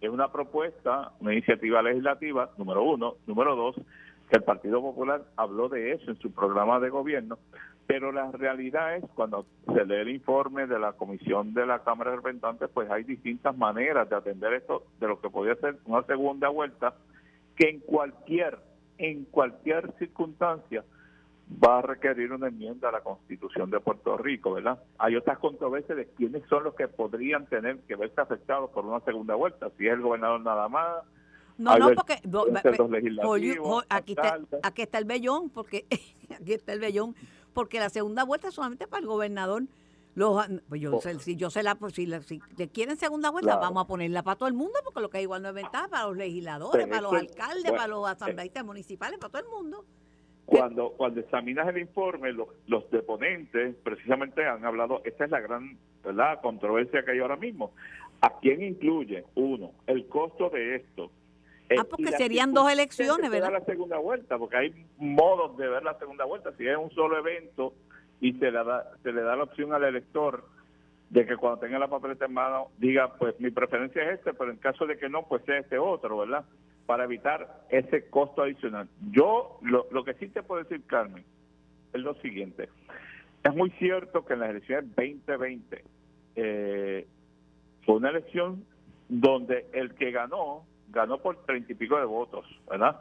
Es 0.00 0.10
una 0.10 0.30
propuesta, 0.30 1.12
una 1.20 1.32
iniciativa 1.32 1.82
legislativa, 1.82 2.50
número 2.56 2.82
uno. 2.82 3.14
Número 3.26 3.56
dos, 3.56 3.76
que 4.28 4.36
el 4.36 4.44
Partido 4.44 4.80
Popular 4.80 5.24
habló 5.36 5.68
de 5.68 5.92
eso 5.92 6.10
en 6.10 6.18
su 6.18 6.30
programa 6.32 6.78
de 6.78 6.90
gobierno, 6.90 7.38
pero 7.86 8.12
la 8.12 8.30
realidad 8.30 8.96
es, 8.96 9.04
cuando 9.14 9.46
se 9.74 9.84
lee 9.86 9.96
el 9.96 10.10
informe 10.10 10.66
de 10.66 10.78
la 10.78 10.92
Comisión 10.92 11.54
de 11.54 11.66
la 11.66 11.82
Cámara 11.82 12.10
de 12.10 12.16
Representantes, 12.16 12.68
pues 12.72 12.90
hay 12.90 13.04
distintas 13.04 13.56
maneras 13.56 14.08
de 14.10 14.16
atender 14.16 14.52
esto, 14.52 14.84
de 15.00 15.08
lo 15.08 15.20
que 15.20 15.30
podría 15.30 15.54
ser 15.56 15.78
una 15.86 16.02
segunda 16.02 16.48
vuelta, 16.48 16.94
que 17.56 17.70
en 17.70 17.80
cualquier, 17.80 18.58
en 18.98 19.24
cualquier 19.24 19.92
circunstancia 19.98 20.84
va 21.62 21.78
a 21.78 21.82
requerir 21.82 22.32
una 22.32 22.48
enmienda 22.48 22.88
a 22.90 22.92
la 22.92 23.00
Constitución 23.00 23.70
de 23.70 23.80
Puerto 23.80 24.16
Rico, 24.18 24.52
¿verdad? 24.52 24.82
Hay 24.98 25.16
otras 25.16 25.38
controversias 25.38 25.96
de 25.96 26.06
quiénes 26.08 26.42
son 26.48 26.64
los 26.64 26.74
que 26.74 26.88
podrían 26.88 27.46
tener 27.46 27.78
que 27.80 27.96
verse 27.96 28.20
afectados 28.20 28.70
por 28.70 28.84
una 28.84 29.00
segunda 29.00 29.34
vuelta, 29.34 29.70
si 29.78 29.86
es 29.86 29.94
el 29.94 30.02
gobernador 30.02 30.40
nada 30.42 30.68
más, 30.68 31.04
No, 31.56 31.76
no, 31.78 31.90
porque 31.94 32.20
no, 32.24 32.44
aquí, 33.88 34.12
está, 34.12 34.22
alcaldes. 34.34 34.60
aquí 34.62 34.82
está 34.82 34.98
el 34.98 35.04
vellón, 35.06 35.50
porque 35.50 35.86
aquí 36.40 36.52
está 36.52 36.72
el 36.72 36.80
vellón, 36.80 37.16
porque 37.54 37.80
la 37.80 37.88
segunda 37.88 38.24
vuelta 38.24 38.48
es 38.48 38.54
solamente 38.54 38.86
para 38.86 39.00
el 39.00 39.06
gobernador. 39.06 39.62
Los, 40.14 40.46
pues 40.68 40.80
yo, 40.80 40.96
Oh. 40.96 41.00
sé, 41.00 41.18
si 41.20 41.36
yo 41.36 41.48
sé 41.48 41.62
la, 41.62 41.76
pues 41.76 41.94
si, 41.94 42.04
la- 42.04 42.22
si 42.22 42.40
le 42.56 42.68
quieren 42.68 42.96
segunda 42.96 43.30
vuelta, 43.30 43.52
Claro. 43.52 43.60
vamos 43.62 43.84
a 43.84 43.86
ponerla 43.86 44.22
para 44.24 44.36
todo 44.36 44.48
el 44.48 44.54
mundo, 44.54 44.74
porque 44.84 45.00
lo 45.00 45.10
que 45.10 45.18
es 45.18 45.22
igual 45.22 45.42
no 45.42 45.48
es 45.50 45.54
ventaja 45.54 45.86
para 45.88 46.06
los 46.08 46.16
legisladores, 46.16 46.86
Pero 46.86 46.88
para 46.88 47.00
los 47.02 47.12
alcaldes, 47.12 47.62
bueno, 47.62 47.76
para 47.76 47.88
los 47.88 48.08
asambleístas 48.08 48.64
municipales, 48.64 49.18
para 49.18 49.30
todo 49.30 49.42
el 49.42 49.48
mundo. 49.48 49.84
Cuando, 50.48 50.92
cuando 50.96 51.20
examinas 51.20 51.68
el 51.68 51.76
informe, 51.76 52.32
los, 52.32 52.48
los 52.68 52.90
deponentes 52.90 53.76
precisamente 53.82 54.46
han 54.46 54.64
hablado, 54.64 55.02
esta 55.04 55.26
es 55.26 55.30
la 55.30 55.40
gran 55.40 55.76
¿verdad? 56.02 56.40
controversia 56.40 57.04
que 57.04 57.10
hay 57.10 57.18
ahora 57.18 57.36
mismo. 57.36 57.72
¿A 58.22 58.38
quién 58.40 58.62
incluye? 58.62 59.24
Uno, 59.34 59.72
el 59.86 60.06
costo 60.06 60.48
de 60.48 60.76
esto. 60.76 61.10
Eh, 61.68 61.76
Ah, 61.78 61.84
porque 61.84 62.04
y 62.04 62.06
las 62.06 62.16
serían 62.16 62.54
dos 62.54 62.72
elecciones, 62.72 63.30
¿verdad? 63.30 63.52
la 63.52 63.64
segunda 63.66 63.98
vuelta, 63.98 64.38
porque 64.38 64.56
hay 64.56 64.86
modos 64.96 65.54
de 65.58 65.68
ver 65.68 65.82
la 65.82 65.98
segunda 65.98 66.24
vuelta. 66.24 66.50
Si 66.56 66.66
es 66.66 66.78
un 66.78 66.90
solo 66.92 67.18
evento 67.18 67.74
y 68.22 68.32
se 68.32 68.50
le 68.50 68.64
da, 68.64 68.90
se 69.02 69.12
le 69.12 69.20
da 69.20 69.36
la 69.36 69.42
opción 69.42 69.74
al 69.74 69.84
elector 69.84 70.44
de 71.10 71.26
que 71.26 71.36
cuando 71.36 71.60
tenga 71.60 71.78
la 71.78 71.88
papeleta 71.88 72.24
en 72.24 72.32
mano 72.32 72.68
diga, 72.78 73.14
pues 73.18 73.38
mi 73.38 73.50
preferencia 73.50 74.02
es 74.02 74.18
este, 74.18 74.32
pero 74.32 74.50
en 74.50 74.56
caso 74.56 74.86
de 74.86 74.96
que 74.96 75.10
no, 75.10 75.28
pues 75.28 75.44
sea 75.44 75.58
este 75.58 75.78
otro, 75.78 76.16
¿verdad? 76.16 76.46
Para 76.88 77.04
evitar 77.04 77.66
ese 77.68 78.08
costo 78.08 78.40
adicional. 78.40 78.88
Yo, 79.10 79.58
lo, 79.60 80.04
que 80.04 80.14
sí 80.14 80.28
te 80.28 80.42
puedo 80.42 80.62
decir, 80.62 80.82
Carmen, 80.86 81.22
es 81.92 82.00
lo 82.00 82.14
siguiente. 82.14 82.70
Es 83.44 83.54
muy 83.54 83.68
cierto 83.72 84.24
que 84.24 84.32
en 84.32 84.40
las 84.40 84.48
elecciones 84.48 84.96
2020 84.96 85.84
eh, 86.36 87.06
fue 87.84 87.94
una 87.96 88.08
elección 88.08 88.64
donde 89.06 89.66
el 89.74 89.96
que 89.96 90.12
ganó, 90.12 90.64
ganó 90.88 91.18
por 91.18 91.44
treinta 91.44 91.72
y 91.72 91.74
pico 91.74 91.98
de 91.98 92.06
votos, 92.06 92.46
¿verdad? 92.70 92.98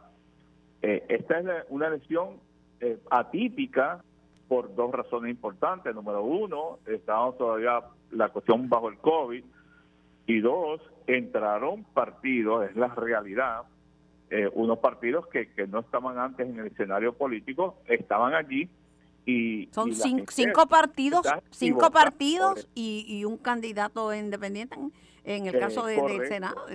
Eh, 0.81 1.05
esta 1.07 1.39
es 1.39 1.45
una 1.69 1.87
elección 1.87 2.41
eh, 2.81 2.99
atípica 3.09 4.03
por 4.49 4.75
dos 4.75 4.91
razones 4.91 5.31
importantes. 5.31 5.95
Número 5.95 6.23
uno, 6.23 6.79
estábamos 6.85 7.37
todavía 7.37 7.79
la 8.11 8.27
cuestión 8.27 8.67
bajo 8.67 8.89
el 8.89 8.97
COVID. 8.97 9.45
Y 10.25 10.41
dos, 10.41 10.81
entraron 11.07 11.85
partidos, 11.85 12.69
es 12.69 12.75
la 12.75 12.93
realidad, 12.93 13.63
eh, 14.29 14.49
unos 14.53 14.79
partidos 14.79 15.27
que, 15.27 15.51
que 15.53 15.67
no 15.67 15.79
estaban 15.79 16.17
antes 16.17 16.47
en 16.47 16.59
el 16.59 16.67
escenario 16.67 17.13
político, 17.13 17.77
estaban 17.87 18.33
allí 18.33 18.69
y... 19.25 19.67
Son 19.71 19.89
y 19.89 19.93
cinco 20.29 20.67
partidos, 20.67 21.27
cinco 21.49 21.91
partidos 21.91 22.67
y, 22.75 23.05
y 23.07 23.25
un 23.25 23.37
candidato 23.37 24.13
independiente 24.13 24.75
en, 24.75 24.91
en 25.25 25.47
el 25.47 25.55
Eh, 25.55 25.59
caso 25.59 25.85
de- 25.85 25.95
del. 26.01 26.27
Senado. 26.27 26.65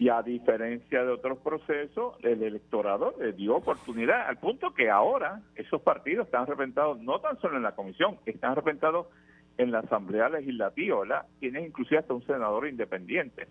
Y 0.00 0.10
a 0.10 0.22
diferencia 0.22 1.02
de 1.02 1.10
otros 1.10 1.38
procesos, 1.38 2.14
el 2.22 2.40
electorado 2.44 3.14
le 3.18 3.32
dio 3.32 3.56
oportunidad, 3.56 4.28
al 4.28 4.38
punto 4.38 4.72
que 4.72 4.88
ahora 4.88 5.42
esos 5.56 5.82
partidos 5.82 6.26
están 6.26 6.42
arrepentados 6.42 7.00
no 7.00 7.20
tan 7.20 7.36
solo 7.40 7.56
en 7.56 7.64
la 7.64 7.74
comisión, 7.74 8.16
están 8.24 8.52
arrepentados 8.52 9.08
en 9.56 9.72
la 9.72 9.80
Asamblea 9.80 10.28
Legislativa, 10.28 11.00
¿verdad? 11.00 11.26
Tienes 11.40 11.66
inclusive 11.66 11.98
hasta 11.98 12.14
un 12.14 12.24
senador 12.24 12.68
independiente. 12.68 13.48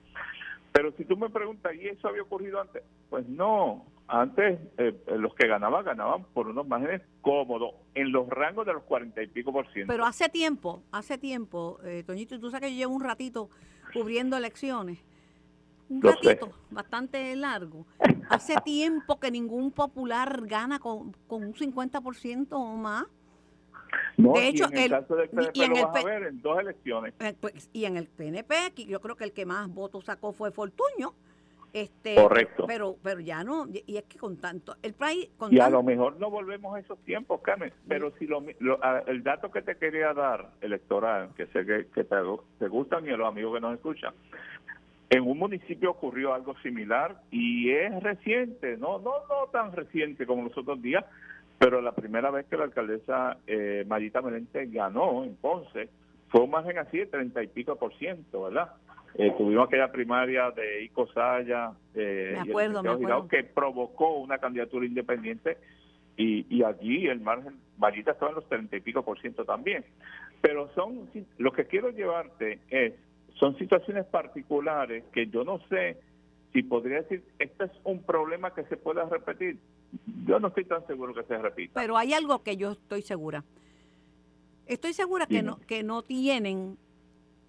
Pero 0.78 0.91
si 0.91 1.05
tú 1.05 1.17
me 1.17 1.28
preguntas, 1.32 1.73
¿y 1.73 1.88
eso 1.88 2.07
había 2.07 2.21
ocurrido 2.21 2.61
antes? 2.61 2.84
Pues 3.09 3.28
no, 3.28 3.88
antes 4.07 4.59
eh, 4.78 4.95
los 5.17 5.34
que 5.34 5.47
ganaban, 5.47 5.84
ganaban 5.84 6.23
por 6.36 6.47
unos 6.47 6.67
márgenes 6.67 7.01
cómodos, 7.21 7.73
en 7.95 8.11
los 8.11 8.30
rangos 8.30 8.67
de 8.67 8.73
los 8.73 8.84
cuarenta 8.84 9.23
y 9.23 9.28
pico 9.28 9.51
por 9.51 9.67
ciento. 9.73 9.91
Pero 9.91 10.05
hace 10.05 10.30
tiempo, 10.30 10.84
hace 10.91 11.17
tiempo, 11.17 11.80
eh, 11.84 12.03
Toñito, 12.05 12.39
tú 12.39 12.51
sabes 12.51 12.69
que 12.69 12.75
yo 12.75 12.82
llevo 12.82 12.93
un 12.93 13.03
ratito 13.03 13.49
cubriendo 13.91 14.38
elecciones 14.38 14.99
un 15.89 16.01
ratito 16.01 16.51
bastante 16.69 17.36
largo. 17.36 17.88
Hace 18.30 18.57
tiempo 18.63 19.19
que 19.19 19.32
ningún 19.32 19.71
popular 19.71 20.45
gana 20.45 20.78
con, 20.78 21.13
con 21.28 21.43
un 21.43 21.53
50% 21.53 22.49
o 22.51 22.75
más. 22.75 23.05
De 24.18 24.47
hecho, 24.47 24.65
y 24.72 24.78
en 24.78 24.93
el, 24.93 25.03
PNP 25.05 25.51
y 25.53 25.61
en 25.63 25.70
lo 25.70 25.88
vas 25.88 26.03
a 26.03 26.05
ver 26.05 26.24
en 26.24 26.41
dos 26.41 26.59
elecciones. 26.59 27.13
Eh, 27.20 27.34
pues, 27.39 27.70
y 27.72 27.86
en 27.86 27.97
el 27.97 28.07
PNP, 28.07 28.74
yo 28.88 28.99
creo 28.99 29.15
que 29.15 29.24
el 29.24 29.32
que 29.32 29.45
más 29.45 29.68
votos 29.74 30.05
sacó 30.05 30.34
fue 30.34 30.51
Fortuño. 30.51 31.13
Este, 31.74 32.15
Correcto. 32.15 32.65
Pero, 32.65 32.95
pero 33.03 33.20
ya 33.20 33.43
no, 33.43 33.68
y 33.72 33.97
es 33.97 34.03
que 34.05 34.18
con 34.18 34.38
tanto, 34.38 34.76
el 34.82 34.93
país... 34.93 35.30
Con 35.38 35.53
y 35.53 35.59
a 35.59 35.70
lo 35.70 35.84
mejor 35.84 36.18
no 36.18 36.32
volvemos 36.32 36.76
a 36.76 36.80
esos 36.80 36.97
tiempos, 36.99 37.41
Carmen, 37.41 37.72
pero 37.88 38.11
si 38.18 38.26
lo, 38.26 38.43
el 39.05 39.22
dato 39.22 39.51
que 39.51 39.61
te 39.61 39.76
quería 39.76 40.13
dar 40.13 40.49
electoral, 40.61 41.30
que 41.36 41.45
sé 41.47 41.65
que, 41.65 41.88
que 41.93 42.03
te, 42.03 42.15
te 42.57 42.68
gustan 42.68 43.05
y 43.05 43.09
a 43.09 43.18
los 43.18 43.28
amigos 43.28 43.53
que 43.53 43.61
nos 43.61 43.76
escuchan, 43.76 44.13
en 45.09 45.24
un 45.24 45.38
municipio 45.38 45.91
ocurrió 45.91 46.34
algo 46.34 46.57
similar 46.59 47.22
y 47.32 47.70
es 47.72 48.01
reciente, 48.03 48.78
no 48.78 48.99
no 48.99 49.13
no 49.30 49.49
tan 49.51 49.72
reciente 49.72 50.26
como 50.26 50.43
los 50.43 50.57
otros 50.57 50.82
días, 50.82 51.05
pero 51.58 51.82
la 51.82 51.93
primera 51.93 52.30
vez 52.32 52.45
que 52.47 52.58
la 52.58 52.66
alcaldesa 52.66 53.38
eh, 53.47 53.84
Mayita 53.88 54.22
Melente 54.22 54.66
ganó 54.68 55.24
en 55.24 55.36
Ponce 55.36 55.89
fue 56.30 56.41
un 56.41 56.51
margen 56.51 56.78
así 56.78 56.97
de 56.97 57.08
treinta 57.08 57.41
y 57.41 57.47
pico 57.47 57.76
por 57.78 57.93
ciento, 57.97 58.43
¿verdad? 58.43 58.74
Eh, 59.16 59.34
tuvimos 59.38 59.68
aquella 59.68 59.91
primaria 59.91 60.51
de 60.51 60.84
Ico 60.84 61.08
Saya 61.08 61.72
eh, 61.95 62.38
que 63.30 63.43
provocó 63.43 64.18
una 64.18 64.38
candidatura 64.38 64.86
independiente 64.86 65.58
y, 66.16 66.45
y 66.55 66.64
allí 66.64 67.08
el 67.08 67.22
margen, 67.22 67.55
Mayita 67.78 68.12
estaba 68.12 68.30
en 68.30 68.36
los 68.36 68.49
treinta 68.49 68.76
y 68.76 68.82
pico 68.82 69.03
por 69.03 69.20
ciento 69.20 69.45
también. 69.45 69.86
Pero 70.41 70.70
son, 70.76 71.10
lo 71.38 71.51
que 71.51 71.66
quiero 71.66 71.89
llevarte 71.89 72.60
es 72.70 72.93
son 73.39 73.58
situaciones 73.58 74.05
particulares 74.05 75.03
que 75.14 75.28
yo 75.28 75.43
no 75.43 75.60
sé 75.70 75.97
si 76.54 76.64
podría 76.64 77.02
decir, 77.02 77.24
este 77.39 77.66
es 77.66 77.72
un 77.84 78.02
problema 78.04 78.54
que 78.54 78.64
se 78.66 78.78
pueda 78.78 79.06
repetir. 79.06 79.60
Yo 80.26 80.39
no 80.39 80.48
estoy 80.50 80.66
tan 80.66 80.86
seguro 80.88 81.14
que 81.14 81.24
se 81.24 81.38
repita. 81.38 81.80
Pero 81.80 81.98
hay 81.98 82.14
algo 82.14 82.43
que 82.43 82.58
yo 82.58 82.72
estoy 82.72 83.02
segura. 83.02 83.43
Estoy 84.66 84.93
segura 84.93 85.28
que 85.28 85.41
no, 85.41 85.60
que 85.60 85.84
no 85.84 86.04
tienen, 86.04 86.78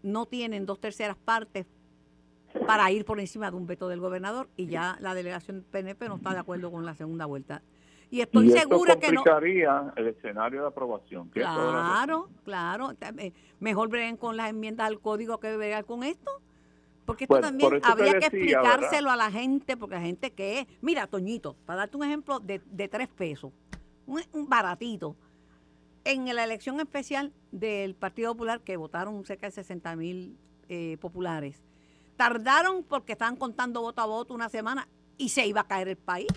no 0.03 0.27
tienen 0.27 0.67
dos 0.67 0.81
terceras 0.81 1.17
partes 1.17 1.67
para 2.67 2.91
ir 2.91 3.05
por 3.05 3.19
encima 3.19 3.51
de 3.51 3.57
un 3.57 3.67
veto 3.67 3.89
del 3.89 4.01
gobernador 4.01 4.49
y 4.57 4.67
ya 4.67 4.97
la 5.01 5.15
delegación 5.15 5.65
PNP 5.71 6.09
no 6.09 6.17
está 6.17 6.33
de 6.33 6.39
acuerdo 6.39 6.71
con 6.71 6.85
la 6.87 6.95
segunda 6.95 7.27
vuelta. 7.27 7.63
Y 8.11 8.23
estoy 8.23 8.51
segura 8.51 8.99
que 8.99 9.13
no. 9.13 9.23
el 9.97 10.07
escenario 10.07 10.63
de 10.63 10.69
aprobación. 10.69 11.29
claro, 11.29 12.29
claro. 12.45 12.93
Eh, 13.19 13.33
mejor 13.61 13.89
breguen 13.89 14.17
con 14.17 14.37
las 14.37 14.49
enmiendas 14.49 14.87
al 14.87 15.01
código 15.01 15.39
que 15.39 15.55
bregar 15.57 15.85
con 15.85 16.03
esto. 16.03 16.41
Porque 17.09 17.25
esto 17.25 17.41
también 17.41 17.81
habría 17.85 18.19
que 18.19 18.27
explicárselo 18.27 19.11
a 19.11 19.17
la 19.17 19.31
gente, 19.31 19.79
porque 19.79 19.95
la 19.95 20.03
gente 20.03 20.31
que 20.31 20.61
es. 20.61 20.67
Mira, 20.83 21.07
Toñito, 21.07 21.57
para 21.65 21.79
darte 21.79 21.97
un 21.97 22.05
ejemplo 22.05 22.39
de, 22.39 22.61
de 22.67 22.87
tres 22.87 23.09
pesos, 23.09 23.51
un, 24.07 24.47
baratito. 24.47 25.17
En 26.05 26.27
la 26.27 26.45
elección 26.45 26.79
especial 26.81 27.33
del 27.51 27.95
Partido 27.95 28.35
Popular, 28.35 28.61
que 28.61 28.77
votaron 28.77 29.25
cerca 29.25 29.47
de 29.47 29.53
60 29.53 29.97
mil 29.97 30.37
eh, 30.69 30.99
populares, 31.01 31.63
tardaron 32.19 32.83
porque 32.83 33.13
estaban 33.13 33.37
contando 33.37 33.81
voto 33.81 34.03
a 34.03 34.07
voto 34.07 34.35
una 34.35 34.51
semana 34.51 34.87
y 35.17 35.31
se 35.31 35.47
iba 35.47 35.63
a 35.63 35.67
caer 35.67 35.89
el 35.89 35.97
país. 35.97 36.29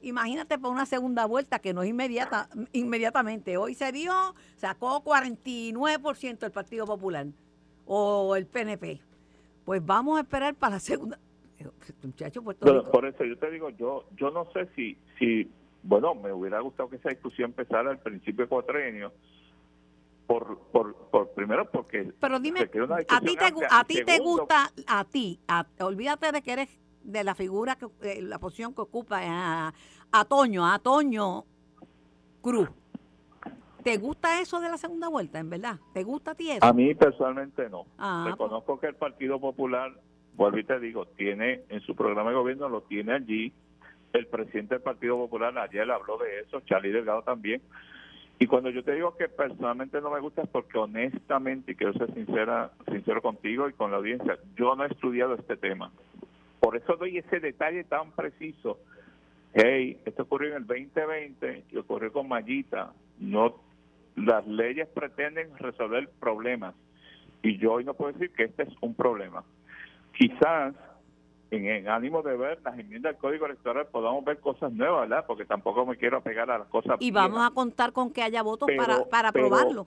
Imagínate 0.00 0.58
por 0.58 0.72
una 0.72 0.86
segunda 0.86 1.26
vuelta 1.26 1.58
que 1.58 1.74
no 1.74 1.82
es 1.82 1.90
inmediata, 1.90 2.48
inmediatamente. 2.72 3.58
Hoy 3.58 3.74
se 3.74 3.92
dio, 3.92 4.34
sacó 4.56 5.04
49% 5.04 6.44
el 6.44 6.50
Partido 6.50 6.86
Popular 6.86 7.26
o 7.84 8.36
el 8.36 8.46
PNP. 8.46 9.02
Pues 9.64 9.84
vamos 9.84 10.18
a 10.18 10.22
esperar 10.22 10.54
para 10.54 10.74
la 10.74 10.80
segunda. 10.80 11.18
Muchacho, 12.02 12.42
por 12.42 13.06
eso 13.06 13.24
yo 13.24 13.38
te 13.38 13.50
digo, 13.50 13.70
yo 13.70 14.06
yo 14.16 14.30
no 14.30 14.46
sé 14.52 14.68
si, 14.76 14.98
si, 15.18 15.50
bueno, 15.82 16.14
me 16.14 16.30
hubiera 16.32 16.60
gustado 16.60 16.90
que 16.90 16.96
esa 16.96 17.08
discusión 17.08 17.50
empezara 17.50 17.90
al 17.90 18.00
principio 18.00 18.44
de 18.44 18.48
cuatrienio, 18.48 19.12
por, 20.26 20.58
por, 20.72 20.94
por 21.10 21.30
primero 21.30 21.70
porque 21.70 22.12
pero 22.18 22.40
dime 22.40 22.60
a 22.60 23.20
ti 23.20 23.36
te, 23.36 23.66
a 23.70 23.84
ti 23.84 24.04
te 24.04 24.18
gusta 24.18 24.72
a 24.86 25.04
ti 25.04 25.38
olvídate 25.78 26.32
de 26.32 26.42
que 26.42 26.52
eres 26.52 26.78
de 27.04 27.22
la 27.22 27.34
figura, 27.34 27.76
que 27.76 27.86
eh, 28.02 28.22
la 28.22 28.38
posición 28.38 28.74
que 28.74 28.80
ocupa 28.80 29.20
a, 29.22 29.74
a 30.10 30.24
Toño, 30.24 30.66
a 30.66 30.78
Toño 30.78 31.44
Cruz. 32.40 32.68
¿Te 33.84 33.98
gusta 33.98 34.40
eso 34.40 34.60
de 34.60 34.70
la 34.70 34.78
segunda 34.78 35.08
vuelta, 35.08 35.38
en 35.38 35.50
verdad? 35.50 35.78
¿Te 35.92 36.02
gusta 36.04 36.30
a 36.30 36.34
ti 36.34 36.50
eso? 36.50 36.64
A 36.64 36.72
mí 36.72 36.94
personalmente 36.94 37.68
no. 37.68 37.84
Ah, 37.98 38.22
pues. 38.24 38.32
Reconozco 38.32 38.80
que 38.80 38.86
el 38.86 38.94
Partido 38.94 39.38
Popular, 39.38 39.92
vuelvo 40.34 40.58
y 40.58 40.64
te 40.64 40.80
digo, 40.80 41.04
tiene 41.04 41.60
en 41.68 41.82
su 41.82 41.94
programa 41.94 42.30
de 42.30 42.36
gobierno, 42.36 42.70
lo 42.70 42.80
tiene 42.80 43.12
allí. 43.12 43.52
El 44.14 44.26
presidente 44.26 44.76
del 44.76 44.82
Partido 44.82 45.16
Popular 45.16 45.56
ayer 45.58 45.90
habló 45.90 46.16
de 46.16 46.40
eso, 46.40 46.60
Charlie 46.60 46.92
Delgado 46.92 47.22
también. 47.22 47.60
Y 48.38 48.46
cuando 48.46 48.70
yo 48.70 48.82
te 48.82 48.94
digo 48.94 49.16
que 49.16 49.28
personalmente 49.28 50.00
no 50.00 50.10
me 50.10 50.20
gusta 50.20 50.42
es 50.42 50.48
porque 50.48 50.78
honestamente, 50.78 51.72
y 51.72 51.74
quiero 51.76 51.92
ser 51.92 52.12
sincera, 52.14 52.72
sincero 52.90 53.20
contigo 53.20 53.68
y 53.68 53.74
con 53.74 53.90
la 53.90 53.98
audiencia, 53.98 54.38
yo 54.56 54.74
no 54.74 54.84
he 54.84 54.88
estudiado 54.88 55.34
este 55.34 55.56
tema. 55.58 55.90
Por 56.58 56.76
eso 56.76 56.96
doy 56.96 57.18
ese 57.18 57.38
detalle 57.38 57.84
tan 57.84 58.12
preciso. 58.12 58.78
Hey, 59.52 59.98
esto 60.04 60.22
ocurrió 60.22 60.50
en 60.50 60.62
el 60.62 60.66
2020 60.66 61.64
y 61.70 61.76
ocurrió 61.76 62.12
con 62.12 62.26
Mayita. 62.26 62.92
No, 63.20 63.60
las 64.16 64.46
leyes 64.46 64.88
pretenden 64.88 65.56
resolver 65.58 66.08
problemas 66.20 66.74
y 67.42 67.58
yo 67.58 67.74
hoy 67.74 67.84
no 67.84 67.94
puedo 67.94 68.12
decir 68.12 68.30
que 68.30 68.44
este 68.44 68.62
es 68.64 68.74
un 68.80 68.94
problema. 68.94 69.44
Quizás 70.16 70.74
en 71.50 71.66
el 71.66 71.88
ánimo 71.88 72.22
de 72.22 72.36
ver 72.36 72.58
las 72.64 72.78
enmiendas 72.78 73.12
del 73.12 73.20
Código 73.20 73.46
Electoral 73.46 73.86
podamos 73.86 74.24
ver 74.24 74.40
cosas 74.40 74.72
nuevas, 74.72 75.08
¿verdad? 75.08 75.24
Porque 75.26 75.44
tampoco 75.44 75.84
me 75.84 75.96
quiero 75.96 76.18
apegar 76.18 76.50
a 76.50 76.58
las 76.58 76.68
cosas. 76.68 76.96
Y 77.00 77.10
vamos 77.10 77.46
a 77.46 77.50
contar 77.50 77.92
con 77.92 78.10
que 78.10 78.22
haya 78.22 78.42
votos 78.42 78.68
para, 78.76 79.04
para 79.04 79.28
aprobarlo. 79.28 79.86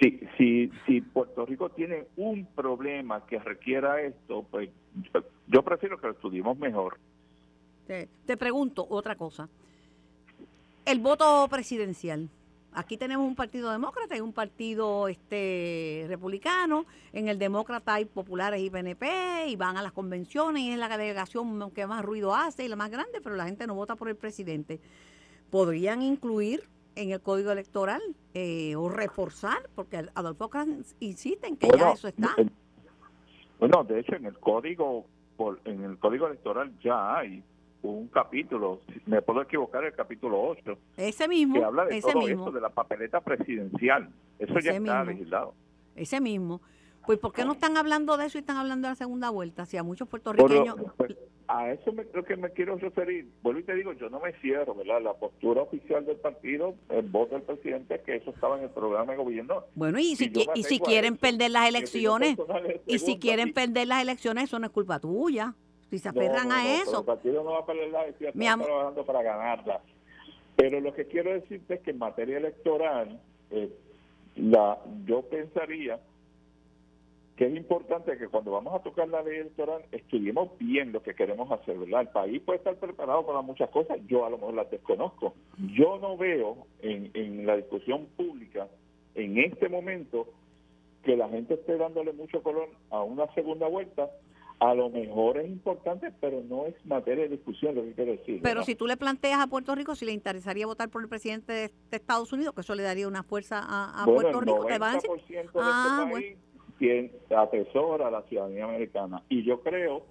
Si, 0.00 0.20
si, 0.38 0.70
si 0.86 1.00
Puerto 1.02 1.44
Rico 1.44 1.68
tiene 1.70 2.06
un 2.16 2.46
problema 2.46 3.26
que 3.26 3.38
requiera 3.38 4.00
esto, 4.00 4.46
pues 4.50 4.70
yo 5.48 5.62
prefiero 5.62 6.00
que 6.00 6.06
lo 6.06 6.12
estudiemos 6.14 6.56
mejor. 6.58 6.98
Te, 7.86 8.08
te 8.24 8.36
pregunto 8.36 8.86
otra 8.88 9.16
cosa. 9.16 9.48
El 10.86 11.00
voto 11.00 11.46
presidencial. 11.50 12.30
Aquí 12.72 12.96
tenemos 12.96 13.26
un 13.26 13.34
partido 13.34 13.70
demócrata 13.72 14.16
y 14.16 14.20
un 14.20 14.32
partido 14.32 15.08
este 15.08 16.06
republicano. 16.08 16.86
En 17.12 17.28
el 17.28 17.38
demócrata 17.38 17.94
hay 17.94 18.04
populares 18.04 18.60
y 18.60 18.70
PNP 18.70 19.48
y 19.48 19.56
van 19.56 19.76
a 19.76 19.82
las 19.82 19.92
convenciones 19.92 20.62
y 20.62 20.70
es 20.70 20.78
la 20.78 20.88
delegación 20.88 21.70
que 21.72 21.86
más 21.86 22.04
ruido 22.04 22.34
hace 22.34 22.64
y 22.64 22.68
la 22.68 22.76
más 22.76 22.90
grande, 22.90 23.20
pero 23.20 23.34
la 23.34 23.46
gente 23.46 23.66
no 23.66 23.74
vota 23.74 23.96
por 23.96 24.08
el 24.08 24.16
presidente. 24.16 24.80
¿Podrían 25.50 26.02
incluir 26.02 26.62
en 26.96 27.10
el 27.10 27.20
código 27.20 27.50
electoral 27.50 28.02
eh, 28.34 28.76
o 28.76 28.88
reforzar, 28.88 29.58
porque 29.74 30.06
Adolfo 30.14 30.48
Cans 30.48 30.96
insiste 31.00 31.46
en 31.46 31.56
que 31.56 31.68
ya 31.76 31.92
eso 31.92 32.08
está. 32.08 32.34
bueno, 33.58 33.84
de 33.84 34.00
hecho 34.00 34.16
en 34.16 34.26
el 34.26 34.38
código 34.38 35.06
por, 35.36 35.60
en 35.64 35.82
el 35.82 35.98
código 35.98 36.26
electoral 36.26 36.72
ya 36.82 37.16
hay 37.16 37.42
un 37.82 38.08
capítulo, 38.08 38.80
me 39.06 39.22
puedo 39.22 39.42
equivocar, 39.42 39.84
el 39.84 39.94
capítulo 39.94 40.40
8. 40.40 40.78
Ese 40.96 41.28
mismo. 41.28 41.54
Que 41.54 41.64
habla 41.64 41.86
de 41.86 41.98
ese 41.98 42.12
todo 42.12 42.26
mismo. 42.26 42.50
de 42.50 42.60
la 42.60 42.70
papeleta 42.70 43.20
presidencial. 43.20 44.08
Eso 44.38 44.58
ya 44.58 44.72
está 44.72 45.04
legislado. 45.04 45.54
Ese 45.96 46.20
mismo. 46.20 46.60
Pues 47.06 47.18
¿por 47.18 47.32
qué 47.32 47.44
no 47.44 47.52
están 47.52 47.76
hablando 47.76 48.16
de 48.16 48.26
eso 48.26 48.38
y 48.38 48.40
están 48.40 48.56
hablando 48.56 48.86
de 48.86 48.92
la 48.92 48.96
segunda 48.96 49.30
vuelta? 49.30 49.66
Si 49.66 49.76
a 49.76 49.82
muchos 49.82 50.08
puertorriqueños... 50.08 50.76
Pues, 50.96 51.16
a 51.48 51.72
eso 51.72 51.92
me, 51.92 52.04
creo 52.04 52.24
que 52.24 52.36
me 52.36 52.50
quiero 52.50 52.76
referir. 52.76 53.28
Vuelvo 53.42 53.58
y 53.58 53.64
te 53.64 53.74
digo, 53.74 53.92
yo 53.94 54.08
no 54.08 54.20
me 54.20 54.32
cierro, 54.34 54.72
¿verdad? 54.74 55.02
La 55.02 55.14
postura 55.14 55.62
oficial 55.62 56.06
del 56.06 56.16
partido, 56.16 56.76
el 56.90 57.08
voto 57.08 57.34
del 57.34 57.42
presidente, 57.42 58.00
que 58.06 58.16
eso 58.16 58.30
estaba 58.30 58.56
en 58.58 58.64
el 58.64 58.70
programa 58.70 59.12
de 59.12 59.18
gobierno. 59.18 59.64
Bueno, 59.74 59.98
y 59.98 60.14
si, 60.14 60.30
y 60.54 60.62
si 60.62 60.78
quieren 60.78 61.16
perder 61.16 61.50
las 61.50 61.68
elecciones, 61.68 62.36
y 62.86 63.00
si 63.00 63.18
quieren 63.18 63.52
perder 63.52 63.88
las 63.88 64.00
elecciones, 64.00 64.44
eso 64.44 64.60
no 64.60 64.66
es 64.66 64.72
culpa 64.72 65.00
tuya. 65.00 65.56
Si 65.90 65.98
se 65.98 66.08
aferran 66.08 66.52
a 66.52 66.76
eso. 66.76 67.00
el 67.00 67.04
partido 67.04 67.42
no 67.42 67.52
va 67.52 67.58
a 67.58 67.66
perder 67.66 67.90
las 67.90 68.04
elecciones, 68.04 68.36
está 68.36 68.64
trabajando 68.64 69.04
para 69.04 69.22
ganarlas. 69.22 69.82
Pero 70.56 70.80
lo 70.80 70.94
que 70.94 71.06
quiero 71.06 71.32
decirte 71.32 71.74
es 71.74 71.80
que 71.80 71.90
en 71.90 71.98
materia 71.98 72.38
electoral, 72.38 73.20
eh, 73.50 73.76
la, 74.36 74.78
yo 75.04 75.22
pensaría 75.22 75.98
que 77.36 77.46
es 77.46 77.56
importante 77.56 78.18
que 78.18 78.28
cuando 78.28 78.52
vamos 78.52 78.74
a 78.74 78.82
tocar 78.82 79.08
la 79.08 79.22
ley 79.22 79.38
electoral 79.38 79.82
estudiemos 79.90 80.50
bien 80.58 80.92
lo 80.92 81.02
que 81.02 81.14
queremos 81.14 81.50
hacer, 81.50 81.78
¿verdad? 81.78 82.02
El 82.02 82.08
país 82.08 82.42
puede 82.42 82.58
estar 82.58 82.76
preparado 82.76 83.26
para 83.26 83.40
muchas 83.40 83.70
cosas, 83.70 83.98
yo 84.06 84.26
a 84.26 84.30
lo 84.30 84.36
mejor 84.36 84.54
las 84.54 84.70
desconozco. 84.70 85.34
Yo 85.74 85.98
no 85.98 86.16
veo 86.18 86.66
en, 86.82 87.10
en 87.14 87.46
la 87.46 87.56
discusión 87.56 88.06
pública 88.16 88.68
en 89.14 89.38
este 89.38 89.68
momento 89.68 90.28
que 91.02 91.16
la 91.16 91.28
gente 91.30 91.54
esté 91.54 91.78
dándole 91.78 92.12
mucho 92.12 92.42
color 92.42 92.68
a 92.90 93.02
una 93.02 93.32
segunda 93.34 93.66
vuelta 93.66 94.10
a 94.60 94.74
lo 94.74 94.90
mejor 94.90 95.38
es 95.38 95.48
importante, 95.48 96.12
pero 96.20 96.42
no 96.42 96.66
es 96.66 96.74
materia 96.84 97.24
de 97.24 97.30
discusión, 97.30 97.74
lo 97.74 97.82
que 97.82 97.94
quiero 97.94 98.12
decir. 98.12 98.40
Pero 98.42 98.62
si 98.62 98.74
tú 98.74 98.86
le 98.86 98.98
planteas 98.98 99.40
a 99.40 99.46
Puerto 99.46 99.74
Rico 99.74 99.94
si 99.94 100.04
le 100.04 100.12
interesaría 100.12 100.66
votar 100.66 100.90
por 100.90 101.00
el 101.00 101.08
presidente 101.08 101.52
de, 101.52 101.70
Estados 101.90 102.30
Unidos, 102.32 102.54
que 102.54 102.60
eso 102.60 102.74
le 102.74 102.82
daría 102.82 103.08
una 103.08 103.22
fuerza 103.22 103.60
a, 103.62 104.04
Puerto 104.04 104.40
Rico, 104.40 104.66
te 104.66 104.78
van 104.78 104.90
a 104.90 104.94
decir. 104.94 105.10
De 105.10 105.40
este 105.40 105.58
ah, 105.58 106.08
país 106.12 106.36
tiene, 106.78 107.10
atesora 107.34 108.08
a 108.08 108.10
la 108.10 108.22
ciudadanía 108.22 108.64
americana. 108.64 109.22
Y 109.30 109.44
yo 109.44 109.62
creo 109.62 110.04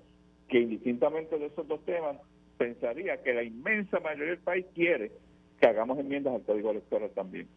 que 0.48 0.60
indistintamente 0.60 1.38
de 1.38 1.46
esos 1.46 1.68
dos 1.68 1.86
temas, 1.86 2.18
pensaría 2.58 3.22
que 3.22 3.34
la 3.34 3.44
inmensa 3.44 4.00
mayoría 4.00 4.32
del 4.32 4.40
país 4.40 4.66
quiere 4.74 5.12
que 5.62 5.68
hagamos 5.68 6.00
enmiendas 6.00 6.34
al 6.34 6.42
Código 6.42 6.72
Electoral 6.72 7.12
también 7.12 7.48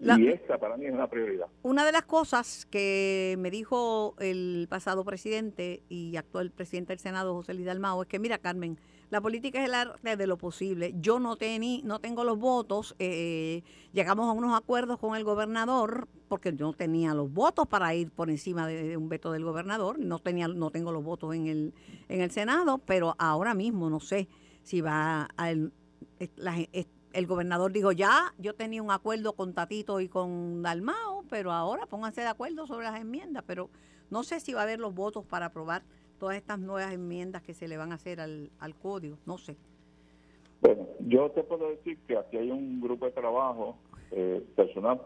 y 0.00 0.28
esa 0.28 0.58
para 0.58 0.76
mí 0.76 0.86
es 0.86 0.92
una 0.92 1.08
prioridad. 1.08 1.46
Una 1.62 1.84
de 1.84 1.92
las 1.92 2.04
cosas 2.04 2.66
que 2.66 3.36
me 3.38 3.50
dijo 3.50 4.14
el 4.18 4.66
pasado 4.70 5.04
presidente 5.04 5.82
y 5.88 6.16
actual 6.16 6.50
presidente 6.50 6.92
del 6.92 7.00
Senado, 7.00 7.34
José 7.34 7.54
Luis 7.54 7.66
Dalmao, 7.66 8.02
es 8.02 8.08
que 8.08 8.18
mira, 8.18 8.38
Carmen, 8.38 8.78
la 9.10 9.20
política 9.20 9.60
es 9.60 9.66
el 9.66 9.74
arte 9.74 10.16
de 10.16 10.26
lo 10.26 10.36
posible. 10.36 10.94
Yo 11.00 11.18
no, 11.18 11.36
tení, 11.36 11.82
no 11.84 11.98
tengo 11.98 12.24
los 12.24 12.38
votos, 12.38 12.94
eh, 12.98 13.62
llegamos 13.92 14.28
a 14.28 14.32
unos 14.32 14.56
acuerdos 14.56 14.98
con 14.98 15.16
el 15.16 15.24
gobernador, 15.24 16.08
porque 16.28 16.54
yo 16.54 16.66
no 16.66 16.72
tenía 16.74 17.14
los 17.14 17.32
votos 17.32 17.66
para 17.66 17.94
ir 17.94 18.10
por 18.10 18.30
encima 18.30 18.66
de, 18.66 18.96
un 18.96 19.08
veto 19.08 19.32
del 19.32 19.44
gobernador, 19.44 19.98
no, 19.98 20.18
tenía, 20.18 20.46
no 20.46 20.70
tengo 20.70 20.92
los 20.92 21.02
votos 21.02 21.34
en 21.34 21.46
el, 21.46 21.74
en 22.08 22.20
el 22.20 22.30
Senado, 22.30 22.78
pero 22.78 23.14
ahora 23.18 23.54
mismo 23.54 23.90
no 23.90 24.00
sé 24.00 24.28
si 24.62 24.80
va 24.80 25.28
a... 25.36 25.54
La, 26.36 26.56
el 27.12 27.26
gobernador 27.26 27.72
dijo, 27.72 27.92
ya, 27.92 28.34
yo 28.38 28.54
tenía 28.54 28.82
un 28.82 28.90
acuerdo 28.90 29.32
con 29.34 29.54
Tatito 29.54 30.00
y 30.00 30.08
con 30.08 30.62
Dalmao, 30.62 31.24
pero 31.30 31.52
ahora 31.52 31.86
pónganse 31.86 32.20
de 32.20 32.28
acuerdo 32.28 32.66
sobre 32.66 32.86
las 32.86 33.00
enmiendas, 33.00 33.44
pero 33.46 33.70
no 34.10 34.22
sé 34.22 34.40
si 34.40 34.52
va 34.52 34.60
a 34.60 34.62
haber 34.64 34.80
los 34.80 34.94
votos 34.94 35.24
para 35.26 35.46
aprobar 35.46 35.82
todas 36.18 36.36
estas 36.36 36.58
nuevas 36.58 36.92
enmiendas 36.92 37.42
que 37.42 37.54
se 37.54 37.68
le 37.68 37.76
van 37.76 37.92
a 37.92 37.96
hacer 37.96 38.20
al, 38.20 38.50
código, 38.82 39.16
no 39.26 39.38
sé. 39.38 39.56
Bueno, 40.60 40.86
yo 41.00 41.30
te 41.30 41.42
puedo 41.44 41.70
decir 41.70 41.98
que 42.06 42.16
aquí 42.18 42.36
hay 42.36 42.50
un 42.50 42.80
grupo 42.80 43.06
de 43.06 43.12
trabajo 43.12 43.78
eh, 44.10 44.44
personal 44.56 45.00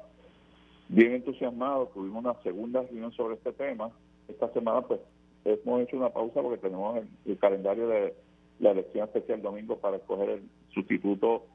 bien 0.89 1.13
entusiasmado, 1.13 1.89
tuvimos 1.89 2.25
una 2.25 2.43
segunda 2.43 2.83
reunión 2.83 3.13
sobre 3.13 3.35
este 3.35 3.53
tema, 3.53 3.91
esta 4.29 4.53
semana 4.53 4.83
pues 4.83 5.01
hemos 5.45 5.81
hecho 5.83 5.97
una 5.97 6.11
pausa 6.11 6.43
porque 6.43 6.59
tenemos 6.59 7.03
el, 7.25 7.39
calendario 7.39 7.89
de 7.89 8.15
la 8.61 8.73
elección 8.73 9.05
especial 9.05 9.43
domingo 9.43 9.79
para 9.79 9.97
escoger 9.97 10.31
el 10.31 10.43
sustituto 10.73 11.47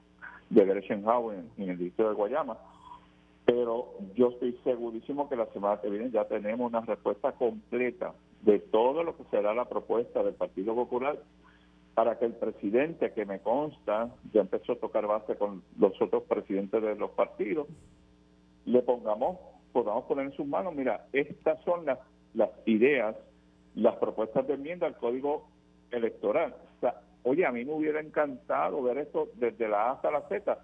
de 0.49 0.65
Gretchenhauer 0.65 1.39
en, 1.39 1.63
en 1.63 1.69
el 1.71 1.77
distrito 1.77 2.09
de 2.09 2.15
Guayama. 2.15 2.57
Pero 3.45 3.93
yo 4.15 4.29
estoy 4.29 4.57
segurísimo 4.63 5.29
que 5.29 5.35
la 5.35 5.45
semana 5.47 5.79
que 5.81 5.89
viene 5.89 6.11
ya 6.11 6.25
tenemos 6.25 6.69
una 6.69 6.81
respuesta 6.81 7.31
completa 7.31 8.13
de 8.41 8.59
todo 8.59 9.03
lo 9.03 9.15
que 9.15 9.23
será 9.31 9.53
la 9.53 9.65
propuesta 9.65 10.21
del 10.23 10.33
Partido 10.33 10.75
Popular 10.75 11.17
para 11.97 12.19
que 12.19 12.25
el 12.25 12.33
presidente, 12.33 13.11
que 13.11 13.25
me 13.25 13.39
consta, 13.39 14.13
ya 14.31 14.41
empezó 14.41 14.73
a 14.73 14.75
tocar 14.75 15.07
base 15.07 15.35
con 15.35 15.63
los 15.79 15.99
otros 15.99 16.23
presidentes 16.23 16.79
de 16.83 16.95
los 16.95 17.09
partidos, 17.09 17.67
le 18.65 18.83
pongamos, 18.83 19.39
podamos 19.73 20.03
poner 20.05 20.27
en 20.27 20.33
sus 20.33 20.45
manos, 20.45 20.75
mira, 20.75 21.07
estas 21.11 21.59
son 21.63 21.85
las, 21.85 21.97
las 22.35 22.51
ideas, 22.67 23.15
las 23.73 23.95
propuestas 23.95 24.45
de 24.45 24.53
enmienda 24.53 24.85
al 24.85 24.95
código 24.97 25.47
electoral. 25.89 26.53
Oye, 27.27 27.45
a 27.45 27.51
mí 27.51 27.65
me 27.65 27.73
hubiera 27.73 27.99
encantado 27.99 28.81
ver 28.81 28.99
esto 28.99 29.27
desde 29.35 29.67
la 29.67 29.89
A 29.89 29.91
hasta 29.91 30.11
la 30.11 30.21
Z. 30.29 30.63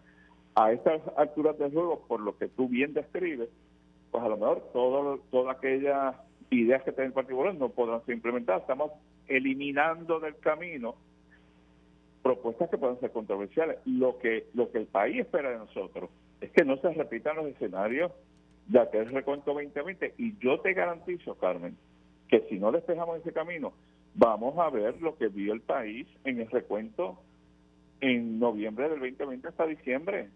A 0.56 0.72
estas 0.72 1.02
alturas 1.18 1.58
del 1.58 1.74
juego, 1.74 2.06
por 2.08 2.22
lo 2.22 2.38
que 2.38 2.48
tú 2.48 2.70
bien 2.70 2.94
describes, 2.94 3.50
pues 4.12 4.24
a 4.24 4.30
lo 4.30 4.38
mejor 4.38 4.70
todo, 4.72 5.20
todas 5.30 5.58
aquellas 5.58 6.16
ideas 6.52 6.82
que 6.84 6.94
tienen 6.94 7.08
en 7.08 7.16
particular 7.16 7.54
no 7.54 7.68
podrán 7.68 8.06
ser 8.06 8.16
implementadas. 8.16 8.62
Estamos 8.62 8.94
eliminando 9.28 10.22
del 10.22 10.38
camino 10.38 10.96
propuestas 12.22 12.70
que 12.70 12.78
puedan 12.78 12.98
ser 13.02 13.12
controversiales. 13.12 13.80
Lo 13.86 14.18
que, 14.20 14.48
lo 14.54 14.72
que 14.72 14.78
el 14.78 14.88
país 14.88 15.20
espera 15.20 15.50
de 15.50 15.58
nosotros 15.58 16.10
es 16.40 16.50
que 16.52 16.64
no 16.64 16.78
se 16.78 16.94
repitan 16.94 17.36
los 17.36 17.48
escenarios 17.48 18.10
de 18.68 18.80
aquel 18.80 19.12
recuento 19.12 19.54
2020. 19.54 20.14
Y 20.18 20.38
yo 20.38 20.62
te 20.62 20.74
garantizo, 20.74 21.36
Carmen, 21.36 21.76
que 22.30 22.40
si 22.48 22.58
no 22.58 22.72
despejamos 22.72 23.20
ese 23.20 23.34
camino, 23.34 23.74
vamos 24.16 24.58
a 24.58 24.70
ver 24.70 25.02
lo 25.02 25.18
que 25.18 25.28
vio 25.28 25.54
el 25.54 25.62
país 25.62 26.08
en 26.24 26.40
el 26.40 26.50
recuento 26.50 27.20
en 28.02 28.40
noviembre 28.40 28.90
del 28.90 29.00
2020 29.00 29.48
hasta 29.48 29.66
diciembre. 29.66 30.30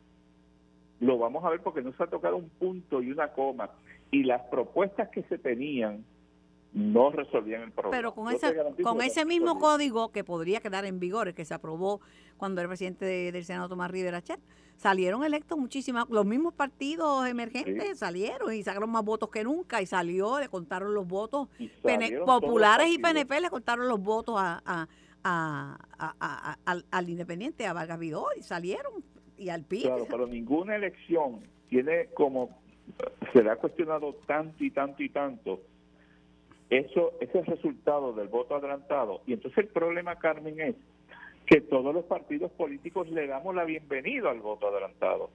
Lo 0.99 1.17
vamos 1.17 1.43
a 1.43 1.49
ver 1.49 1.61
porque 1.61 1.81
no 1.81 1.93
se 1.93 2.03
ha 2.03 2.07
tocado 2.07 2.37
un 2.37 2.49
punto 2.49 3.01
y 3.01 3.11
una 3.11 3.33
coma. 3.33 3.69
Y 4.09 4.23
las 4.23 4.41
propuestas 4.43 5.09
que 5.09 5.23
se 5.23 5.37
tenían 5.37 6.05
no 6.77 7.09
resolvían 7.09 7.63
el 7.63 7.71
problema. 7.71 7.97
Pero 7.97 8.13
con, 8.13 8.31
ese, 8.31 8.55
con 8.83 9.01
ese 9.01 9.25
mismo 9.25 9.57
código 9.57 10.11
que 10.11 10.23
podría 10.23 10.59
quedar 10.59 10.85
en 10.85 10.99
vigor, 10.99 11.33
que 11.33 11.43
se 11.43 11.55
aprobó 11.55 12.01
cuando 12.37 12.61
el 12.61 12.67
presidente 12.67 13.05
del 13.05 13.45
Senado 13.45 13.67
Tomás 13.67 13.89
Rivera 13.89 14.21
Chet, 14.21 14.39
salieron 14.75 15.23
electos 15.23 15.57
muchísimas, 15.57 16.07
los 16.09 16.23
mismos 16.25 16.53
partidos 16.53 17.27
emergentes 17.27 17.97
salieron 17.97 18.53
y 18.53 18.61
sacaron 18.61 18.91
más 18.91 19.03
votos 19.03 19.29
que 19.29 19.43
nunca 19.43 19.81
y 19.81 19.87
salió, 19.87 20.39
le 20.39 20.49
contaron 20.49 20.93
los 20.93 21.07
votos, 21.07 21.47
populares 22.25 22.89
y 22.89 22.99
PNP 22.99 23.41
le 23.41 23.49
contaron 23.49 23.87
los 23.87 23.99
votos 23.99 24.35
a, 24.37 24.87
al, 25.23 27.09
independiente, 27.09 27.65
a 27.65 27.73
Vargas 27.73 27.97
Vidal 27.97 28.23
y 28.37 28.43
salieron 28.43 29.03
y 29.35 29.49
al 29.49 29.63
PIB. 29.63 29.81
Claro, 29.81 30.05
pero 30.07 30.27
ninguna 30.27 30.75
elección 30.75 31.39
tiene 31.69 32.09
como, 32.13 32.61
se 33.33 33.41
le 33.41 33.49
ha 33.49 33.55
cuestionado 33.55 34.13
tanto 34.27 34.63
y 34.63 34.69
tanto 34.69 35.01
y 35.01 35.09
tanto 35.09 35.59
eso 36.69 37.13
ese 37.19 37.41
resultado 37.41 38.13
del 38.13 38.27
voto 38.27 38.55
adelantado. 38.55 39.21
Y 39.25 39.33
entonces 39.33 39.57
el 39.59 39.67
problema, 39.67 40.17
Carmen, 40.17 40.59
es 40.59 40.75
que 41.45 41.61
todos 41.61 41.93
los 41.93 42.05
partidos 42.05 42.51
políticos 42.51 43.09
le 43.09 43.27
damos 43.27 43.55
la 43.55 43.63
bienvenida 43.63 44.29
al 44.31 44.41
voto 44.41 44.67
adelantado. 44.67 45.29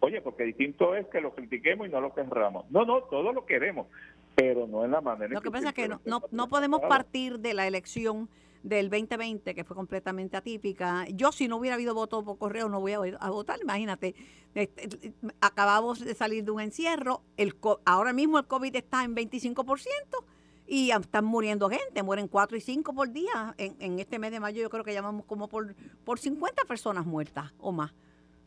Oye, 0.00 0.20
porque 0.20 0.44
distinto 0.44 0.94
es 0.94 1.06
que 1.06 1.20
lo 1.20 1.34
critiquemos 1.34 1.86
y 1.86 1.90
no 1.90 2.00
lo 2.00 2.12
querramos. 2.12 2.70
No, 2.70 2.84
no, 2.84 3.02
todos 3.04 3.34
lo 3.34 3.46
queremos, 3.46 3.86
pero 4.34 4.66
no 4.66 4.84
en 4.84 4.90
la 4.90 5.00
manera. 5.00 5.32
Lo 5.32 5.40
que, 5.40 5.50
pasa 5.50 5.68
es 5.68 5.74
que 5.74 5.88
no, 5.88 6.00
no, 6.04 6.22
no 6.30 6.48
podemos 6.48 6.80
partir 6.80 7.38
de 7.38 7.54
la 7.54 7.66
elección 7.66 8.28
del 8.64 8.88
2020, 8.88 9.54
que 9.54 9.62
fue 9.62 9.76
completamente 9.76 10.36
atípica. 10.36 11.06
Yo, 11.10 11.30
si 11.30 11.46
no 11.46 11.56
hubiera 11.56 11.74
habido 11.74 11.94
voto 11.94 12.24
por 12.24 12.38
correo, 12.38 12.68
no 12.68 12.80
voy 12.80 12.94
a, 12.94 13.30
votar. 13.30 13.60
Imagínate, 13.62 14.14
este, 14.54 15.12
acabamos 15.40 16.00
de 16.00 16.14
salir 16.14 16.44
de 16.44 16.50
un 16.50 16.60
encierro, 16.60 17.22
el 17.36 17.54
ahora 17.84 18.12
mismo 18.12 18.38
el 18.38 18.46
COVID 18.46 18.74
está 18.74 19.04
en 19.04 19.14
25%, 19.14 19.86
y 20.66 20.90
están 20.90 21.24
muriendo 21.24 21.68
gente, 21.68 22.02
mueren 22.02 22.28
4 22.28 22.56
y 22.56 22.60
5 22.60 22.94
por 22.94 23.10
día. 23.10 23.54
En, 23.58 23.76
en, 23.80 23.98
este 23.98 24.18
mes 24.18 24.30
de 24.30 24.40
mayo 24.40 24.62
yo 24.62 24.70
creo 24.70 24.84
que 24.84 24.94
llamamos 24.94 25.24
como 25.26 25.48
por, 25.48 25.74
por 26.04 26.18
50 26.18 26.64
personas 26.64 27.04
muertas 27.06 27.52
o 27.58 27.72
más. 27.72 27.92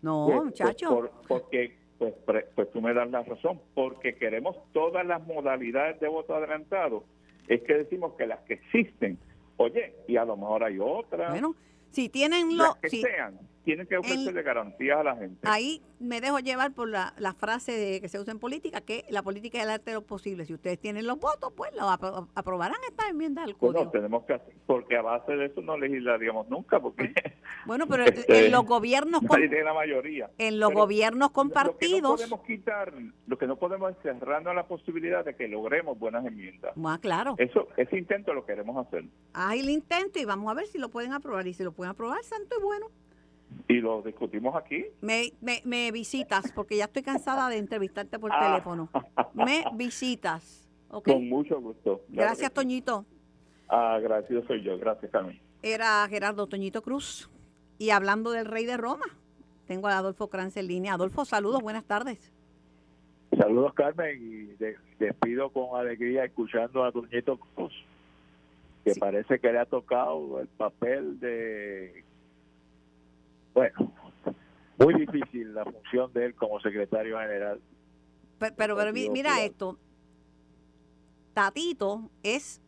No, 0.01 0.26
pues, 0.26 0.38
pues, 0.38 0.45
muchachos. 0.45 1.09
porque, 1.28 1.78
pues, 1.97 2.13
pues 2.55 2.72
tú 2.72 2.82
me 2.82 2.93
das 2.93 3.09
la 3.09 3.24
razón, 3.24 3.59
porque 3.74 4.15
queremos 4.15 4.55
todas 4.74 5.05
las 5.05 5.26
modalidades 5.26 5.99
de 5.99 6.07
voto 6.07 6.36
adelantado. 6.36 7.03
Es 7.47 7.61
que 7.63 7.76
decimos 7.76 8.13
que 8.18 8.28
las 8.28 8.39
que 8.41 8.55
existen, 8.55 9.18
oye, 9.57 9.95
y 10.07 10.18
a 10.18 10.26
lo 10.26 10.38
mejor 10.38 10.63
hay 10.63 10.78
otras. 10.80 11.32
Bueno, 11.32 11.55
si 11.91 12.09
tienen 12.09 12.57
lo, 12.57 12.78
que 12.82 12.89
sean 12.89 13.39
tienen 13.68 13.86
que 13.86 13.97
ofrecerle 13.97 14.43
garantías 14.43 14.97
a 14.97 15.03
la 15.03 15.18
gente. 15.18 15.41
Ahí 15.43 15.82
me 15.99 16.22
dejo 16.22 16.39
llevar 16.39 16.72
por 16.72 16.88
la, 16.88 17.11
frase 17.38 17.74
de 17.74 17.99
que 17.99 18.07
se 18.07 18.18
usa 18.18 18.32
en 18.32 18.39
política, 18.39 18.80
que 18.80 19.03
la 19.09 19.24
política 19.24 19.57
es 19.57 19.65
el 19.65 19.72
arte 19.72 19.91
de 19.91 19.95
lo 19.95 20.03
posible. 20.03 20.45
Si 20.45 20.53
ustedes 20.53 20.80
tienen 20.80 21.05
los 21.05 21.20
votos, 21.20 21.51
pues 21.53 21.76
lo 21.76 21.89
aprobarán 21.89 22.78
esta 22.89 23.09
enmienda 23.09 23.41
del 23.41 23.57
código. 23.57 23.74
Bueno, 23.74 23.91
tenemos 23.91 24.24
que 24.24 24.36
hacer, 24.36 24.53
porque 24.65 24.95
a 24.95 25.01
base 25.01 25.36
de 25.36 25.47
eso 25.47 25.61
no 25.61 25.78
legislaríamos 25.78 26.47
nunca, 26.47 26.80
porque... 26.80 27.13
Bueno, 27.65 27.88
pero 27.88 28.03
este, 28.05 28.45
en 28.45 28.53
los 28.53 28.63
gobiernos... 28.63 29.20
tiene 29.20 29.63
la 29.63 29.74
mayoría. 29.74 30.32
En 30.38 30.61
los 30.61 30.72
gobiernos 30.72 31.32
compartidos... 31.32 32.01
Lo 32.01 32.15
que 32.15 32.24
no 32.24 32.38
podemos 32.38 32.47
quitar, 32.47 32.93
lo 33.28 33.38
que 33.38 33.47
no 33.47 33.55
podemos 33.57 33.91
es 33.91 33.97
cerrarnos 34.01 34.55
la 34.55 34.65
posibilidad 34.65 35.26
de 35.26 35.36
que 35.36 35.49
logremos 35.49 35.99
buenas 35.99 36.26
enmiendas. 36.26 36.72
Ah, 36.86 36.99
claro. 37.01 37.36
Eso, 37.38 37.68
ese 37.76 37.97
intento 37.97 38.34
lo 38.34 38.45
queremos 38.45 38.88
hacer. 38.88 39.03
Ah, 39.34 39.57
el 39.57 39.70
intento 39.70 40.20
y 40.20 40.24
vamos 40.24 40.49
a 40.49 40.53
ver 40.53 40.68
si 40.68 40.78
lo 40.78 40.88
pueden 40.88 41.11
aprobar. 41.11 41.45
Y 41.47 41.53
si 41.53 41.63
lo 41.63 41.74
pueden 41.74 41.91
aprobar, 41.91 42.24
santo 42.24 42.55
y 42.57 42.63
bueno 42.63 42.88
y 43.68 43.76
lo 43.82 44.02
discutimos 44.02 44.56
aquí. 44.56 44.86
Me, 45.02 45.34
me, 45.64 45.91
visitas, 45.91 46.52
porque 46.54 46.78
ya 46.78 46.86
estoy 46.86 47.04
cansada 47.04 47.50
de 47.50 47.58
entrevistarte 47.58 48.20
por 48.20 48.32
ah. 48.34 48.39
teléfono. 48.39 48.89
Me 49.34 49.66
visitas. 49.74 50.68
Con 50.89 51.28
mucho 51.28 51.60
gusto. 51.60 52.02
Gracias, 52.08 52.52
Toñito. 52.54 53.06
Ah, 53.68 54.00
gracias, 54.02 54.45
soy 54.45 54.64
yo. 54.64 54.78
Gracias, 54.78 55.12
Carmen. 55.12 55.39
Era 55.62 56.08
Gerardo 56.10 56.48
Toñito 56.48 56.82
Cruz. 56.82 57.30
Y 57.78 57.89
hablando 57.89 58.32
del 58.32 58.45
rey 58.45 58.66
de 58.66 58.78
Roma, 58.78 59.06
tengo 59.68 59.88
a 59.88 59.98
Adolfo 59.98 60.30
Kranz 60.30 60.56
en 60.58 60.68
línea. 60.68 60.93
Adolfo, 60.93 61.26
saludos, 61.26 61.62
buenas 61.62 61.84
tardes. 61.84 62.32
Saludos 63.38 63.74
Carmen 63.74 64.18
y 64.20 64.64
despido 64.98 65.50
con 65.50 65.80
alegría 65.80 66.24
escuchando 66.24 66.84
a 66.84 66.91
Doñito 66.91 67.38
Cruz, 67.38 67.74
que 68.86 68.95
parece 68.95 69.38
que 69.39 69.52
le 69.52 69.60
ha 69.60 69.66
tocado 69.66 70.39
el 70.39 70.48
papel 70.48 71.20
de, 71.20 72.06
bueno, 73.58 73.91
muy 74.78 74.93
difícil 74.93 75.55
la 75.55 75.66
función 75.66 76.14
de 76.14 76.26
él 76.26 76.36
como 76.36 76.60
secretario 76.60 77.18
general. 77.18 77.60
Pero, 78.38 78.76
pero, 78.76 78.93
mira 78.93 79.43
esto, 79.43 79.80
Tatito 81.34 82.12
es 82.22 82.62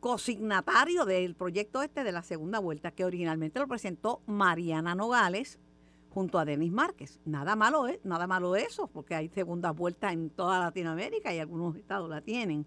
cosignatario 0.00 1.06
del 1.06 1.34
proyecto 1.34 1.80
este 1.80 2.04
de 2.04 2.12
la 2.12 2.20
segunda 2.22 2.58
vuelta, 2.58 2.90
que 2.90 3.06
originalmente 3.06 3.58
lo 3.58 3.68
presentó 3.68 4.20
Mariana 4.26 4.94
Nogales 4.94 5.58
junto 6.10 6.38
a 6.38 6.44
Denis 6.44 6.72
Márquez. 6.72 7.18
Nada 7.24 7.56
malo 7.56 7.86
es, 7.86 8.04
nada 8.04 8.26
malo 8.26 8.56
eso, 8.56 8.86
porque 8.86 9.14
hay 9.14 9.30
segunda 9.30 9.70
vuelta 9.70 10.12
en 10.12 10.28
toda 10.28 10.58
Latinoamérica 10.58 11.32
y 11.32 11.38
algunos 11.38 11.74
estados 11.76 12.10
la 12.10 12.20
tienen. 12.20 12.66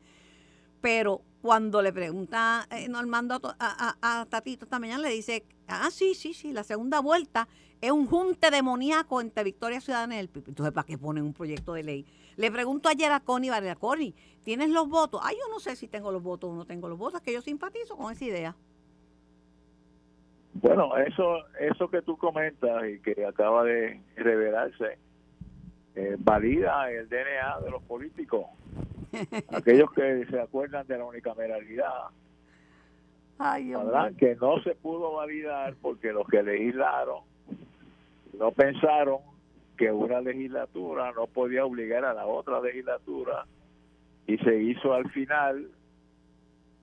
Pero 0.81 1.21
cuando 1.43 1.81
le 1.81 1.91
pregunta 1.91 2.65
eh, 2.71 2.87
Normando 2.87 3.37
a, 3.59 3.95
a, 4.01 4.25
Tatito 4.27 4.63
esta 4.63 4.79
mañana, 4.79 5.03
le 5.03 5.09
dice, 5.09 5.43
ah, 5.67 5.89
sí, 5.91 6.15
sí, 6.15 6.33
sí, 6.33 6.53
la 6.53 6.63
segunda 6.63 7.01
vuelta 7.01 7.49
es 7.81 7.91
un 7.91 8.07
junte 8.07 8.49
demoníaco 8.49 9.19
entre 9.19 9.43
Victoria 9.43 9.81
Ciudadana 9.81 10.15
y 10.15 10.19
el 10.19 10.29
PIB. 10.29 10.45
Entonces, 10.47 10.73
¿para 10.73 10.85
qué 10.85 10.97
ponen 10.97 11.25
un 11.25 11.33
proyecto 11.33 11.73
de 11.73 11.83
ley? 11.83 12.05
Le 12.37 12.49
pregunto 12.49 12.87
ayer 12.87 13.11
a 13.11 13.19
Connie 13.19 13.49
Varela, 13.49 13.75
Connie, 13.75 14.15
¿tienes 14.43 14.69
los 14.69 14.87
votos? 14.87 15.19
Ay, 15.21 15.35
yo 15.35 15.53
no 15.53 15.59
sé 15.59 15.75
si 15.75 15.89
tengo 15.89 16.13
los 16.13 16.23
votos 16.23 16.49
o 16.49 16.55
no 16.55 16.63
tengo 16.63 16.87
los 16.87 16.97
votos, 16.97 17.19
que 17.19 17.33
yo 17.33 17.41
simpatizo 17.41 17.97
con 17.97 18.13
esa 18.13 18.23
idea. 18.23 18.55
Bueno, 20.53 20.95
eso, 20.95 21.39
eso 21.59 21.89
que 21.89 22.01
tú 22.03 22.15
comentas 22.15 22.87
y 22.87 23.01
que 23.01 23.25
acaba 23.25 23.65
de 23.65 24.01
revelarse, 24.15 24.97
eh, 25.95 26.15
valida 26.19 26.89
el 26.89 27.09
DNA 27.09 27.59
de 27.65 27.69
los 27.69 27.83
políticos. 27.83 28.45
Aquellos 29.49 29.91
que 29.91 30.25
se 30.25 30.39
acuerdan 30.39 30.87
de 30.87 30.97
la 30.97 31.05
unicameralidad. 31.05 32.07
Ay, 33.37 33.73
que 34.17 34.35
no 34.35 34.61
se 34.61 34.75
pudo 34.75 35.13
validar 35.13 35.75
porque 35.81 36.13
los 36.13 36.27
que 36.27 36.43
legislaron 36.43 37.23
no 38.37 38.51
pensaron 38.51 39.19
que 39.77 39.91
una 39.91 40.21
legislatura 40.21 41.11
no 41.13 41.27
podía 41.27 41.65
obligar 41.65 42.05
a 42.05 42.13
la 42.13 42.25
otra 42.25 42.61
legislatura 42.61 43.45
y 44.27 44.37
se 44.37 44.61
hizo 44.61 44.93
al 44.93 45.09
final 45.09 45.67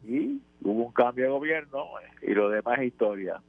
y 0.04 0.40
hubo 0.62 0.86
un 0.86 0.92
cambio 0.92 1.24
de 1.24 1.30
gobierno 1.30 1.86
y 2.22 2.34
lo 2.34 2.50
demás 2.50 2.78
es 2.80 2.86
historia. 2.86 3.40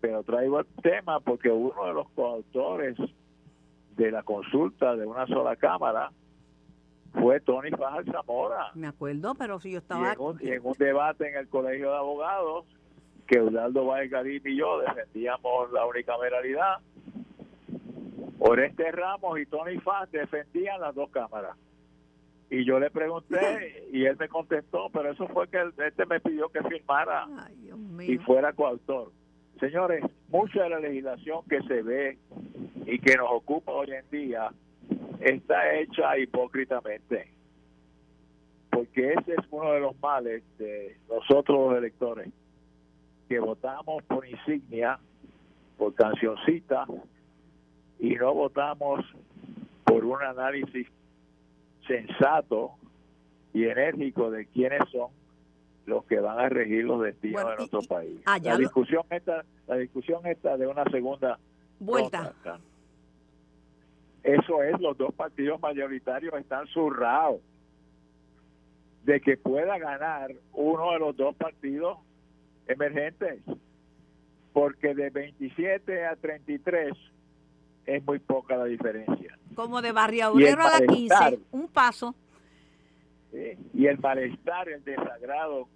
Pero 0.00 0.22
traigo 0.22 0.60
el 0.60 0.66
tema 0.82 1.20
porque 1.20 1.50
uno 1.50 1.86
de 1.86 1.92
los 1.92 2.08
coautores 2.10 2.96
de 3.96 4.10
la 4.10 4.22
consulta 4.22 4.96
de 4.96 5.06
una 5.06 5.26
sola 5.26 5.56
cámara 5.56 6.10
fue 7.12 7.40
Tony 7.40 7.70
Fajar 7.70 8.04
Zamora. 8.04 8.70
Me 8.74 8.86
acuerdo, 8.86 9.34
pero 9.34 9.60
si 9.60 9.72
yo 9.72 9.78
estaba... 9.78 10.14
Y 10.40 10.50
en 10.50 10.60
un, 10.64 10.74
debate 10.78 11.28
en 11.28 11.36
el 11.36 11.48
Colegio 11.48 11.90
de 11.90 11.96
Abogados, 11.96 12.66
que 13.26 13.38
Eudaldo 13.38 13.86
Valgarín 13.86 14.42
y 14.44 14.56
yo 14.56 14.80
defendíamos 14.80 15.72
la 15.72 15.86
unicameralidad, 15.86 16.78
Oreste 18.38 18.90
Ramos 18.90 19.38
y 19.38 19.46
Tony 19.46 19.78
Faz 19.78 20.10
defendían 20.10 20.80
las 20.80 20.94
dos 20.94 21.10
cámaras. 21.10 21.56
Y 22.48 22.64
yo 22.64 22.80
le 22.80 22.90
pregunté 22.90 23.86
y 23.92 24.06
él 24.06 24.16
me 24.18 24.28
contestó, 24.28 24.88
pero 24.92 25.12
eso 25.12 25.28
fue 25.28 25.46
que 25.48 25.70
este 25.86 26.04
me 26.06 26.20
pidió 26.20 26.48
que 26.48 26.62
firmara 26.62 27.28
y 28.00 28.18
fuera 28.18 28.52
coautor. 28.52 29.12
Señores, 29.60 30.02
mucha 30.28 30.64
de 30.64 30.70
la 30.70 30.80
legislación 30.80 31.42
que 31.48 31.62
se 31.62 31.82
ve 31.82 32.18
y 32.86 32.98
que 32.98 33.16
nos 33.16 33.28
ocupa 33.30 33.72
hoy 33.72 33.92
en 33.92 34.08
día 34.10 34.50
está 35.20 35.74
hecha 35.76 36.18
hipócritamente. 36.18 37.30
Porque 38.70 39.12
ese 39.12 39.32
es 39.32 39.46
uno 39.50 39.72
de 39.72 39.80
los 39.80 40.00
males 40.00 40.42
de 40.58 40.96
nosotros 41.08 41.70
los 41.70 41.78
electores, 41.78 42.28
que 43.28 43.38
votamos 43.38 44.02
por 44.04 44.26
insignia, 44.26 44.98
por 45.76 45.94
cancioncita, 45.94 46.86
y 47.98 48.14
no 48.14 48.32
votamos 48.34 49.04
por 49.84 50.04
un 50.04 50.22
análisis 50.22 50.86
sensato 51.86 52.72
y 53.52 53.64
enérgico 53.64 54.30
de 54.30 54.46
quiénes 54.46 54.80
son 54.90 55.10
los 55.86 56.04
que 56.04 56.20
van 56.20 56.38
a 56.38 56.48
regir 56.48 56.84
los 56.84 57.02
destinos 57.02 57.44
de 57.46 57.56
nuestro 57.56 57.82
país. 57.82 58.20
la 58.42 58.56
discusión 58.56 59.02
esta, 59.10 59.44
la 59.66 59.76
discusión 59.76 60.24
esta 60.26 60.56
de 60.56 60.66
una 60.66 60.84
segunda 60.84 61.38
vuelta. 61.80 62.32
Eso 64.22 64.62
es, 64.62 64.78
los 64.80 64.96
dos 64.96 65.14
partidos 65.14 65.60
mayoritarios 65.60 66.34
están 66.34 66.66
zurrados 66.68 67.40
de 69.04 69.20
que 69.20 69.36
pueda 69.36 69.78
ganar 69.78 70.30
uno 70.52 70.92
de 70.92 70.98
los 70.98 71.16
dos 71.16 71.34
partidos 71.36 71.98
emergentes, 72.66 73.40
porque 74.52 74.94
de 74.94 75.10
27 75.10 76.06
a 76.06 76.16
33 76.16 76.92
es 77.86 78.04
muy 78.04 78.18
poca 78.18 78.56
la 78.56 78.66
diferencia. 78.66 79.38
Como 79.54 79.80
de 79.80 79.92
Barrio 79.92 80.32
Obrero 80.32 80.62
a 80.62 80.80
la 80.80 80.86
15, 80.86 81.40
un 81.52 81.68
paso. 81.68 82.14
y 83.32 83.86
el 83.86 83.98
malestar, 83.98 84.68
el 84.68 84.84
desagrado 84.84 85.68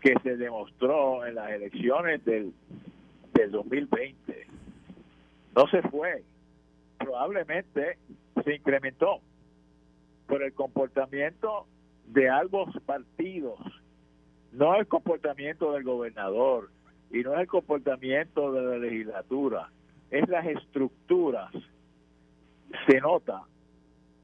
que 0.00 0.14
se 0.22 0.36
demostró 0.36 1.26
en 1.26 1.34
las 1.34 1.50
elecciones 1.50 2.24
del, 2.24 2.52
del 3.32 3.50
2020 3.50 4.46
no 5.58 5.66
se 5.68 5.82
fue, 5.82 6.22
probablemente 7.08 7.96
se 8.44 8.56
incrementó 8.56 9.20
por 10.26 10.42
el 10.42 10.52
comportamiento 10.52 11.66
de 12.04 12.28
ambos 12.28 12.68
partidos, 12.84 13.58
no 14.52 14.74
el 14.74 14.86
comportamiento 14.86 15.72
del 15.72 15.84
gobernador 15.84 16.68
y 17.10 17.20
no 17.20 17.38
el 17.38 17.46
comportamiento 17.46 18.52
de 18.52 18.60
la 18.60 18.76
legislatura 18.76 19.70
es 20.10 20.28
las 20.28 20.46
estructuras. 20.46 21.50
Se 22.86 23.00
nota 23.00 23.44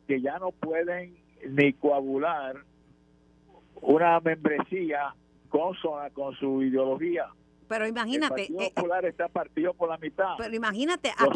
que 0.07 0.21
ya 0.21 0.39
no 0.39 0.51
pueden 0.51 1.17
ni 1.49 1.73
coagular 1.73 2.57
una 3.81 4.21
membresía 4.21 5.15
consona 5.49 6.11
con 6.11 6.35
su 6.35 6.63
ideología. 6.63 7.29
Pero 7.69 7.87
imagínate. 7.87 8.43
El 8.43 8.49
Partido 8.49 8.61
eh, 8.61 8.67
eh, 8.67 8.73
Popular 8.75 9.05
está 9.05 9.29
partido 9.29 9.75
por 9.75 9.89
la 9.89 9.99
mitad. 9.99 10.35
Pero 10.39 10.55
imagínate, 10.55 11.11
a, 11.11 11.27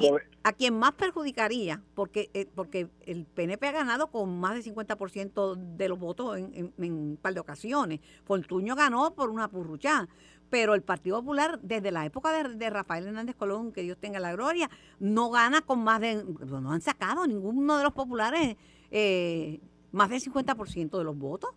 a 0.43 0.53
quien 0.53 0.79
más 0.79 0.93
perjudicaría, 0.93 1.83
porque 1.95 2.31
eh, 2.35 2.47
porque 2.55 2.89
el 3.07 3.24
PNP 3.24 3.66
ha 3.68 3.72
ganado 3.72 4.09
con 4.09 4.39
más 4.39 4.55
del 4.55 4.74
50% 4.74 5.57
de 5.57 5.89
los 5.89 5.99
votos 5.99 6.39
en, 6.39 6.72
un 6.76 7.18
par 7.20 7.35
de 7.35 7.41
ocasiones. 7.41 8.01
Fortuño 8.24 8.74
ganó 8.74 9.14
por 9.14 9.31
una 9.31 9.49
purruchá 9.49 10.09
pero 10.51 10.74
el 10.74 10.83
Partido 10.83 11.20
Popular, 11.20 11.61
desde 11.62 11.91
la 11.91 12.07
época 12.07 12.33
de, 12.33 12.70
Rafael 12.70 13.07
Hernández 13.07 13.37
Colón, 13.37 13.70
que 13.70 13.83
Dios 13.83 13.99
tenga 13.99 14.18
la 14.18 14.33
gloria, 14.33 14.70
no 14.99 15.31
gana 15.31 15.61
con 15.61 15.85
más 15.85 16.01
de, 16.01 16.24
no 16.47 16.72
han 16.72 16.81
sacado 16.81 17.26
ninguno 17.26 17.76
de 17.76 17.85
los 17.85 17.93
populares 17.93 18.57
eh, 18.91 19.61
más 19.93 20.09
del 20.09 20.22
50% 20.22 20.97
de 20.97 21.05
los 21.05 21.18
votos. 21.18 21.51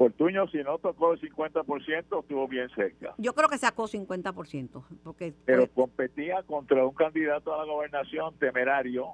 Fortuño, 0.00 0.48
si 0.48 0.56
no 0.62 0.78
tocó 0.78 1.12
el 1.12 1.20
50%, 1.20 2.20
estuvo 2.22 2.48
bien 2.48 2.70
cerca. 2.70 3.12
Yo 3.18 3.34
creo 3.34 3.50
que 3.50 3.58
sacó 3.58 3.86
50%. 3.86 4.82
Porque, 5.04 5.34
pero 5.44 5.66
competía 5.66 6.42
contra 6.44 6.86
un 6.86 6.94
candidato 6.94 7.52
a 7.52 7.58
la 7.58 7.70
gobernación 7.70 8.34
temerario, 8.38 9.08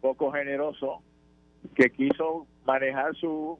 poco 0.00 0.30
generoso, 0.30 1.02
que 1.74 1.90
quiso 1.90 2.46
manejar 2.64 3.16
su 3.16 3.58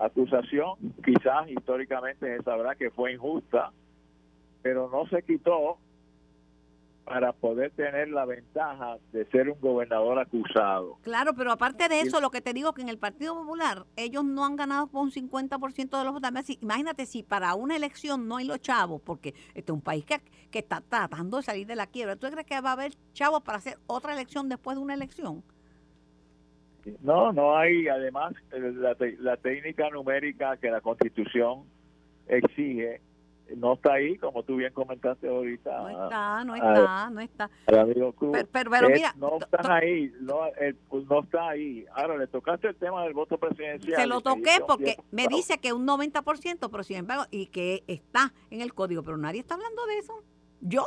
acusación, 0.00 0.78
quizás 1.04 1.48
históricamente 1.48 2.36
se 2.36 2.42
sabrá 2.42 2.74
que 2.74 2.90
fue 2.90 3.12
injusta, 3.12 3.70
pero 4.62 4.90
no 4.90 5.06
se 5.06 5.22
quitó 5.22 5.78
para 7.04 7.32
poder 7.32 7.70
tener 7.72 8.08
la 8.08 8.24
ventaja 8.24 8.96
de 9.12 9.26
ser 9.26 9.50
un 9.50 9.60
gobernador 9.60 10.18
acusado. 10.18 10.98
Claro, 11.02 11.34
pero 11.34 11.52
aparte 11.52 11.88
de 11.88 12.00
eso, 12.00 12.20
lo 12.20 12.30
que 12.30 12.40
te 12.40 12.54
digo 12.54 12.72
que 12.72 12.82
en 12.82 12.88
el 12.88 12.98
Partido 12.98 13.34
Popular 13.34 13.84
ellos 13.96 14.24
no 14.24 14.44
han 14.44 14.56
ganado 14.56 14.86
con 14.86 15.02
un 15.02 15.10
50% 15.10 15.98
de 15.98 16.04
los 16.04 16.12
votos. 16.12 16.30
Imagínate 16.60 17.04
si 17.06 17.22
para 17.22 17.54
una 17.54 17.76
elección 17.76 18.26
no 18.26 18.38
hay 18.38 18.46
los 18.46 18.60
chavos, 18.60 19.02
porque 19.02 19.34
este 19.54 19.70
es 19.70 19.74
un 19.74 19.82
país 19.82 20.04
que, 20.04 20.20
que 20.50 20.60
está 20.60 20.80
tratando 20.80 21.36
de 21.36 21.42
salir 21.42 21.66
de 21.66 21.76
la 21.76 21.86
quiebra. 21.86 22.16
¿Tú 22.16 22.26
crees 22.30 22.46
que 22.46 22.60
va 22.60 22.70
a 22.70 22.72
haber 22.72 22.92
chavos 23.12 23.42
para 23.42 23.58
hacer 23.58 23.78
otra 23.86 24.14
elección 24.14 24.48
después 24.48 24.76
de 24.76 24.82
una 24.82 24.94
elección? 24.94 25.42
No, 27.00 27.32
no 27.32 27.56
hay, 27.56 27.88
además, 27.88 28.34
la, 28.50 29.36
técnica 29.36 29.88
numérica 29.90 30.56
que 30.56 30.70
la 30.70 30.80
Constitución 30.80 31.64
exige 32.26 33.00
no 33.56 33.74
está 33.74 33.94
ahí, 33.94 34.16
como 34.18 34.42
tú 34.42 34.56
bien 34.56 34.72
comentaste 34.72 35.28
ahorita. 35.28 35.82
No 35.82 36.04
está, 36.04 36.44
no 36.44 36.54
está, 36.54 37.10
no 37.10 37.20
está. 37.20 37.50
pero, 37.66 38.88
mira, 38.88 39.14
no 39.16 39.38
están 39.38 39.70
ahí, 39.70 40.12
no, 40.20 40.40
no 41.08 41.20
está 41.20 41.48
ahí. 41.48 41.84
Ahora, 41.94 42.16
le 42.16 42.26
tocaste 42.26 42.68
el 42.68 42.76
tema 42.76 43.04
del 43.04 43.12
voto 43.12 43.38
presidencial. 43.38 44.00
Se 44.00 44.06
lo 44.06 44.20
toqué 44.20 44.58
porque 44.66 44.96
me 45.10 45.28
dice 45.28 45.58
que 45.58 45.72
un 45.72 45.86
90%, 45.86 46.70
pero 46.70 46.82
sin 46.82 46.96
embargo, 46.96 47.24
y 47.30 47.46
que 47.46 47.84
está 47.86 48.32
en 48.50 48.60
el 48.60 48.74
código, 48.74 49.02
pero 49.02 49.16
nadie 49.16 49.40
está 49.40 49.54
hablando 49.54 49.84
de 49.86 49.98
eso. 49.98 50.14
¿Yo? 50.60 50.86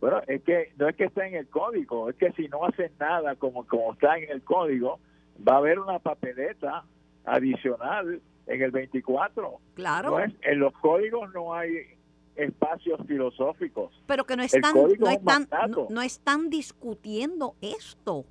Bueno, 0.00 0.22
es 0.26 0.42
que 0.42 0.72
no 0.76 0.88
es 0.88 0.96
que 0.96 1.04
esté 1.04 1.26
en 1.26 1.34
el 1.34 1.48
código, 1.48 2.08
es 2.08 2.16
que 2.16 2.32
si 2.32 2.48
no 2.48 2.64
hacen 2.64 2.92
nada 2.98 3.34
como, 3.36 3.66
como 3.66 3.92
está 3.92 4.16
en 4.16 4.30
el 4.30 4.42
código, 4.42 5.00
va 5.46 5.54
a 5.54 5.58
haber 5.58 5.80
una 5.80 5.98
papeleta 5.98 6.84
adicional 7.24 8.22
en 8.46 8.62
el 8.62 8.70
24. 8.70 9.60
Claro. 9.74 10.18
en 10.20 10.58
los 10.58 10.72
códigos 10.74 11.32
no 11.34 11.52
hay 11.52 11.97
espacios 12.38 13.00
filosóficos. 13.06 13.92
Pero 14.06 14.24
que 14.24 14.36
no 14.36 14.42
están, 14.44 14.72
no 14.98 15.10
están, 15.10 15.48
no, 15.90 16.02
están 16.02 16.48
discutiendo 16.48 17.56
esto. 17.60 18.24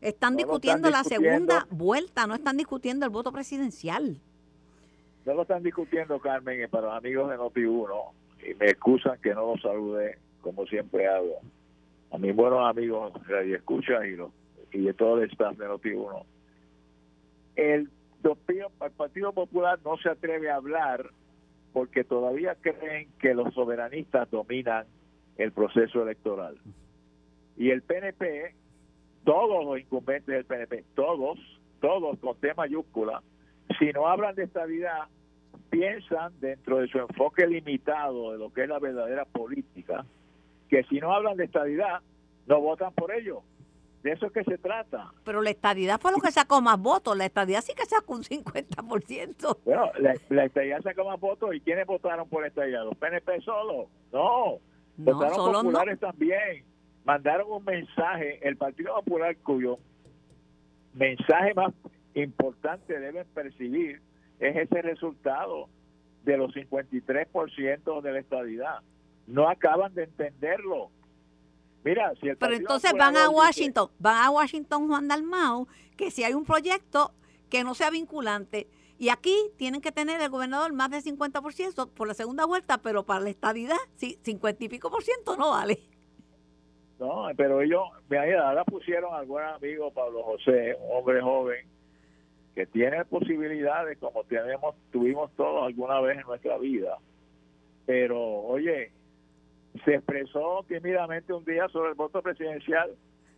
Están 0.00 0.36
discutiendo 0.36 0.90
la 0.90 1.04
segunda 1.04 1.66
vuelta, 1.70 2.26
no 2.26 2.34
están 2.34 2.56
discutiendo 2.56 3.04
el 3.04 3.10
voto 3.10 3.32
presidencial. 3.32 4.18
No 5.24 5.34
lo 5.34 5.42
están 5.42 5.62
discutiendo, 5.62 6.18
Carmen, 6.20 6.68
para 6.70 6.86
los 6.86 6.96
amigos 6.96 7.30
de 7.30 7.36
Noti1, 7.36 8.10
y 8.48 8.54
me 8.54 8.66
excusan 8.66 9.18
que 9.20 9.34
no 9.34 9.52
los 9.52 9.60
salude 9.60 10.18
como 10.40 10.66
siempre 10.66 11.06
hago. 11.06 11.40
A 12.12 12.18
mis 12.18 12.34
buenos 12.34 12.60
amigos 12.66 13.12
de 13.26 13.54
Escucha 13.54 14.06
y, 14.06 14.16
y 14.72 14.84
de 14.84 14.94
todo 14.94 15.20
el 15.20 15.30
staff 15.30 15.56
de 15.58 15.66
Noti1. 15.66 16.24
El, 17.56 17.90
el 18.22 18.90
Partido 18.96 19.32
Popular 19.32 19.78
no 19.84 19.96
se 19.98 20.08
atreve 20.08 20.50
a 20.50 20.56
hablar 20.56 21.10
porque 21.76 22.04
todavía 22.04 22.54
creen 22.54 23.10
que 23.18 23.34
los 23.34 23.52
soberanistas 23.52 24.30
dominan 24.30 24.86
el 25.36 25.52
proceso 25.52 26.02
electoral. 26.02 26.56
Y 27.58 27.68
el 27.68 27.82
PNP, 27.82 28.54
todos 29.24 29.62
los 29.62 29.78
incumbentes 29.78 30.34
del 30.34 30.46
PNP, 30.46 30.84
todos, 30.94 31.38
todos 31.82 32.18
con 32.18 32.34
T 32.38 32.54
mayúscula, 32.54 33.22
si 33.78 33.92
no 33.92 34.08
hablan 34.08 34.34
de 34.36 34.44
estabilidad, 34.44 35.08
piensan 35.68 36.32
dentro 36.40 36.78
de 36.78 36.88
su 36.88 36.96
enfoque 36.96 37.46
limitado 37.46 38.32
de 38.32 38.38
lo 38.38 38.50
que 38.54 38.62
es 38.62 38.70
la 38.70 38.78
verdadera 38.78 39.26
política, 39.26 40.06
que 40.70 40.82
si 40.84 40.98
no 40.98 41.12
hablan 41.12 41.36
de 41.36 41.44
estabilidad, 41.44 42.00
no 42.46 42.58
votan 42.62 42.94
por 42.94 43.12
ello. 43.12 43.42
De 44.02 44.12
eso 44.12 44.26
es 44.26 44.32
que 44.32 44.44
se 44.44 44.58
trata. 44.58 45.12
Pero 45.24 45.42
la 45.42 45.50
estadidad 45.50 46.00
fue 46.00 46.12
lo 46.12 46.18
que 46.18 46.30
sacó 46.30 46.60
más 46.60 46.78
votos. 46.78 47.16
La 47.16 47.26
estadidad 47.26 47.62
sí 47.62 47.74
que 47.74 47.84
sacó 47.86 48.14
un 48.14 48.22
50%. 48.22 49.58
Bueno, 49.64 49.90
la, 49.98 50.14
la 50.28 50.44
estadidad 50.44 50.80
sacó 50.82 51.04
más 51.04 51.18
votos. 51.18 51.54
¿Y 51.54 51.60
quiénes 51.60 51.86
votaron 51.86 52.28
por 52.28 52.42
la 52.42 52.48
estadidad? 52.48 52.84
¿Los 52.84 52.96
PNP 52.96 53.40
solo? 53.40 53.88
No. 54.12 54.58
votaron 54.96 55.52
populares 55.52 55.98
también. 55.98 56.64
Mandaron 57.04 57.50
un 57.50 57.64
mensaje. 57.64 58.46
El 58.46 58.56
Partido 58.56 58.94
Popular, 58.94 59.36
cuyo 59.38 59.78
mensaje 60.94 61.52
más 61.54 61.72
importante 62.14 62.98
deben 62.98 63.26
percibir 63.34 64.00
es 64.40 64.56
ese 64.56 64.82
resultado 64.82 65.68
de 66.24 66.36
los 66.36 66.52
53% 66.54 68.02
de 68.02 68.12
la 68.12 68.18
estadidad. 68.18 68.80
No 69.26 69.48
acaban 69.48 69.94
de 69.94 70.04
entenderlo. 70.04 70.90
Mira, 71.86 72.12
si 72.20 72.28
el 72.28 72.36
Pero 72.36 72.52
entonces 72.52 72.92
van 72.98 73.16
a 73.16 73.30
Washington, 73.30 73.90
van 74.00 74.24
a 74.24 74.30
Washington 74.30 74.88
Juan 74.88 75.06
Dalmau, 75.06 75.68
que 75.96 76.10
si 76.10 76.24
hay 76.24 76.34
un 76.34 76.44
proyecto 76.44 77.12
que 77.48 77.62
no 77.62 77.76
sea 77.76 77.90
vinculante, 77.90 78.68
y 78.98 79.10
aquí 79.10 79.36
tienen 79.56 79.80
que 79.80 79.92
tener 79.92 80.20
el 80.20 80.28
gobernador 80.28 80.72
más 80.72 80.90
de 80.90 80.98
50% 80.98 81.90
por 81.90 82.08
la 82.08 82.14
segunda 82.14 82.44
vuelta, 82.44 82.78
pero 82.78 83.06
para 83.06 83.20
la 83.20 83.30
estabilidad, 83.30 83.76
sí, 83.94 84.18
50 84.24 84.64
y 84.64 84.68
pico 84.68 84.90
por 84.90 85.04
ciento 85.04 85.36
no 85.36 85.50
vale. 85.50 85.78
No, 86.98 87.28
pero 87.36 87.60
ellos, 87.60 87.84
mira, 88.08 88.48
ahora 88.48 88.64
pusieron 88.64 89.14
al 89.14 89.26
buen 89.26 89.44
amigo 89.44 89.92
Pablo 89.92 90.24
José, 90.24 90.76
un 90.80 90.98
hombre 90.98 91.20
joven, 91.20 91.68
que 92.56 92.66
tiene 92.66 93.04
posibilidades 93.04 93.96
como 93.98 94.24
tenemos, 94.24 94.74
tuvimos 94.90 95.30
todos 95.36 95.64
alguna 95.64 96.00
vez 96.00 96.18
en 96.18 96.26
nuestra 96.26 96.58
vida. 96.58 96.98
Pero, 97.84 98.18
oye, 98.18 98.90
se 99.84 99.94
expresó 99.94 100.64
tímidamente 100.68 101.32
un 101.32 101.44
día 101.44 101.68
sobre 101.68 101.90
el 101.90 101.94
voto 101.94 102.22
presidencial, 102.22 102.90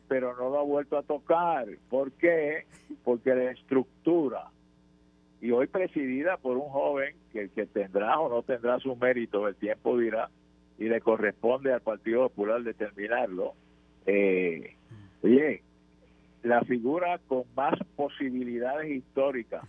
pero 0.09 0.37
no 0.37 0.51
lo 0.51 0.59
ha 0.59 0.63
vuelto 0.63 0.97
a 0.97 1.03
tocar. 1.03 1.67
¿Por 1.89 2.13
qué? 2.13 2.67
Porque 3.05 3.35
la 3.35 3.51
estructura, 3.51 4.51
y 5.41 5.51
hoy 5.51 5.67
presidida 5.67 6.37
por 6.37 6.57
un 6.57 6.69
joven 6.69 7.15
que, 7.33 7.49
tendrá 7.67 8.19
o 8.19 8.29
no 8.29 8.43
tendrá 8.43 8.79
su 8.79 8.97
mérito, 8.97 9.47
el 9.47 9.57
tiempo 9.57 9.99
dirá, 9.99 10.31
y 10.79 10.89
le 10.89 11.01
corresponde 11.01 11.73
al 11.73 11.81
Partido 11.81 12.29
Popular 12.29 12.63
determinarlo. 12.63 13.55
Eh, 14.07 14.75
oye, 15.23 15.63
la 16.43 16.63
figura 16.63 17.19
con 17.27 17.45
más 17.57 17.79
posibilidades 17.97 18.91
históricas, 18.91 19.65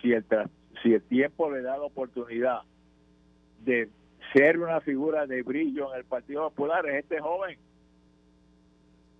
si 0.00 0.12
el, 0.12 0.24
si 0.82 0.94
el 0.94 1.02
tiempo 1.02 1.50
le 1.50 1.62
da 1.62 1.76
la 1.78 1.84
oportunidad 1.84 2.60
de 3.64 3.88
ser 4.32 4.58
una 4.58 4.80
figura 4.80 5.26
de 5.26 5.42
brillo 5.42 5.92
en 5.92 6.00
el 6.00 6.04
Partido 6.04 6.50
Popular 6.50 6.86
es 6.86 7.04
este 7.04 7.20
joven. 7.20 7.58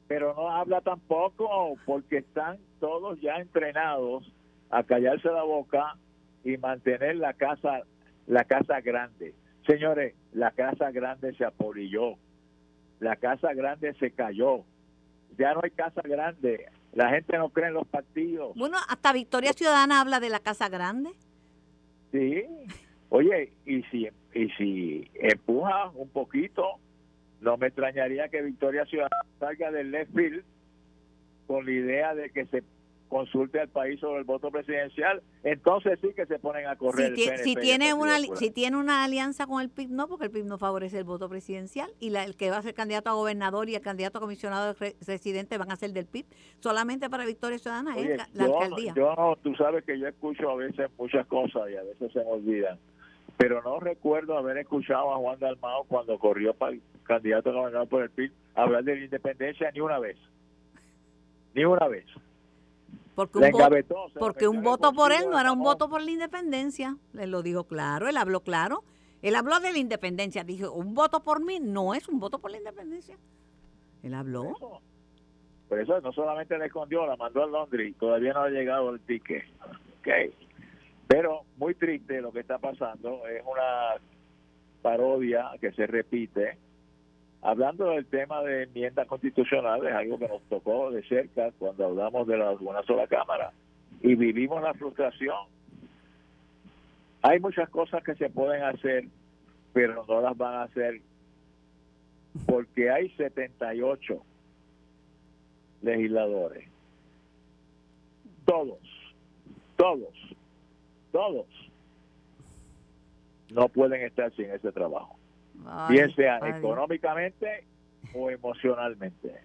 Pero 0.06 0.34
no 0.34 0.50
habla 0.50 0.80
tampoco 0.80 1.76
porque 1.84 2.18
están 2.18 2.58
todos 2.80 3.20
ya 3.20 3.36
entrenados 3.36 4.30
a 4.70 4.82
callarse 4.82 5.28
la 5.28 5.42
boca 5.42 5.96
y 6.44 6.56
mantener 6.56 7.16
la 7.16 7.34
casa 7.34 7.82
la 8.26 8.44
casa 8.44 8.80
grande. 8.80 9.34
Señores, 9.66 10.14
la 10.32 10.50
casa 10.50 10.90
grande 10.90 11.34
se 11.34 11.44
apolilló. 11.44 12.16
La 13.00 13.16
casa 13.16 13.52
grande 13.54 13.94
se 13.94 14.10
cayó. 14.10 14.64
Ya 15.38 15.54
no 15.54 15.60
hay 15.62 15.70
casa 15.70 16.02
grande. 16.02 16.66
La 16.92 17.10
gente 17.10 17.36
no 17.38 17.50
cree 17.50 17.68
en 17.68 17.74
los 17.74 17.86
partidos. 17.86 18.54
Bueno, 18.56 18.76
hasta 18.88 19.12
Victoria 19.12 19.52
Ciudadana 19.52 20.00
habla 20.00 20.20
de 20.20 20.30
la 20.30 20.40
casa 20.40 20.68
grande. 20.68 21.10
Sí. 22.12 22.44
Oye, 23.10 23.52
y 23.64 23.82
si 23.84 24.08
y 24.38 24.50
si 24.50 25.10
empuja 25.14 25.90
un 25.94 26.08
poquito, 26.10 26.78
no 27.40 27.56
me 27.56 27.66
extrañaría 27.66 28.28
que 28.28 28.40
Victoria 28.40 28.84
Ciudadana 28.86 29.26
salga 29.40 29.72
del 29.72 29.90
left 29.90 30.14
field 30.14 30.44
con 31.48 31.66
la 31.66 31.72
idea 31.72 32.14
de 32.14 32.30
que 32.30 32.46
se 32.46 32.62
consulte 33.08 33.58
al 33.58 33.68
país 33.68 33.98
sobre 33.98 34.18
el 34.18 34.24
voto 34.24 34.50
presidencial, 34.50 35.22
entonces 35.42 35.98
sí 36.02 36.10
que 36.14 36.26
se 36.26 36.38
ponen 36.38 36.66
a 36.66 36.76
correr. 36.76 37.16
Si, 37.42 37.56
tiene 37.56 37.94
una 37.94 38.18
si 38.36 38.50
tiene 38.50 38.76
una 38.76 39.02
alianza 39.02 39.46
con 39.46 39.62
el 39.62 39.70
PIB, 39.70 39.88
no, 39.88 40.06
porque 40.06 40.26
el 40.26 40.30
PIB 40.30 40.44
no 40.44 40.58
favorece 40.58 40.98
el 40.98 41.04
voto 41.04 41.28
presidencial 41.28 41.90
y 41.98 42.10
la, 42.10 42.24
el 42.24 42.36
que 42.36 42.50
va 42.50 42.58
a 42.58 42.62
ser 42.62 42.74
candidato 42.74 43.08
a 43.08 43.14
gobernador 43.14 43.68
y 43.70 43.74
el 43.74 43.80
candidato 43.80 44.18
a 44.18 44.20
comisionado 44.20 44.76
residente 45.04 45.58
van 45.58 45.72
a 45.72 45.76
ser 45.76 45.92
del 45.94 46.06
PIB, 46.06 46.26
solamente 46.60 47.10
para 47.10 47.24
Victoria 47.24 47.58
Ciudadana 47.58 47.96
la, 47.96 48.44
alcaldía. 48.44 48.92
Yo, 48.94 49.38
tú 49.42 49.54
sabes 49.56 49.84
que 49.84 49.98
yo 49.98 50.06
escucho 50.06 50.50
a 50.50 50.56
veces 50.56 50.90
muchas 50.96 51.26
cosas 51.26 51.70
y 51.70 51.76
a 51.76 51.82
veces 51.82 52.12
se 52.12 52.18
me 52.20 52.30
olvidan 52.30 52.78
pero 53.38 53.62
no 53.62 53.78
recuerdo 53.78 54.36
haber 54.36 54.58
escuchado 54.58 55.14
a 55.14 55.16
Juan 55.16 55.38
Dalmao 55.38 55.84
cuando 55.84 56.18
corrió 56.18 56.52
para 56.54 56.72
el 56.72 56.82
candidato 57.04 57.50
a 57.50 57.52
gobernador 57.52 57.88
por 57.88 58.02
el 58.02 58.10
PIB 58.10 58.32
hablar 58.56 58.82
de 58.82 58.96
la 58.96 59.04
independencia 59.04 59.70
ni 59.70 59.80
una 59.80 60.00
vez. 60.00 60.16
Ni 61.54 61.64
una 61.64 61.86
vez. 61.86 62.04
Porque 63.14 63.38
un, 63.38 63.50
voto, 63.50 64.12
porque 64.18 64.48
un 64.48 64.62
voto 64.62 64.92
por 64.92 65.12
él 65.12 65.30
no 65.30 65.40
era 65.40 65.52
un 65.52 65.60
voto 65.60 65.88
por 65.88 66.02
la 66.02 66.10
independencia. 66.10 66.96
Él 67.16 67.30
lo 67.30 67.42
dijo 67.42 67.64
claro, 67.64 68.08
él 68.08 68.16
habló 68.16 68.40
claro. 68.40 68.82
Él 69.22 69.36
habló 69.36 69.60
de 69.60 69.72
la 69.72 69.78
independencia. 69.78 70.44
Dijo, 70.44 70.72
un 70.72 70.94
voto 70.94 71.20
por 71.20 71.44
mí 71.44 71.58
no 71.60 71.94
es 71.94 72.08
un 72.08 72.20
voto 72.20 72.38
por 72.38 72.50
la 72.50 72.58
independencia. 72.58 73.16
Él 74.02 74.14
habló. 74.14 74.80
Por 75.68 75.80
eso, 75.80 76.00
no 76.00 76.12
solamente 76.12 76.58
le 76.58 76.66
escondió, 76.66 77.06
la 77.06 77.16
mandó 77.16 77.42
a 77.42 77.46
Londres 77.46 77.90
y 77.90 77.92
todavía 77.92 78.32
no 78.32 78.42
ha 78.42 78.50
llegado 78.50 78.90
el 78.90 79.00
ticket. 79.00 79.44
Okay. 80.00 80.32
Pero 81.08 81.40
muy 81.56 81.74
triste 81.74 82.20
lo 82.20 82.30
que 82.30 82.40
está 82.40 82.58
pasando, 82.58 83.26
es 83.26 83.42
una 83.44 83.94
parodia 84.82 85.46
que 85.58 85.72
se 85.72 85.86
repite. 85.86 86.58
Hablando 87.40 87.90
del 87.90 88.04
tema 88.06 88.42
de 88.42 88.64
enmiendas 88.64 89.06
constitucionales, 89.06 89.92
algo 89.94 90.18
que 90.18 90.28
nos 90.28 90.42
tocó 90.42 90.90
de 90.90 91.02
cerca 91.04 91.50
cuando 91.58 91.86
hablamos 91.86 92.26
de 92.26 92.36
la, 92.36 92.50
una 92.50 92.82
sola 92.82 93.06
Cámara 93.06 93.52
y 94.02 94.14
vivimos 94.16 94.62
la 94.62 94.74
frustración. 94.74 95.46
Hay 97.22 97.40
muchas 97.40 97.70
cosas 97.70 98.04
que 98.04 98.14
se 98.16 98.28
pueden 98.28 98.62
hacer, 98.62 99.04
pero 99.72 100.04
no 100.06 100.20
las 100.20 100.36
van 100.36 100.54
a 100.56 100.62
hacer 100.64 101.00
porque 102.46 102.90
hay 102.90 103.08
78 103.10 104.22
legisladores. 105.82 106.68
Todos, 108.44 108.78
todos 109.76 110.12
todos 111.12 111.46
no 113.50 113.68
pueden 113.68 114.02
estar 114.02 114.34
sin 114.34 114.50
ese 114.50 114.72
trabajo, 114.72 115.16
bien 115.88 116.14
sea 116.14 116.38
económicamente 116.44 117.64
o 118.14 118.30
emocionalmente. 118.30 119.40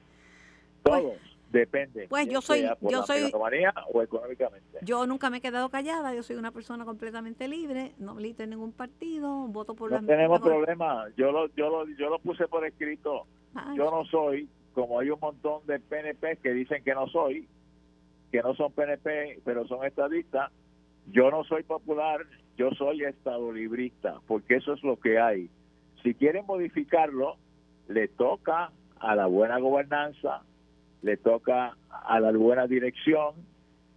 Pues, 0.83 1.01
todos 1.01 1.17
dependen. 1.53 2.09
Pues 2.09 2.27
yo 2.27 2.41
soy, 2.41 2.67
yo 2.81 3.03
soy 3.03 3.31
o 3.93 4.01
económicamente. 4.01 4.79
Yo 4.81 5.05
nunca 5.07 5.29
me 5.29 5.37
he 5.37 5.41
quedado 5.41 5.69
callada. 5.69 6.13
Yo 6.13 6.23
soy 6.23 6.35
una 6.35 6.51
persona 6.51 6.83
completamente 6.83 7.47
libre. 7.47 7.93
No 7.99 8.15
milito 8.15 8.43
en 8.43 8.49
ningún 8.49 8.73
partido. 8.73 9.47
Voto 9.47 9.75
por 9.75 9.91
no 9.91 10.05
tenemos 10.05 10.41
problema. 10.41 11.05
Yo 11.15 11.31
lo, 11.31 11.47
yo 11.55 11.69
lo, 11.69 11.87
yo 11.95 12.09
lo 12.09 12.19
puse 12.19 12.47
por 12.47 12.65
escrito. 12.65 13.25
Yo 13.75 13.91
no 13.91 14.03
soy, 14.05 14.49
como 14.73 14.99
hay 14.99 15.11
un 15.11 15.19
montón 15.19 15.65
de 15.67 15.79
PNP 15.79 16.37
que 16.37 16.51
dicen 16.51 16.83
que 16.83 16.95
no 16.95 17.07
soy, 17.07 17.47
que 18.31 18.41
no 18.41 18.55
son 18.55 18.71
PNP, 18.73 19.41
pero 19.45 19.67
son 19.67 19.85
estadistas 19.85 20.51
yo 21.11 21.29
no 21.31 21.43
soy 21.43 21.63
popular, 21.63 22.21
yo 22.57 22.71
soy 22.71 23.03
estado 23.03 23.51
librista, 23.51 24.19
porque 24.27 24.55
eso 24.55 24.73
es 24.73 24.83
lo 24.83 24.99
que 24.99 25.19
hay. 25.19 25.49
Si 26.01 26.13
quieren 26.13 26.45
modificarlo, 26.45 27.37
le 27.87 28.07
toca 28.07 28.71
a 28.99 29.15
la 29.15 29.25
buena 29.27 29.59
gobernanza, 29.59 30.43
le 31.01 31.17
toca 31.17 31.77
a 31.89 32.19
la 32.19 32.31
buena 32.31 32.67
dirección 32.67 33.35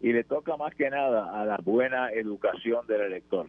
y 0.01 0.13
le 0.13 0.25
toca 0.25 0.57
más 0.57 0.75
que 0.75 0.91
nada 0.91 1.41
a 1.41 1.45
la 1.45 1.59
buena 1.59 2.11
educación 2.11 2.87
del 2.87 3.03
elector 3.03 3.49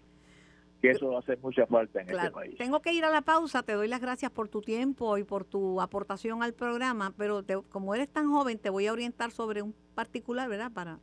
que 0.82 0.92
eso 0.92 1.10
va 1.10 1.18
a 1.18 1.20
hacer 1.20 1.40
mucha 1.42 1.66
falta 1.66 2.02
en 2.02 2.10
este 2.10 2.32
país. 2.32 2.56
Tengo 2.58 2.82
que 2.82 2.94
ir 2.94 3.04
a 3.04 3.10
la 3.10 3.22
pausa, 3.22 3.64
te 3.64 3.74
doy 3.74 3.88
las 3.88 4.02
gracias 4.02 4.32
por 4.32 4.48
tu 4.48 4.62
tiempo 4.62 5.18
y 5.18 5.24
por 5.24 5.44
tu 5.44 5.82
aportación 5.82 6.44
al 6.44 6.54
programa, 6.54 7.14
pero 7.18 7.44
como 7.70 7.96
eres 7.96 8.10
tan 8.10 8.30
joven 8.30 8.60
te 8.60 8.70
voy 8.70 8.88
a 8.88 8.94
orientar 8.94 9.32
sobre 9.32 9.62
un 9.62 9.74
particular, 9.96 10.48
¿verdad? 10.50 10.72
Para, 10.72 11.00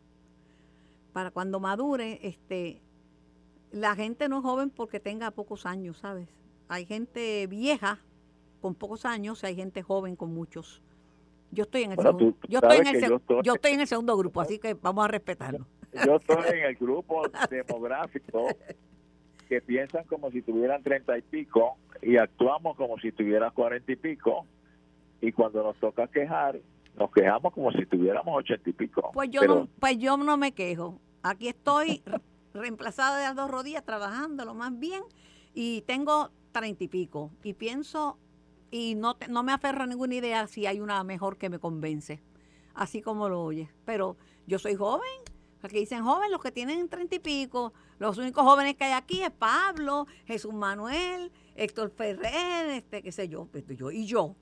para 1.15 1.31
cuando 1.31 1.61
madure, 1.61 2.19
este, 2.23 2.83
la 3.71 3.95
gente 3.95 4.29
no 4.29 4.39
es 4.39 4.43
joven 4.43 4.69
porque 4.69 4.99
tenga 4.99 5.31
pocos 5.31 5.65
años, 5.65 5.99
¿sabes? 5.99 6.29
Hay 6.69 6.87
gente 6.87 7.47
vieja 7.47 8.01
con 8.61 8.75
pocos 8.75 9.07
años 9.07 9.43
y 9.43 9.47
hay 9.47 9.55
gente 9.55 9.81
joven 9.83 10.17
con 10.17 10.35
muchos. 10.35 10.83
Yo 11.53 11.63
estoy 11.63 11.85
en 11.85 11.93
el 11.93 11.99
segundo, 11.99 12.37
yo 12.49 12.59
estoy 12.59 12.79
en 12.79 12.87
el, 12.89 13.21
yo 13.45 13.55
estoy 13.55 13.73
en 13.73 13.81
el 13.81 13.87
segundo 13.87 14.17
grupo, 14.17 14.41
así 14.41 14.59
que 14.59 14.75
vamos 14.75 15.05
a 15.05 15.09
respetarlo. 15.09 15.67
Yo 16.05 16.17
estoy 16.17 16.59
en 16.59 16.65
el 16.65 16.75
grupo 16.75 17.23
demográfico 17.49 18.49
que 19.49 19.61
piensan 19.61 20.03
como 20.07 20.33
si 20.33 20.43
tuvieran 20.43 20.83
treinta 20.83 21.17
y 21.17 21.23
pico 21.23 21.77
y 22.03 22.17
actuamos 22.17 22.77
como 22.77 22.99
si 22.99 23.13
tuvieran 23.13 23.53
cuarenta 23.53 23.93
y 23.93 23.97
pico 23.97 24.47
y 25.21 25.31
cuando 25.31 25.63
nos 25.63 25.77
toca 25.77 26.09
quejar 26.09 26.59
nos 26.99 27.13
quejamos 27.13 27.53
como 27.53 27.71
si 27.73 27.87
tuviéramos 27.87 28.37
ochenta 28.37 28.71
y 28.71 28.73
pico. 28.73 29.11
Pues 29.13 29.31
yo 29.31 29.43
no, 29.43 29.69
pues 29.79 29.99
yo 29.99 30.17
no 30.17 30.37
me 30.37 30.53
quejo. 30.53 31.01
Aquí 31.25 31.49
estoy 31.49 32.05
reemplazada 32.53 33.17
de 33.19 33.25
las 33.25 33.35
dos 33.35 33.51
rodillas 33.51 33.85
trabajando 33.85 34.45
lo 34.45 34.55
más 34.55 34.79
bien 34.79 35.03
y 35.55 35.81
tengo 35.83 36.31
treinta 36.53 36.85
y 36.85 36.89
pico 36.89 37.33
y 37.43 37.55
pienso 37.55 38.19
y 38.71 38.95
no 38.95 39.17
no 39.29 39.43
me 39.43 39.53
aferro 39.53 39.85
a 39.85 39.87
ninguna 39.87 40.15
idea 40.15 40.47
si 40.47 40.67
hay 40.67 40.81
una 40.81 41.03
mejor 41.03 41.39
que 41.39 41.49
me 41.49 41.59
convence, 41.59 42.23
así 42.75 43.01
como 43.01 43.29
lo 43.29 43.43
oyes. 43.43 43.71
Pero 43.87 44.19
yo 44.47 44.59
soy 44.59 44.75
joven 44.75 45.25
que 45.69 45.79
dicen 45.79 46.05
joven, 46.05 46.31
los 46.31 46.43
que 46.43 46.53
tienen 46.53 46.89
treinta 46.89 47.17
y 47.17 47.19
pico, 47.19 47.73
los 47.99 48.19
únicos 48.19 48.45
jóvenes 48.45 48.77
que 48.77 48.85
hay 48.85 48.93
aquí 48.93 49.23
es 49.23 49.31
Pablo, 49.31 50.07
Jesús 50.27 50.53
Manuel, 50.53 51.33
Héctor 51.55 51.91
Ferrer, 51.91 52.69
este, 52.71 53.03
qué 53.03 53.13
sé 53.13 53.29
yo, 53.29 53.47
pues, 53.47 53.65
yo 53.69 53.91
y 53.91 54.07
yo. 54.07 54.37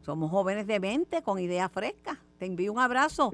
Somos 0.00 0.30
jóvenes 0.30 0.66
de 0.66 0.80
mente, 0.80 1.22
con 1.22 1.38
ideas 1.38 1.70
frescas. 1.70 2.18
Te 2.38 2.46
envío 2.46 2.72
un 2.72 2.80
abrazo. 2.80 3.30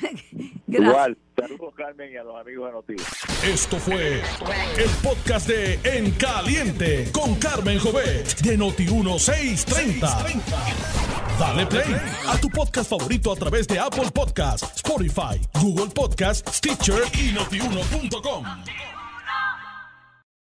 Igual, 0.68 1.16
saludos 1.36 1.74
Carmen 1.76 2.12
y 2.12 2.16
a 2.16 2.24
los 2.24 2.40
amigos 2.40 2.66
de 2.66 2.72
Noticias. 2.72 3.44
Esto 3.44 3.78
fue 3.78 4.22
el 4.76 4.90
podcast 5.02 5.48
de 5.48 5.78
En 5.84 6.10
Caliente 6.12 7.10
con 7.12 7.34
Carmen 7.36 7.78
Jovet 7.78 8.40
de 8.40 8.56
Noti 8.56 8.84
1630. 8.86 10.26
Dale 11.38 11.66
play 11.66 11.96
a 12.28 12.36
tu 12.38 12.48
podcast 12.50 12.90
favorito 12.90 13.32
a 13.32 13.36
través 13.36 13.66
de 13.66 13.78
Apple 13.78 14.10
Podcasts, 14.12 14.76
Spotify, 14.76 15.40
Google 15.60 15.88
Podcasts, 15.88 16.58
Stitcher 16.58 17.02
y 17.14 17.32
notiuno.com. 17.32 18.44